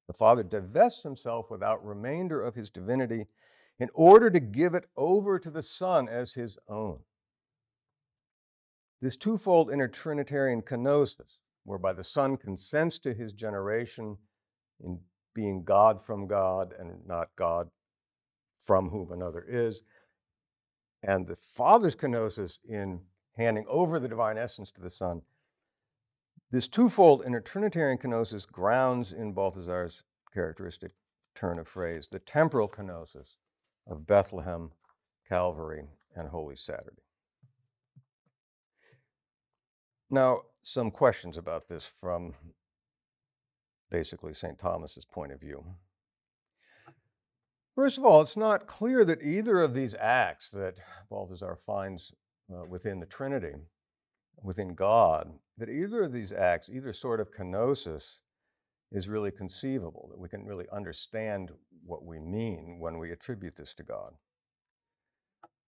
The 0.06 0.12
Father 0.12 0.42
divests 0.42 1.02
himself 1.02 1.50
without 1.50 1.84
remainder 1.84 2.42
of 2.42 2.54
his 2.54 2.70
divinity 2.70 3.26
in 3.78 3.88
order 3.94 4.30
to 4.30 4.40
give 4.40 4.74
it 4.74 4.86
over 4.96 5.38
to 5.38 5.50
the 5.50 5.62
Son 5.62 6.08
as 6.08 6.34
his 6.34 6.58
own. 6.68 7.00
This 9.00 9.16
twofold 9.16 9.70
inner 9.70 9.88
Trinitarian 9.88 10.62
kenosis, 10.62 11.38
whereby 11.64 11.92
the 11.92 12.04
Son 12.04 12.36
consents 12.36 12.98
to 13.00 13.14
his 13.14 13.32
generation 13.32 14.18
in 14.82 15.00
being 15.34 15.64
God 15.64 16.00
from 16.00 16.26
God 16.26 16.72
and 16.78 17.06
not 17.06 17.28
God 17.36 17.70
from 18.62 18.90
whom 18.90 19.10
another 19.10 19.44
is. 19.46 19.82
And 21.02 21.26
the 21.26 21.36
Father's 21.36 21.96
kenosis 21.96 22.58
in 22.66 23.00
handing 23.36 23.66
over 23.68 23.98
the 23.98 24.08
divine 24.08 24.38
essence 24.38 24.70
to 24.72 24.80
the 24.80 24.90
Son. 24.90 25.22
This 26.54 26.68
twofold 26.68 27.24
inner 27.26 27.40
Trinitarian 27.40 27.98
kenosis 27.98 28.46
grounds 28.46 29.12
in 29.12 29.32
Balthasar's 29.32 30.04
characteristic 30.32 30.92
turn 31.34 31.58
of 31.58 31.66
phrase 31.66 32.06
the 32.06 32.20
temporal 32.20 32.68
kenosis 32.68 33.34
of 33.88 34.06
Bethlehem, 34.06 34.70
Calvary, 35.28 35.88
and 36.14 36.28
Holy 36.28 36.54
Saturday. 36.54 37.02
Now, 40.08 40.42
some 40.62 40.92
questions 40.92 41.36
about 41.36 41.66
this 41.66 41.86
from 41.86 42.34
basically 43.90 44.32
St. 44.32 44.56
Thomas's 44.56 45.04
point 45.04 45.32
of 45.32 45.40
view. 45.40 45.64
First 47.74 47.98
of 47.98 48.04
all, 48.04 48.20
it's 48.20 48.36
not 48.36 48.68
clear 48.68 49.04
that 49.04 49.24
either 49.24 49.60
of 49.60 49.74
these 49.74 49.96
acts 49.98 50.50
that 50.50 50.76
Balthasar 51.10 51.56
finds 51.56 52.12
uh, 52.48 52.64
within 52.64 53.00
the 53.00 53.06
Trinity, 53.06 53.54
within 54.44 54.74
God, 54.74 55.32
that 55.58 55.70
either 55.70 56.04
of 56.04 56.12
these 56.12 56.32
acts, 56.32 56.68
either 56.68 56.92
sort 56.92 57.18
of 57.18 57.32
kenosis, 57.32 58.18
is 58.92 59.08
really 59.08 59.30
conceivable, 59.30 60.08
that 60.10 60.20
we 60.20 60.28
can 60.28 60.44
really 60.44 60.66
understand 60.70 61.50
what 61.84 62.04
we 62.04 62.20
mean 62.20 62.78
when 62.78 62.98
we 62.98 63.10
attribute 63.10 63.56
this 63.56 63.74
to 63.74 63.82
God. 63.82 64.12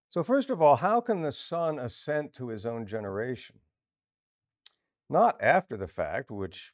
So, 0.09 0.23
first 0.23 0.49
of 0.49 0.61
all, 0.61 0.77
how 0.77 1.01
can 1.01 1.21
the 1.21 1.33
Son 1.33 1.79
assent 1.79 2.33
to 2.35 2.47
his 2.47 2.65
own 2.65 2.85
generation? 2.85 3.57
Not 5.09 5.41
after 5.41 5.75
the 5.75 5.87
fact, 5.87 6.31
which 6.31 6.73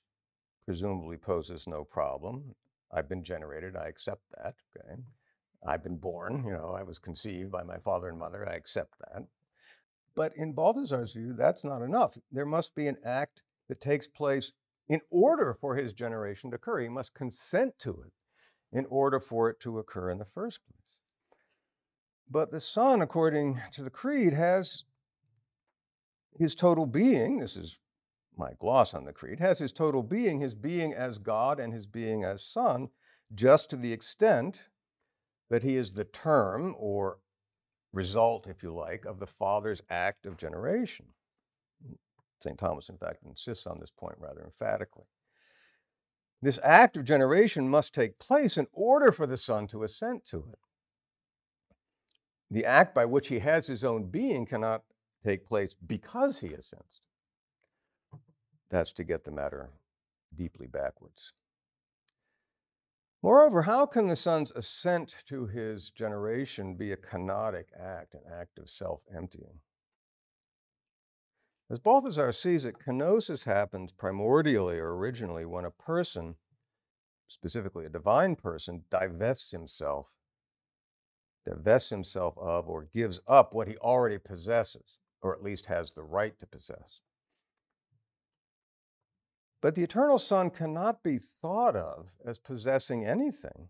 presumably 0.66 1.18
poses 1.18 1.68
no 1.68 1.84
problem. 1.84 2.54
I've 2.92 3.10
been 3.10 3.24
generated, 3.24 3.76
I 3.76 3.88
accept 3.88 4.22
that. 4.38 4.56
Okay. 4.78 5.02
I've 5.66 5.84
been 5.84 5.98
born, 5.98 6.44
you 6.46 6.52
know, 6.52 6.76
I 6.78 6.84
was 6.84 7.00
conceived 7.00 7.52
by 7.52 7.64
my 7.64 7.78
father 7.78 8.10
and 8.10 8.20
mother, 8.20 8.48
I 8.48 8.54
accept 8.54 8.96
that. 9.00 9.24
But 10.16 10.34
in 10.36 10.54
Balthasar's 10.54 11.14
view, 11.14 11.34
that's 11.34 11.64
not 11.64 11.82
enough. 11.82 12.18
There 12.32 12.46
must 12.46 12.76
be 12.76 12.88
an 12.88 12.98
act 13.04 13.42
that 13.68 13.82
takes 13.82 14.08
place 14.08 14.52
in 14.88 15.02
order 15.10 15.58
for 15.60 15.76
his 15.76 15.94
generation 15.94 16.52
to 16.52 16.58
occur. 16.58 16.82
He 16.82 16.90
must 16.90 17.14
consent 17.14 17.80
to 17.80 18.04
it 18.06 18.14
in 18.72 18.86
order 18.90 19.20
for 19.20 19.50
it 19.50 19.60
to 19.62 19.80
occur 19.80 20.10
in 20.10 20.20
the 20.20 20.26
first 20.26 20.60
place. 20.68 20.80
But 22.30 22.52
the 22.52 22.60
Son, 22.60 23.02
according 23.02 23.62
to 23.74 23.84
the 23.84 23.90
Creed, 23.90 24.34
has 24.34 24.84
his 26.38 26.56
total 26.56 26.86
being, 26.86 27.40
this 27.40 27.56
is 27.56 27.80
my 28.36 28.52
gloss 28.60 28.94
on 28.94 29.06
the 29.06 29.14
creed, 29.14 29.40
has 29.40 29.60
his 29.60 29.72
total 29.72 30.02
being, 30.04 30.40
his 30.40 30.56
being 30.56 30.94
as 30.94 31.20
God 31.20 31.60
and 31.60 31.74
his 31.74 31.86
being 31.86 32.24
as 32.24 32.44
Son, 32.44 32.90
just 33.34 33.70
to 33.70 33.76
the 33.76 33.94
extent 33.94 34.70
that 35.50 35.64
he 35.64 35.76
is 35.76 35.92
the 35.92 36.04
term 36.04 36.76
or 36.78 37.20
result, 37.94 38.48
if 38.48 38.64
you 38.64 38.74
like, 38.74 39.06
of 39.06 39.20
the 39.20 39.28
Father's 39.28 39.82
act 39.90 40.26
of 40.26 40.36
generation. 40.36 41.06
Mm, 41.88 41.96
St. 42.42 42.58
Thomas, 42.58 42.90
in 42.90 42.98
fact, 42.98 43.24
insists 43.26 43.66
on 43.66 43.80
this 43.80 43.92
point 43.92 44.16
rather 44.20 44.44
emphatically. 44.44 45.06
This 46.42 46.60
act 46.62 46.98
of 46.98 47.06
generation 47.06 47.70
must 47.70 47.94
take 47.94 48.20
place 48.20 48.58
in 48.58 48.68
order 48.74 49.14
for 49.14 49.26
the 49.26 49.38
Son 49.38 49.68
to 49.68 49.84
assent 49.84 50.26
to 50.26 50.40
it. 50.52 50.60
The 52.52 52.66
act 52.66 52.94
by 52.94 53.06
which 53.06 53.30
he 53.30 53.40
has 53.40 53.68
his 53.68 53.84
own 53.84 54.06
being 54.06 54.46
cannot 54.46 54.84
take 55.24 55.46
place 55.46 55.74
because 55.74 56.40
he 56.40 56.54
assents 56.54 57.02
that's 58.74 58.92
to 58.92 59.04
get 59.04 59.24
the 59.24 59.32
matter 59.32 59.70
deeply 60.34 60.66
backwards. 60.66 61.32
Moreover, 63.24 63.62
how 63.62 63.86
can 63.86 64.10
the 64.10 64.18
Son's 64.18 64.52
assent 64.52 65.16
to 65.30 65.48
his 65.48 65.90
generation 65.92 66.76
be 66.76 66.92
a 66.92 66.98
kenotic 66.98 67.68
act, 67.80 68.14
an 68.16 68.24
act 68.30 68.60
of 68.60 68.70
self 68.70 69.02
emptying? 69.16 69.62
As 71.70 71.80
Balthasar 71.80 72.34
sees 72.34 72.66
it, 72.66 72.80
kenosis 72.80 73.46
happens 73.46 73.94
primordially 73.94 74.78
or 74.78 74.98
originally 74.98 75.46
when 75.46 75.64
a 75.64 75.72
person, 75.72 76.36
specifically 77.30 77.86
a 77.86 77.90
divine 77.90 78.36
person, 78.36 78.84
divests 78.90 79.52
himself, 79.52 80.12
divests 81.46 81.92
himself 81.92 82.38
of 82.38 82.68
or 82.68 82.90
gives 82.94 83.22
up 83.26 83.54
what 83.54 83.70
he 83.70 83.78
already 83.78 84.18
possesses, 84.18 85.00
or 85.22 85.34
at 85.34 85.42
least 85.42 85.68
has 85.68 85.92
the 85.92 86.04
right 86.04 86.38
to 86.40 86.46
possess. 86.46 87.00
But 89.64 89.76
the 89.76 89.84
eternal 89.84 90.18
Son 90.20 90.50
cannot 90.50 91.04
be 91.04 91.18
thought 91.18 91.78
of 91.78 92.18
as 92.26 92.38
possessing 92.38 93.06
anything, 93.06 93.70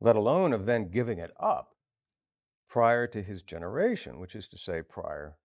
let 0.00 0.14
alone 0.14 0.52
of 0.52 0.64
then 0.64 0.92
giving 0.92 1.18
it 1.18 1.32
up 1.40 1.74
prior 2.68 3.08
to 3.08 3.20
his 3.20 3.42
generation, 3.42 4.20
which 4.20 4.36
is 4.36 4.46
to 4.46 4.56
say, 4.56 4.80
prior 4.80 5.38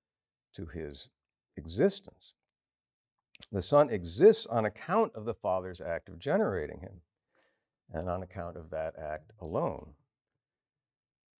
to 0.53 0.67
his 0.67 1.09
existence. 1.57 2.33
The 3.51 3.63
Son 3.63 3.89
exists 3.89 4.45
on 4.45 4.63
account 4.63 5.15
of 5.15 5.25
the 5.25 5.33
Father's 5.33 5.81
act 5.81 6.07
of 6.07 6.19
generating 6.19 6.81
him, 6.81 7.01
and 7.91 8.07
on 8.07 8.21
account 8.21 8.57
of 8.57 8.69
that 8.69 8.93
act 8.95 9.31
alone. 9.41 9.95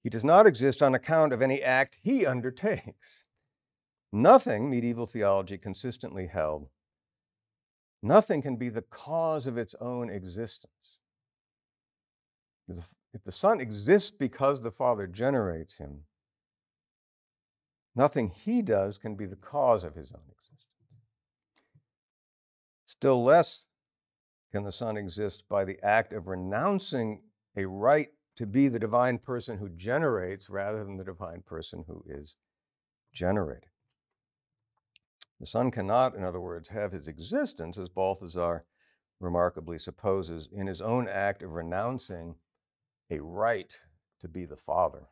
He 0.02 0.10
does 0.10 0.24
not 0.24 0.48
exist 0.48 0.82
on 0.82 0.96
account 0.96 1.34
of 1.34 1.42
any 1.44 1.62
act 1.62 2.00
he 2.02 2.26
undertakes. 2.26 3.26
Nothing, 4.12 4.72
medieval 4.72 5.06
theology 5.06 5.60
consistently 5.60 6.26
held, 6.26 6.70
nothing 8.06 8.42
can 8.42 8.56
be 8.56 8.70
the 8.70 8.84
cause 8.84 9.48
of 9.48 9.58
its 9.58 9.76
own 9.82 10.10
existence. 10.10 10.72
If 12.68 13.24
the 13.24 13.32
Son 13.32 13.60
exists 13.60 14.12
because 14.12 14.62
the 14.62 14.72
Father 14.72 15.08
generates 15.08 15.78
him, 15.78 16.02
nothing 17.96 18.30
he 18.30 18.62
does 18.62 18.98
can 18.98 19.16
be 19.16 19.26
the 19.26 19.36
cause 19.36 19.84
of 19.84 19.96
his 19.96 20.12
own 20.12 20.24
existence. 20.30 20.68
Still 22.84 23.24
less 23.24 23.66
can 24.52 24.64
the 24.64 24.72
Son 24.72 24.98
exist 24.98 25.44
by 25.50 25.66
the 25.66 25.80
act 25.84 26.14
of 26.14 26.28
renouncing 26.28 27.22
a 27.58 27.66
right 27.66 28.10
to 28.36 28.46
be 28.46 28.68
the 28.68 28.80
divine 28.80 29.18
person 29.18 29.58
who 29.58 29.70
generates 29.70 30.50
rather 30.50 30.84
than 30.84 30.98
the 30.98 31.04
divine 31.04 31.42
person 31.46 31.86
who 31.88 32.04
is 32.08 32.36
generated. 33.14 33.70
The 35.46 35.52
Son 35.52 35.70
cannot, 35.70 36.16
in 36.16 36.24
other 36.24 36.42
words, 36.42 36.70
have 36.70 36.92
his 36.92 37.08
existence, 37.08 37.78
as 37.78 37.88
Balthasar 37.88 38.66
remarkably 39.20 39.78
supposes, 39.78 40.50
in 40.52 40.66
his 40.66 40.82
own 40.82 41.08
act 41.08 41.44
of 41.44 41.52
renouncing 41.52 42.38
a 43.12 43.20
right 43.20 43.80
to 44.22 44.28
be 44.28 44.46
the 44.46 44.58
Father. 44.58 45.04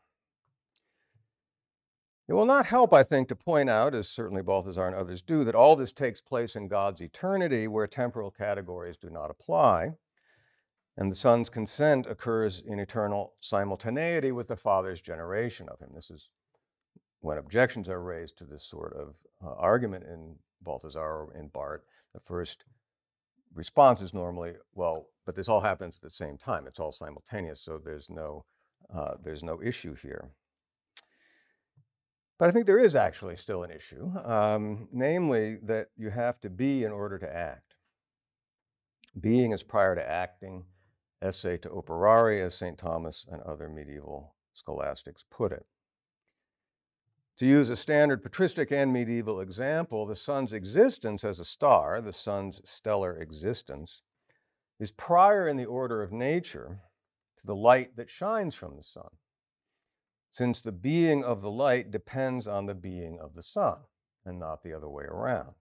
It 2.28 2.34
will 2.34 2.48
not 2.48 2.66
help, 2.66 2.96
I 2.96 3.04
think, 3.04 3.28
to 3.28 3.36
point 3.36 3.70
out, 3.70 3.94
as 3.94 4.10
certainly 4.10 4.42
Balthasar 4.42 4.88
and 4.88 4.96
others 4.96 5.22
do, 5.22 5.44
that 5.44 5.54
all 5.54 5.76
this 5.76 5.94
takes 5.94 6.20
place 6.20 6.56
in 6.56 6.68
God's 6.68 7.02
eternity 7.02 7.68
where 7.68 7.86
temporal 7.86 8.32
categories 8.32 8.98
do 8.98 9.12
not 9.12 9.30
apply, 9.30 9.92
and 10.98 11.12
the 11.12 11.16
Son's 11.16 11.52
consent 11.52 12.08
occurs 12.08 12.60
in 12.60 12.80
eternal 12.80 13.36
simultaneity 13.40 14.32
with 14.32 14.48
the 14.48 14.58
Father's 14.58 15.00
generation 15.00 15.70
of 15.70 15.80
him. 15.80 15.92
This 15.94 16.10
is 16.10 16.32
when 17.24 17.38
objections 17.38 17.88
are 17.88 18.04
raised 18.04 18.38
to 18.38 18.44
this 18.44 18.66
sort 18.66 18.94
of 18.94 19.16
uh, 19.42 19.54
argument 19.58 20.04
in 20.04 20.36
Balthasar 20.62 21.00
or 21.00 21.34
in 21.34 21.48
Barth. 21.48 21.82
The 22.14 22.20
first 22.20 22.66
response 23.54 24.02
is 24.02 24.14
normally, 24.14 24.56
well, 24.74 25.08
but 25.26 25.34
this 25.34 25.48
all 25.48 25.62
happens 25.62 25.96
at 25.96 26.02
the 26.02 26.10
same 26.10 26.38
time. 26.38 26.68
It's 26.68 26.82
all 26.82 26.92
simultaneous, 26.92 27.62
so 27.62 27.80
there's 27.84 28.10
no, 28.10 28.44
uh, 28.94 29.14
there's 29.24 29.42
no 29.42 29.62
issue 29.64 29.96
here. 29.96 30.32
But 32.38 32.50
I 32.50 32.52
think 32.52 32.66
there 32.66 32.78
is 32.78 32.94
actually 32.94 33.38
still 33.38 33.64
an 33.64 33.72
issue, 33.72 34.12
um, 34.26 34.90
namely 34.92 35.60
that 35.64 35.88
you 35.96 36.10
have 36.10 36.42
to 36.42 36.50
be 36.50 36.84
in 36.84 36.92
order 36.92 37.18
to 37.20 37.34
act. 37.34 37.76
Being 39.18 39.54
is 39.54 39.64
prior 39.64 39.96
to 39.96 40.06
acting, 40.06 40.66
esse 41.22 41.42
to 41.44 41.70
operari, 41.70 42.46
as 42.46 42.54
St. 42.54 42.78
Thomas 42.78 43.26
and 43.32 43.42
other 43.44 43.70
medieval 43.70 44.36
scholastics 44.52 45.24
put 45.32 45.54
it. 45.54 45.66
To 47.38 47.46
use 47.46 47.70
a 47.70 47.76
standard 47.76 48.22
patristic 48.22 48.72
and 48.72 48.94
medieval 48.94 49.40
example, 49.40 50.06
the 50.06 50.16
sun's 50.16 50.54
existence 50.54 51.24
as 51.24 51.40
a 51.40 51.46
star, 51.46 52.00
the 52.00 52.14
sun's 52.14 52.62
stellar 52.64 53.18
existence, 53.18 54.02
is 54.80 54.92
prior 54.92 55.48
in 55.48 55.58
the 55.58 55.66
order 55.66 56.04
of 56.04 56.12
nature 56.12 56.82
to 57.40 57.46
the 57.46 57.56
light 57.56 57.96
that 57.96 58.10
shines 58.10 58.54
from 58.54 58.76
the 58.78 58.84
sun, 58.84 59.10
since 60.30 60.62
the 60.62 60.72
being 60.72 61.24
of 61.24 61.42
the 61.42 61.50
light 61.50 61.90
depends 61.90 62.48
on 62.48 62.68
the 62.68 62.76
being 62.76 63.20
of 63.20 63.34
the 63.34 63.44
sun 63.44 63.78
and 64.26 64.40
not 64.40 64.62
the 64.62 64.74
other 64.74 64.90
way 64.90 65.06
around. 65.06 65.56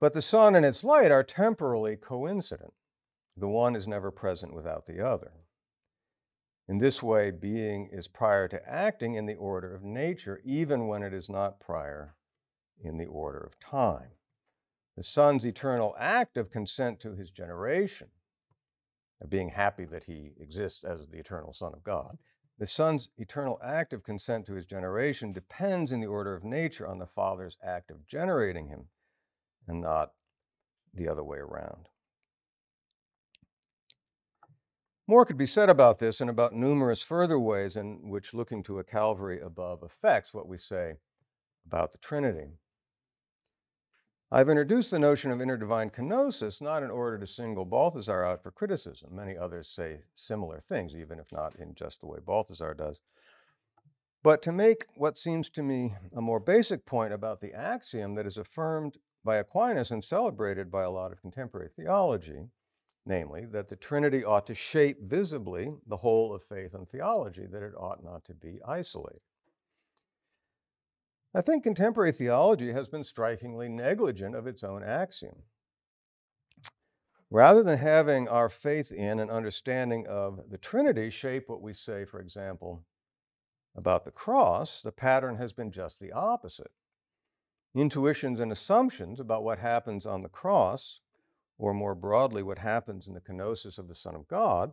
But 0.00 0.14
the 0.14 0.22
sun 0.22 0.54
and 0.54 0.64
its 0.64 0.84
light 0.84 1.10
are 1.10 1.24
temporally 1.24 1.96
coincident. 1.96 2.74
The 3.36 3.48
one 3.48 3.74
is 3.74 3.88
never 3.88 4.10
present 4.10 4.54
without 4.54 4.86
the 4.86 5.00
other. 5.04 5.32
In 6.72 6.78
this 6.78 7.02
way, 7.02 7.30
being 7.30 7.90
is 7.92 8.08
prior 8.08 8.48
to 8.48 8.66
acting 8.66 9.12
in 9.12 9.26
the 9.26 9.34
order 9.34 9.74
of 9.74 9.84
nature, 9.84 10.40
even 10.42 10.88
when 10.88 11.02
it 11.02 11.12
is 11.12 11.28
not 11.28 11.60
prior 11.60 12.14
in 12.80 12.96
the 12.96 13.04
order 13.04 13.40
of 13.40 13.60
time. 13.60 14.12
The 14.96 15.02
Son's 15.02 15.44
eternal 15.44 15.94
act 15.98 16.38
of 16.38 16.48
consent 16.48 16.98
to 17.00 17.14
his 17.14 17.30
generation, 17.30 18.08
of 19.20 19.28
being 19.28 19.50
happy 19.50 19.84
that 19.84 20.04
he 20.04 20.32
exists 20.40 20.82
as 20.82 21.06
the 21.06 21.18
eternal 21.18 21.52
Son 21.52 21.74
of 21.74 21.84
God, 21.84 22.16
the 22.56 22.66
Son's 22.66 23.10
eternal 23.18 23.60
act 23.62 23.92
of 23.92 24.02
consent 24.02 24.46
to 24.46 24.54
his 24.54 24.64
generation 24.64 25.30
depends 25.30 25.92
in 25.92 26.00
the 26.00 26.06
order 26.06 26.34
of 26.34 26.42
nature 26.42 26.88
on 26.88 26.98
the 26.98 27.06
Father's 27.06 27.58
act 27.62 27.90
of 27.90 28.06
generating 28.06 28.68
him 28.68 28.88
and 29.68 29.82
not 29.82 30.12
the 30.94 31.06
other 31.06 31.22
way 31.22 31.36
around. 31.36 31.90
More 35.08 35.24
could 35.24 35.36
be 35.36 35.46
said 35.46 35.68
about 35.68 35.98
this 35.98 36.20
and 36.20 36.30
about 36.30 36.54
numerous 36.54 37.02
further 37.02 37.38
ways 37.38 37.76
in 37.76 38.08
which 38.08 38.34
looking 38.34 38.62
to 38.64 38.78
a 38.78 38.84
Calvary 38.84 39.40
above 39.40 39.82
affects 39.82 40.32
what 40.32 40.46
we 40.46 40.58
say 40.58 40.94
about 41.66 41.90
the 41.90 41.98
Trinity. 41.98 42.52
I've 44.30 44.48
introduced 44.48 44.90
the 44.90 44.98
notion 44.98 45.30
of 45.30 45.40
interdivine 45.40 45.92
kenosis 45.92 46.62
not 46.62 46.82
in 46.82 46.90
order 46.90 47.18
to 47.18 47.26
single 47.26 47.64
Balthasar 47.64 48.24
out 48.24 48.42
for 48.42 48.50
criticism. 48.50 49.10
Many 49.14 49.36
others 49.36 49.68
say 49.68 50.04
similar 50.14 50.60
things, 50.60 50.96
even 50.96 51.18
if 51.18 51.30
not 51.32 51.56
in 51.56 51.74
just 51.74 52.00
the 52.00 52.06
way 52.06 52.18
Balthasar 52.24 52.72
does. 52.72 53.02
But 54.22 54.40
to 54.42 54.52
make 54.52 54.86
what 54.94 55.18
seems 55.18 55.50
to 55.50 55.62
me 55.62 55.96
a 56.16 56.22
more 56.22 56.40
basic 56.40 56.86
point 56.86 57.12
about 57.12 57.40
the 57.40 57.52
axiom 57.52 58.14
that 58.14 58.26
is 58.26 58.38
affirmed 58.38 58.98
by 59.24 59.36
Aquinas 59.36 59.90
and 59.90 60.02
celebrated 60.02 60.70
by 60.70 60.84
a 60.84 60.90
lot 60.90 61.12
of 61.12 61.20
contemporary 61.20 61.68
theology, 61.68 62.46
namely, 63.04 63.44
that 63.46 63.68
the 63.68 63.76
Trinity 63.76 64.24
ought 64.24 64.46
to 64.46 64.54
shape 64.54 65.02
visibly 65.02 65.74
the 65.86 65.98
whole 65.98 66.34
of 66.34 66.42
faith 66.42 66.74
and 66.74 66.88
theology, 66.88 67.46
that 67.46 67.62
it 67.62 67.74
ought 67.76 68.04
not 68.04 68.24
to 68.24 68.34
be 68.34 68.60
isolated. 68.66 69.20
I 71.34 71.40
think 71.40 71.64
contemporary 71.64 72.12
theology 72.12 72.72
has 72.72 72.88
been 72.88 73.04
strikingly 73.04 73.68
negligent 73.68 74.36
of 74.36 74.46
its 74.46 74.62
own 74.62 74.82
axiom. 74.84 75.44
Rather 77.30 77.62
than 77.62 77.78
having 77.78 78.28
our 78.28 78.50
faith 78.50 78.92
in 78.92 79.18
and 79.18 79.30
understanding 79.30 80.06
of 80.06 80.50
the 80.50 80.58
Trinity 80.58 81.08
shape 81.08 81.48
what 81.48 81.62
we 81.62 81.72
say, 81.72 82.04
for 82.04 82.20
example, 82.20 82.84
about 83.74 84.04
the 84.04 84.10
cross, 84.10 84.82
the 84.82 84.92
pattern 84.92 85.36
has 85.36 85.54
been 85.54 85.70
just 85.70 85.98
the 85.98 86.12
opposite. 86.12 86.72
Intuitions 87.74 88.38
and 88.38 88.52
assumptions 88.52 89.18
about 89.18 89.42
what 89.42 89.58
happens 89.58 90.04
on 90.04 90.20
the 90.20 90.28
cross 90.28 91.00
or 91.62 91.72
more 91.72 91.94
broadly, 91.94 92.42
what 92.42 92.58
happens 92.58 93.06
in 93.06 93.14
the 93.14 93.20
kenosis 93.20 93.78
of 93.78 93.86
the 93.86 93.94
Son 93.94 94.16
of 94.16 94.26
God, 94.26 94.72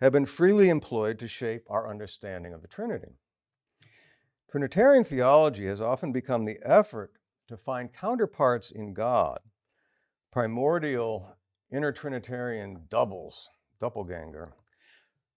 have 0.00 0.12
been 0.12 0.26
freely 0.26 0.68
employed 0.68 1.16
to 1.16 1.28
shape 1.28 1.62
our 1.70 1.88
understanding 1.88 2.52
of 2.52 2.60
the 2.60 2.66
Trinity. 2.66 3.12
Trinitarian 4.50 5.04
theology 5.04 5.66
has 5.66 5.80
often 5.80 6.10
become 6.10 6.44
the 6.44 6.58
effort 6.62 7.12
to 7.46 7.56
find 7.56 7.92
counterparts 7.92 8.72
in 8.72 8.94
God, 8.94 9.38
primordial 10.32 11.36
inter-Trinitarian 11.70 12.86
doubles, 12.90 13.48
doppelganger, 13.78 14.54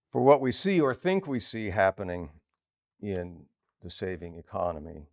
for 0.10 0.24
what 0.24 0.42
we 0.42 0.52
see 0.52 0.82
or 0.82 0.96
think 0.96 1.28
we 1.28 1.40
see 1.40 1.70
happening 1.70 2.32
in 3.00 3.46
the 3.84 3.92
saving 3.92 4.36
economy 4.36 5.06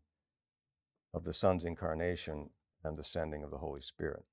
of 1.13 1.25
the 1.25 1.35
Son's 1.35 1.65
incarnation 1.65 2.49
and 2.83 2.97
the 2.97 3.05
sending 3.05 3.43
of 3.43 3.51
the 3.51 3.59
Holy 3.59 3.83
Spirit. 3.83 4.25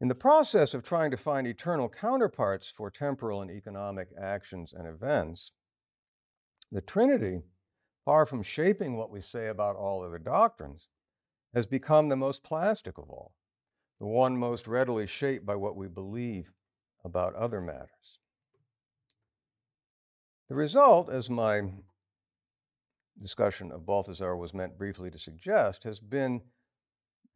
In 0.00 0.08
the 0.08 0.14
process 0.14 0.74
of 0.74 0.82
trying 0.82 1.10
to 1.12 1.16
find 1.16 1.46
eternal 1.46 1.88
counterparts 1.88 2.68
for 2.68 2.90
temporal 2.90 3.40
and 3.40 3.50
economic 3.50 4.08
actions 4.20 4.72
and 4.72 4.86
events, 4.86 5.52
the 6.70 6.80
Trinity, 6.80 7.42
far 8.04 8.26
from 8.26 8.42
shaping 8.42 8.96
what 8.96 9.10
we 9.10 9.20
say 9.20 9.48
about 9.48 9.76
all 9.76 10.04
other 10.04 10.18
doctrines, 10.18 10.88
has 11.54 11.66
become 11.66 12.08
the 12.08 12.16
most 12.16 12.42
plastic 12.42 12.98
of 12.98 13.08
all, 13.08 13.32
the 14.00 14.06
one 14.06 14.36
most 14.36 14.66
readily 14.66 15.06
shaped 15.06 15.46
by 15.46 15.54
what 15.54 15.76
we 15.76 15.86
believe 15.86 16.50
about 17.04 17.34
other 17.36 17.60
matters. 17.60 18.18
The 20.48 20.56
result, 20.56 21.08
as 21.08 21.30
my 21.30 21.62
discussion 23.18 23.70
of 23.70 23.86
Balthasar 23.86 24.36
was 24.36 24.52
meant 24.52 24.76
briefly 24.76 25.10
to 25.10 25.18
suggest 25.18 25.84
has 25.84 26.00
been 26.00 26.42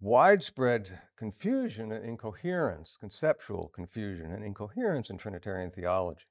widespread 0.01 1.01
confusion 1.17 1.91
and 1.91 2.05
incoherence, 2.05 2.97
conceptual 2.99 3.69
confusion 3.69 4.33
and 4.33 4.45
incoherence 4.45 5.11
in 5.11 5.19
Trinitarian 5.19 5.71
theology, 5.71 6.27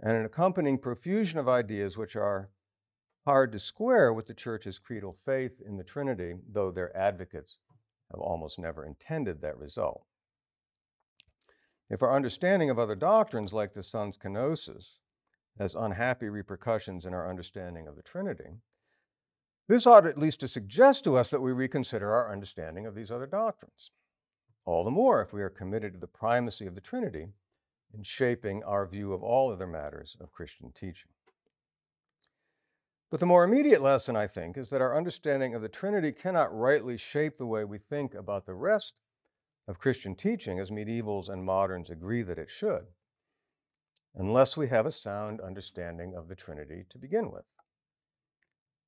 and 0.00 0.16
an 0.16 0.24
accompanying 0.24 0.78
profusion 0.78 1.38
of 1.38 1.48
ideas 1.48 1.96
which 1.96 2.16
are 2.16 2.50
hard 3.24 3.52
to 3.52 3.58
square 3.58 4.12
with 4.12 4.26
the 4.26 4.34
Church's 4.34 4.78
creedal 4.78 5.12
faith 5.12 5.60
in 5.66 5.76
the 5.76 5.84
Trinity, 5.84 6.34
though 6.50 6.70
their 6.70 6.96
advocates 6.96 7.58
have 8.10 8.20
almost 8.20 8.58
never 8.58 8.84
intended 8.86 9.42
that 9.42 9.58
result. 9.58 10.04
If 11.90 12.02
our 12.02 12.14
understanding 12.14 12.70
of 12.70 12.78
other 12.78 12.94
doctrines 12.94 13.52
like 13.52 13.74
the 13.74 13.82
Son's 13.82 14.16
kenosis 14.16 14.96
has 15.58 15.74
unhappy 15.74 16.28
repercussions 16.28 17.04
in 17.04 17.12
our 17.12 17.28
understanding 17.28 17.86
of 17.86 17.96
the 17.96 18.02
Trinity, 18.02 18.60
this 19.68 19.86
ought 19.86 20.06
at 20.06 20.18
least 20.18 20.40
to 20.40 20.48
suggest 20.48 21.04
to 21.04 21.16
us 21.16 21.30
that 21.30 21.42
we 21.42 21.52
reconsider 21.52 22.10
our 22.10 22.32
understanding 22.32 22.86
of 22.86 22.94
these 22.94 23.10
other 23.10 23.26
doctrines. 23.26 23.90
All 24.64 24.82
the 24.82 24.90
more 24.90 25.22
if 25.22 25.32
we 25.32 25.42
are 25.42 25.50
committed 25.50 25.92
to 25.92 25.98
the 25.98 26.06
primacy 26.06 26.66
of 26.66 26.74
the 26.74 26.80
Trinity 26.80 27.28
in 27.94 28.02
shaping 28.02 28.62
our 28.64 28.86
view 28.86 29.12
of 29.12 29.22
all 29.22 29.50
other 29.50 29.66
matters 29.66 30.16
of 30.20 30.32
Christian 30.32 30.72
teaching. 30.72 31.10
But 33.10 33.20
the 33.20 33.26
more 33.26 33.44
immediate 33.44 33.80
lesson, 33.80 34.16
I 34.16 34.26
think, 34.26 34.58
is 34.58 34.68
that 34.70 34.82
our 34.82 34.96
understanding 34.96 35.54
of 35.54 35.62
the 35.62 35.68
Trinity 35.68 36.12
cannot 36.12 36.54
rightly 36.54 36.98
shape 36.98 37.38
the 37.38 37.46
way 37.46 37.64
we 37.64 37.78
think 37.78 38.14
about 38.14 38.44
the 38.44 38.54
rest 38.54 39.00
of 39.66 39.78
Christian 39.78 40.14
teaching 40.14 40.58
as 40.58 40.70
medievals 40.70 41.28
and 41.28 41.44
moderns 41.44 41.90
agree 41.90 42.22
that 42.22 42.38
it 42.38 42.50
should, 42.50 42.86
unless 44.14 44.56
we 44.56 44.68
have 44.68 44.86
a 44.86 44.92
sound 44.92 45.40
understanding 45.40 46.14
of 46.14 46.28
the 46.28 46.34
Trinity 46.34 46.84
to 46.90 46.98
begin 46.98 47.30
with. 47.30 47.44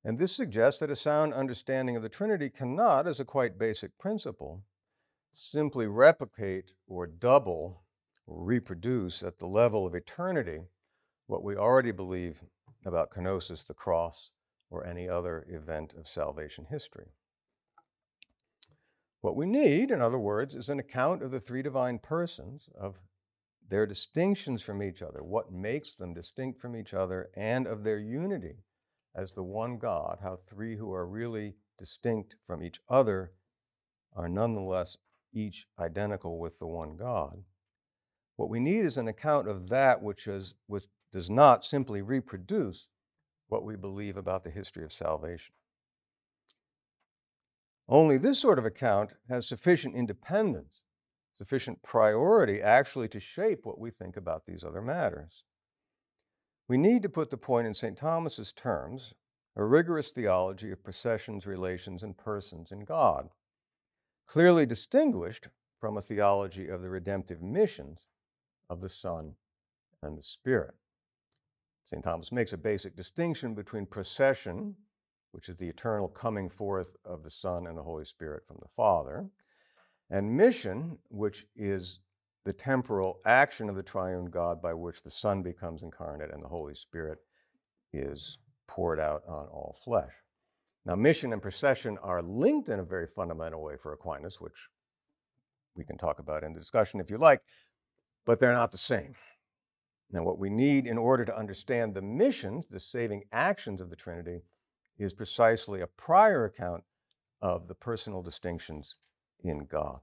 And 0.03 0.17
this 0.17 0.35
suggests 0.35 0.79
that 0.79 0.89
a 0.89 0.95
sound 0.95 1.33
understanding 1.33 1.95
of 1.95 2.01
the 2.01 2.09
Trinity 2.09 2.49
cannot, 2.49 3.05
as 3.05 3.19
a 3.19 3.25
quite 3.25 3.59
basic 3.59 3.97
principle, 3.99 4.63
simply 5.31 5.85
replicate 5.85 6.71
or 6.87 7.05
double 7.05 7.83
or 8.25 8.43
reproduce 8.43 9.21
at 9.21 9.37
the 9.37 9.45
level 9.45 9.85
of 9.85 9.93
eternity 9.93 10.61
what 11.27 11.43
we 11.43 11.55
already 11.55 11.91
believe 11.91 12.41
about 12.83 13.11
kenosis, 13.11 13.63
the 13.63 13.75
cross, 13.75 14.31
or 14.71 14.85
any 14.85 15.07
other 15.07 15.45
event 15.47 15.93
of 15.93 16.07
salvation 16.07 16.65
history. 16.69 17.07
What 19.21 19.35
we 19.35 19.45
need, 19.45 19.91
in 19.91 20.01
other 20.01 20.17
words, 20.17 20.55
is 20.55 20.69
an 20.69 20.79
account 20.79 21.21
of 21.21 21.29
the 21.29 21.39
three 21.39 21.61
divine 21.61 21.99
persons, 21.99 22.69
of 22.75 22.99
their 23.69 23.85
distinctions 23.85 24.63
from 24.63 24.81
each 24.81 25.03
other, 25.03 25.23
what 25.23 25.51
makes 25.51 25.93
them 25.93 26.15
distinct 26.15 26.59
from 26.59 26.75
each 26.75 26.93
other, 26.93 27.29
and 27.35 27.67
of 27.67 27.83
their 27.83 27.99
unity 27.99 28.63
as 29.15 29.33
the 29.33 29.43
one 29.43 29.77
God, 29.77 30.19
how 30.21 30.35
three 30.35 30.77
who 30.77 30.93
are 30.93 31.07
really 31.07 31.55
distinct 31.77 32.35
from 32.45 32.63
each 32.63 32.79
other 32.89 33.33
are 34.15 34.29
nonetheless 34.29 34.97
each 35.33 35.65
identical 35.79 36.39
with 36.39 36.59
the 36.59 36.67
one 36.67 36.95
God. 36.95 37.43
What 38.35 38.49
we 38.49 38.59
need 38.59 38.85
is 38.85 38.97
an 38.97 39.07
account 39.07 39.47
of 39.47 39.69
that 39.69 40.01
which, 40.01 40.27
is, 40.27 40.53
which 40.67 40.85
does 41.11 41.29
not 41.29 41.63
simply 41.63 42.01
reproduce 42.01 42.87
what 43.47 43.63
we 43.63 43.75
believe 43.75 44.17
about 44.17 44.43
the 44.43 44.49
history 44.49 44.83
of 44.83 44.93
salvation. 44.93 45.53
Only 47.87 48.17
this 48.17 48.39
sort 48.39 48.57
of 48.57 48.65
account 48.65 49.13
has 49.29 49.47
sufficient 49.47 49.95
independence, 49.95 50.81
sufficient 51.35 51.83
priority 51.83 52.61
actually 52.61 53.09
to 53.09 53.19
shape 53.19 53.65
what 53.65 53.79
we 53.79 53.91
think 53.91 54.15
about 54.15 54.45
these 54.45 54.63
other 54.63 54.81
matters. 54.81 55.43
We 56.71 56.77
need 56.77 57.03
to 57.03 57.09
put 57.09 57.31
the 57.31 57.37
point 57.37 57.67
in 57.67 57.73
St. 57.73 57.97
Thomas's 57.97 58.53
terms, 58.53 59.13
a 59.57 59.63
rigorous 59.65 60.11
theology 60.11 60.71
of 60.71 60.85
processions, 60.85 61.45
relations, 61.45 62.01
and 62.01 62.17
persons 62.17 62.71
in 62.71 62.85
God, 62.85 63.27
clearly 64.25 64.65
distinguished 64.65 65.49
from 65.81 65.97
a 65.97 66.01
theology 66.01 66.69
of 66.69 66.81
the 66.81 66.89
redemptive 66.89 67.41
missions 67.41 68.07
of 68.69 68.79
the 68.79 68.87
Son 68.87 69.35
and 70.01 70.17
the 70.17 70.21
Spirit. 70.21 70.75
St. 71.83 72.05
Thomas 72.05 72.31
makes 72.31 72.53
a 72.53 72.57
basic 72.57 72.95
distinction 72.95 73.53
between 73.53 73.85
procession, 73.85 74.77
which 75.33 75.49
is 75.49 75.57
the 75.57 75.67
eternal 75.67 76.07
coming 76.07 76.47
forth 76.47 76.95
of 77.03 77.23
the 77.23 77.29
Son 77.29 77.67
and 77.67 77.77
the 77.77 77.83
Holy 77.83 78.05
Spirit 78.05 78.47
from 78.47 78.59
the 78.61 78.69
Father, 78.77 79.29
and 80.09 80.37
mission, 80.37 80.99
which 81.09 81.45
is 81.53 81.99
the 82.43 82.53
temporal 82.53 83.19
action 83.25 83.69
of 83.69 83.75
the 83.75 83.83
triune 83.83 84.25
God 84.25 84.61
by 84.61 84.73
which 84.73 85.03
the 85.03 85.11
Son 85.11 85.41
becomes 85.41 85.83
incarnate 85.83 86.33
and 86.33 86.43
the 86.43 86.47
Holy 86.47 86.73
Spirit 86.73 87.19
is 87.93 88.37
poured 88.67 88.99
out 88.99 89.21
on 89.27 89.47
all 89.47 89.75
flesh. 89.83 90.13
Now, 90.85 90.95
mission 90.95 91.31
and 91.33 91.41
procession 91.41 91.97
are 92.01 92.23
linked 92.23 92.69
in 92.69 92.79
a 92.79 92.83
very 92.83 93.05
fundamental 93.05 93.61
way 93.61 93.77
for 93.77 93.93
Aquinas, 93.93 94.41
which 94.41 94.69
we 95.75 95.85
can 95.85 95.97
talk 95.97 96.19
about 96.19 96.43
in 96.43 96.53
the 96.53 96.59
discussion 96.59 96.99
if 96.99 97.09
you 97.09 97.17
like, 97.17 97.41
but 98.25 98.39
they're 98.39 98.53
not 98.53 98.71
the 98.71 98.77
same. 98.77 99.13
Now, 100.11 100.23
what 100.23 100.39
we 100.39 100.49
need 100.49 100.87
in 100.87 100.97
order 100.97 101.23
to 101.23 101.37
understand 101.37 101.93
the 101.93 102.01
missions, 102.01 102.67
the 102.67 102.79
saving 102.79 103.23
actions 103.31 103.79
of 103.79 103.89
the 103.89 103.95
Trinity, 103.95 104.41
is 104.97 105.13
precisely 105.13 105.81
a 105.81 105.87
prior 105.87 106.45
account 106.45 106.83
of 107.41 107.67
the 107.67 107.75
personal 107.75 108.21
distinctions 108.21 108.95
in 109.43 109.65
God. 109.65 109.99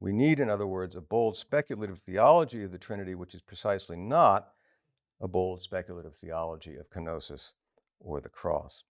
We 0.00 0.12
need, 0.12 0.40
in 0.40 0.50
other 0.50 0.66
words, 0.66 0.94
a 0.94 1.00
bold 1.00 1.36
speculative 1.36 1.98
theology 1.98 2.62
of 2.62 2.72
the 2.72 2.78
Trinity, 2.78 3.14
which 3.14 3.34
is 3.34 3.42
precisely 3.42 3.96
not 3.96 4.48
a 5.20 5.28
bold 5.28 5.62
speculative 5.62 6.14
theology 6.14 6.76
of 6.76 6.90
kenosis 6.90 7.52
or 7.98 8.20
the 8.20 8.28
cross. 8.28 8.84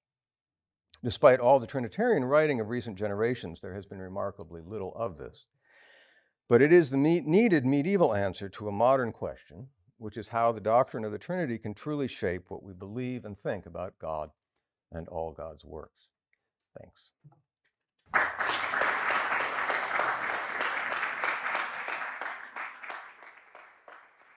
Despite 1.04 1.38
all 1.38 1.60
the 1.60 1.66
Trinitarian 1.66 2.24
writing 2.24 2.58
of 2.60 2.68
recent 2.68 2.98
generations, 2.98 3.60
there 3.60 3.74
has 3.74 3.86
been 3.86 4.00
remarkably 4.00 4.60
little 4.60 4.92
of 4.96 5.18
this. 5.18 5.46
But 6.48 6.62
it 6.62 6.72
is 6.72 6.90
the 6.90 6.96
me- 6.96 7.20
needed 7.20 7.64
medieval 7.64 8.14
answer 8.14 8.48
to 8.48 8.68
a 8.68 8.72
modern 8.72 9.12
question, 9.12 9.68
which 9.98 10.16
is 10.16 10.28
how 10.28 10.52
the 10.52 10.60
doctrine 10.60 11.04
of 11.04 11.12
the 11.12 11.18
Trinity 11.18 11.58
can 11.58 11.74
truly 11.74 12.08
shape 12.08 12.44
what 12.48 12.62
we 12.62 12.72
believe 12.72 13.24
and 13.24 13.38
think 13.38 13.66
about 13.66 13.98
God 13.98 14.30
and 14.90 15.08
all 15.08 15.32
God's 15.32 15.64
works. 15.64 16.08
Thanks. 16.78 17.12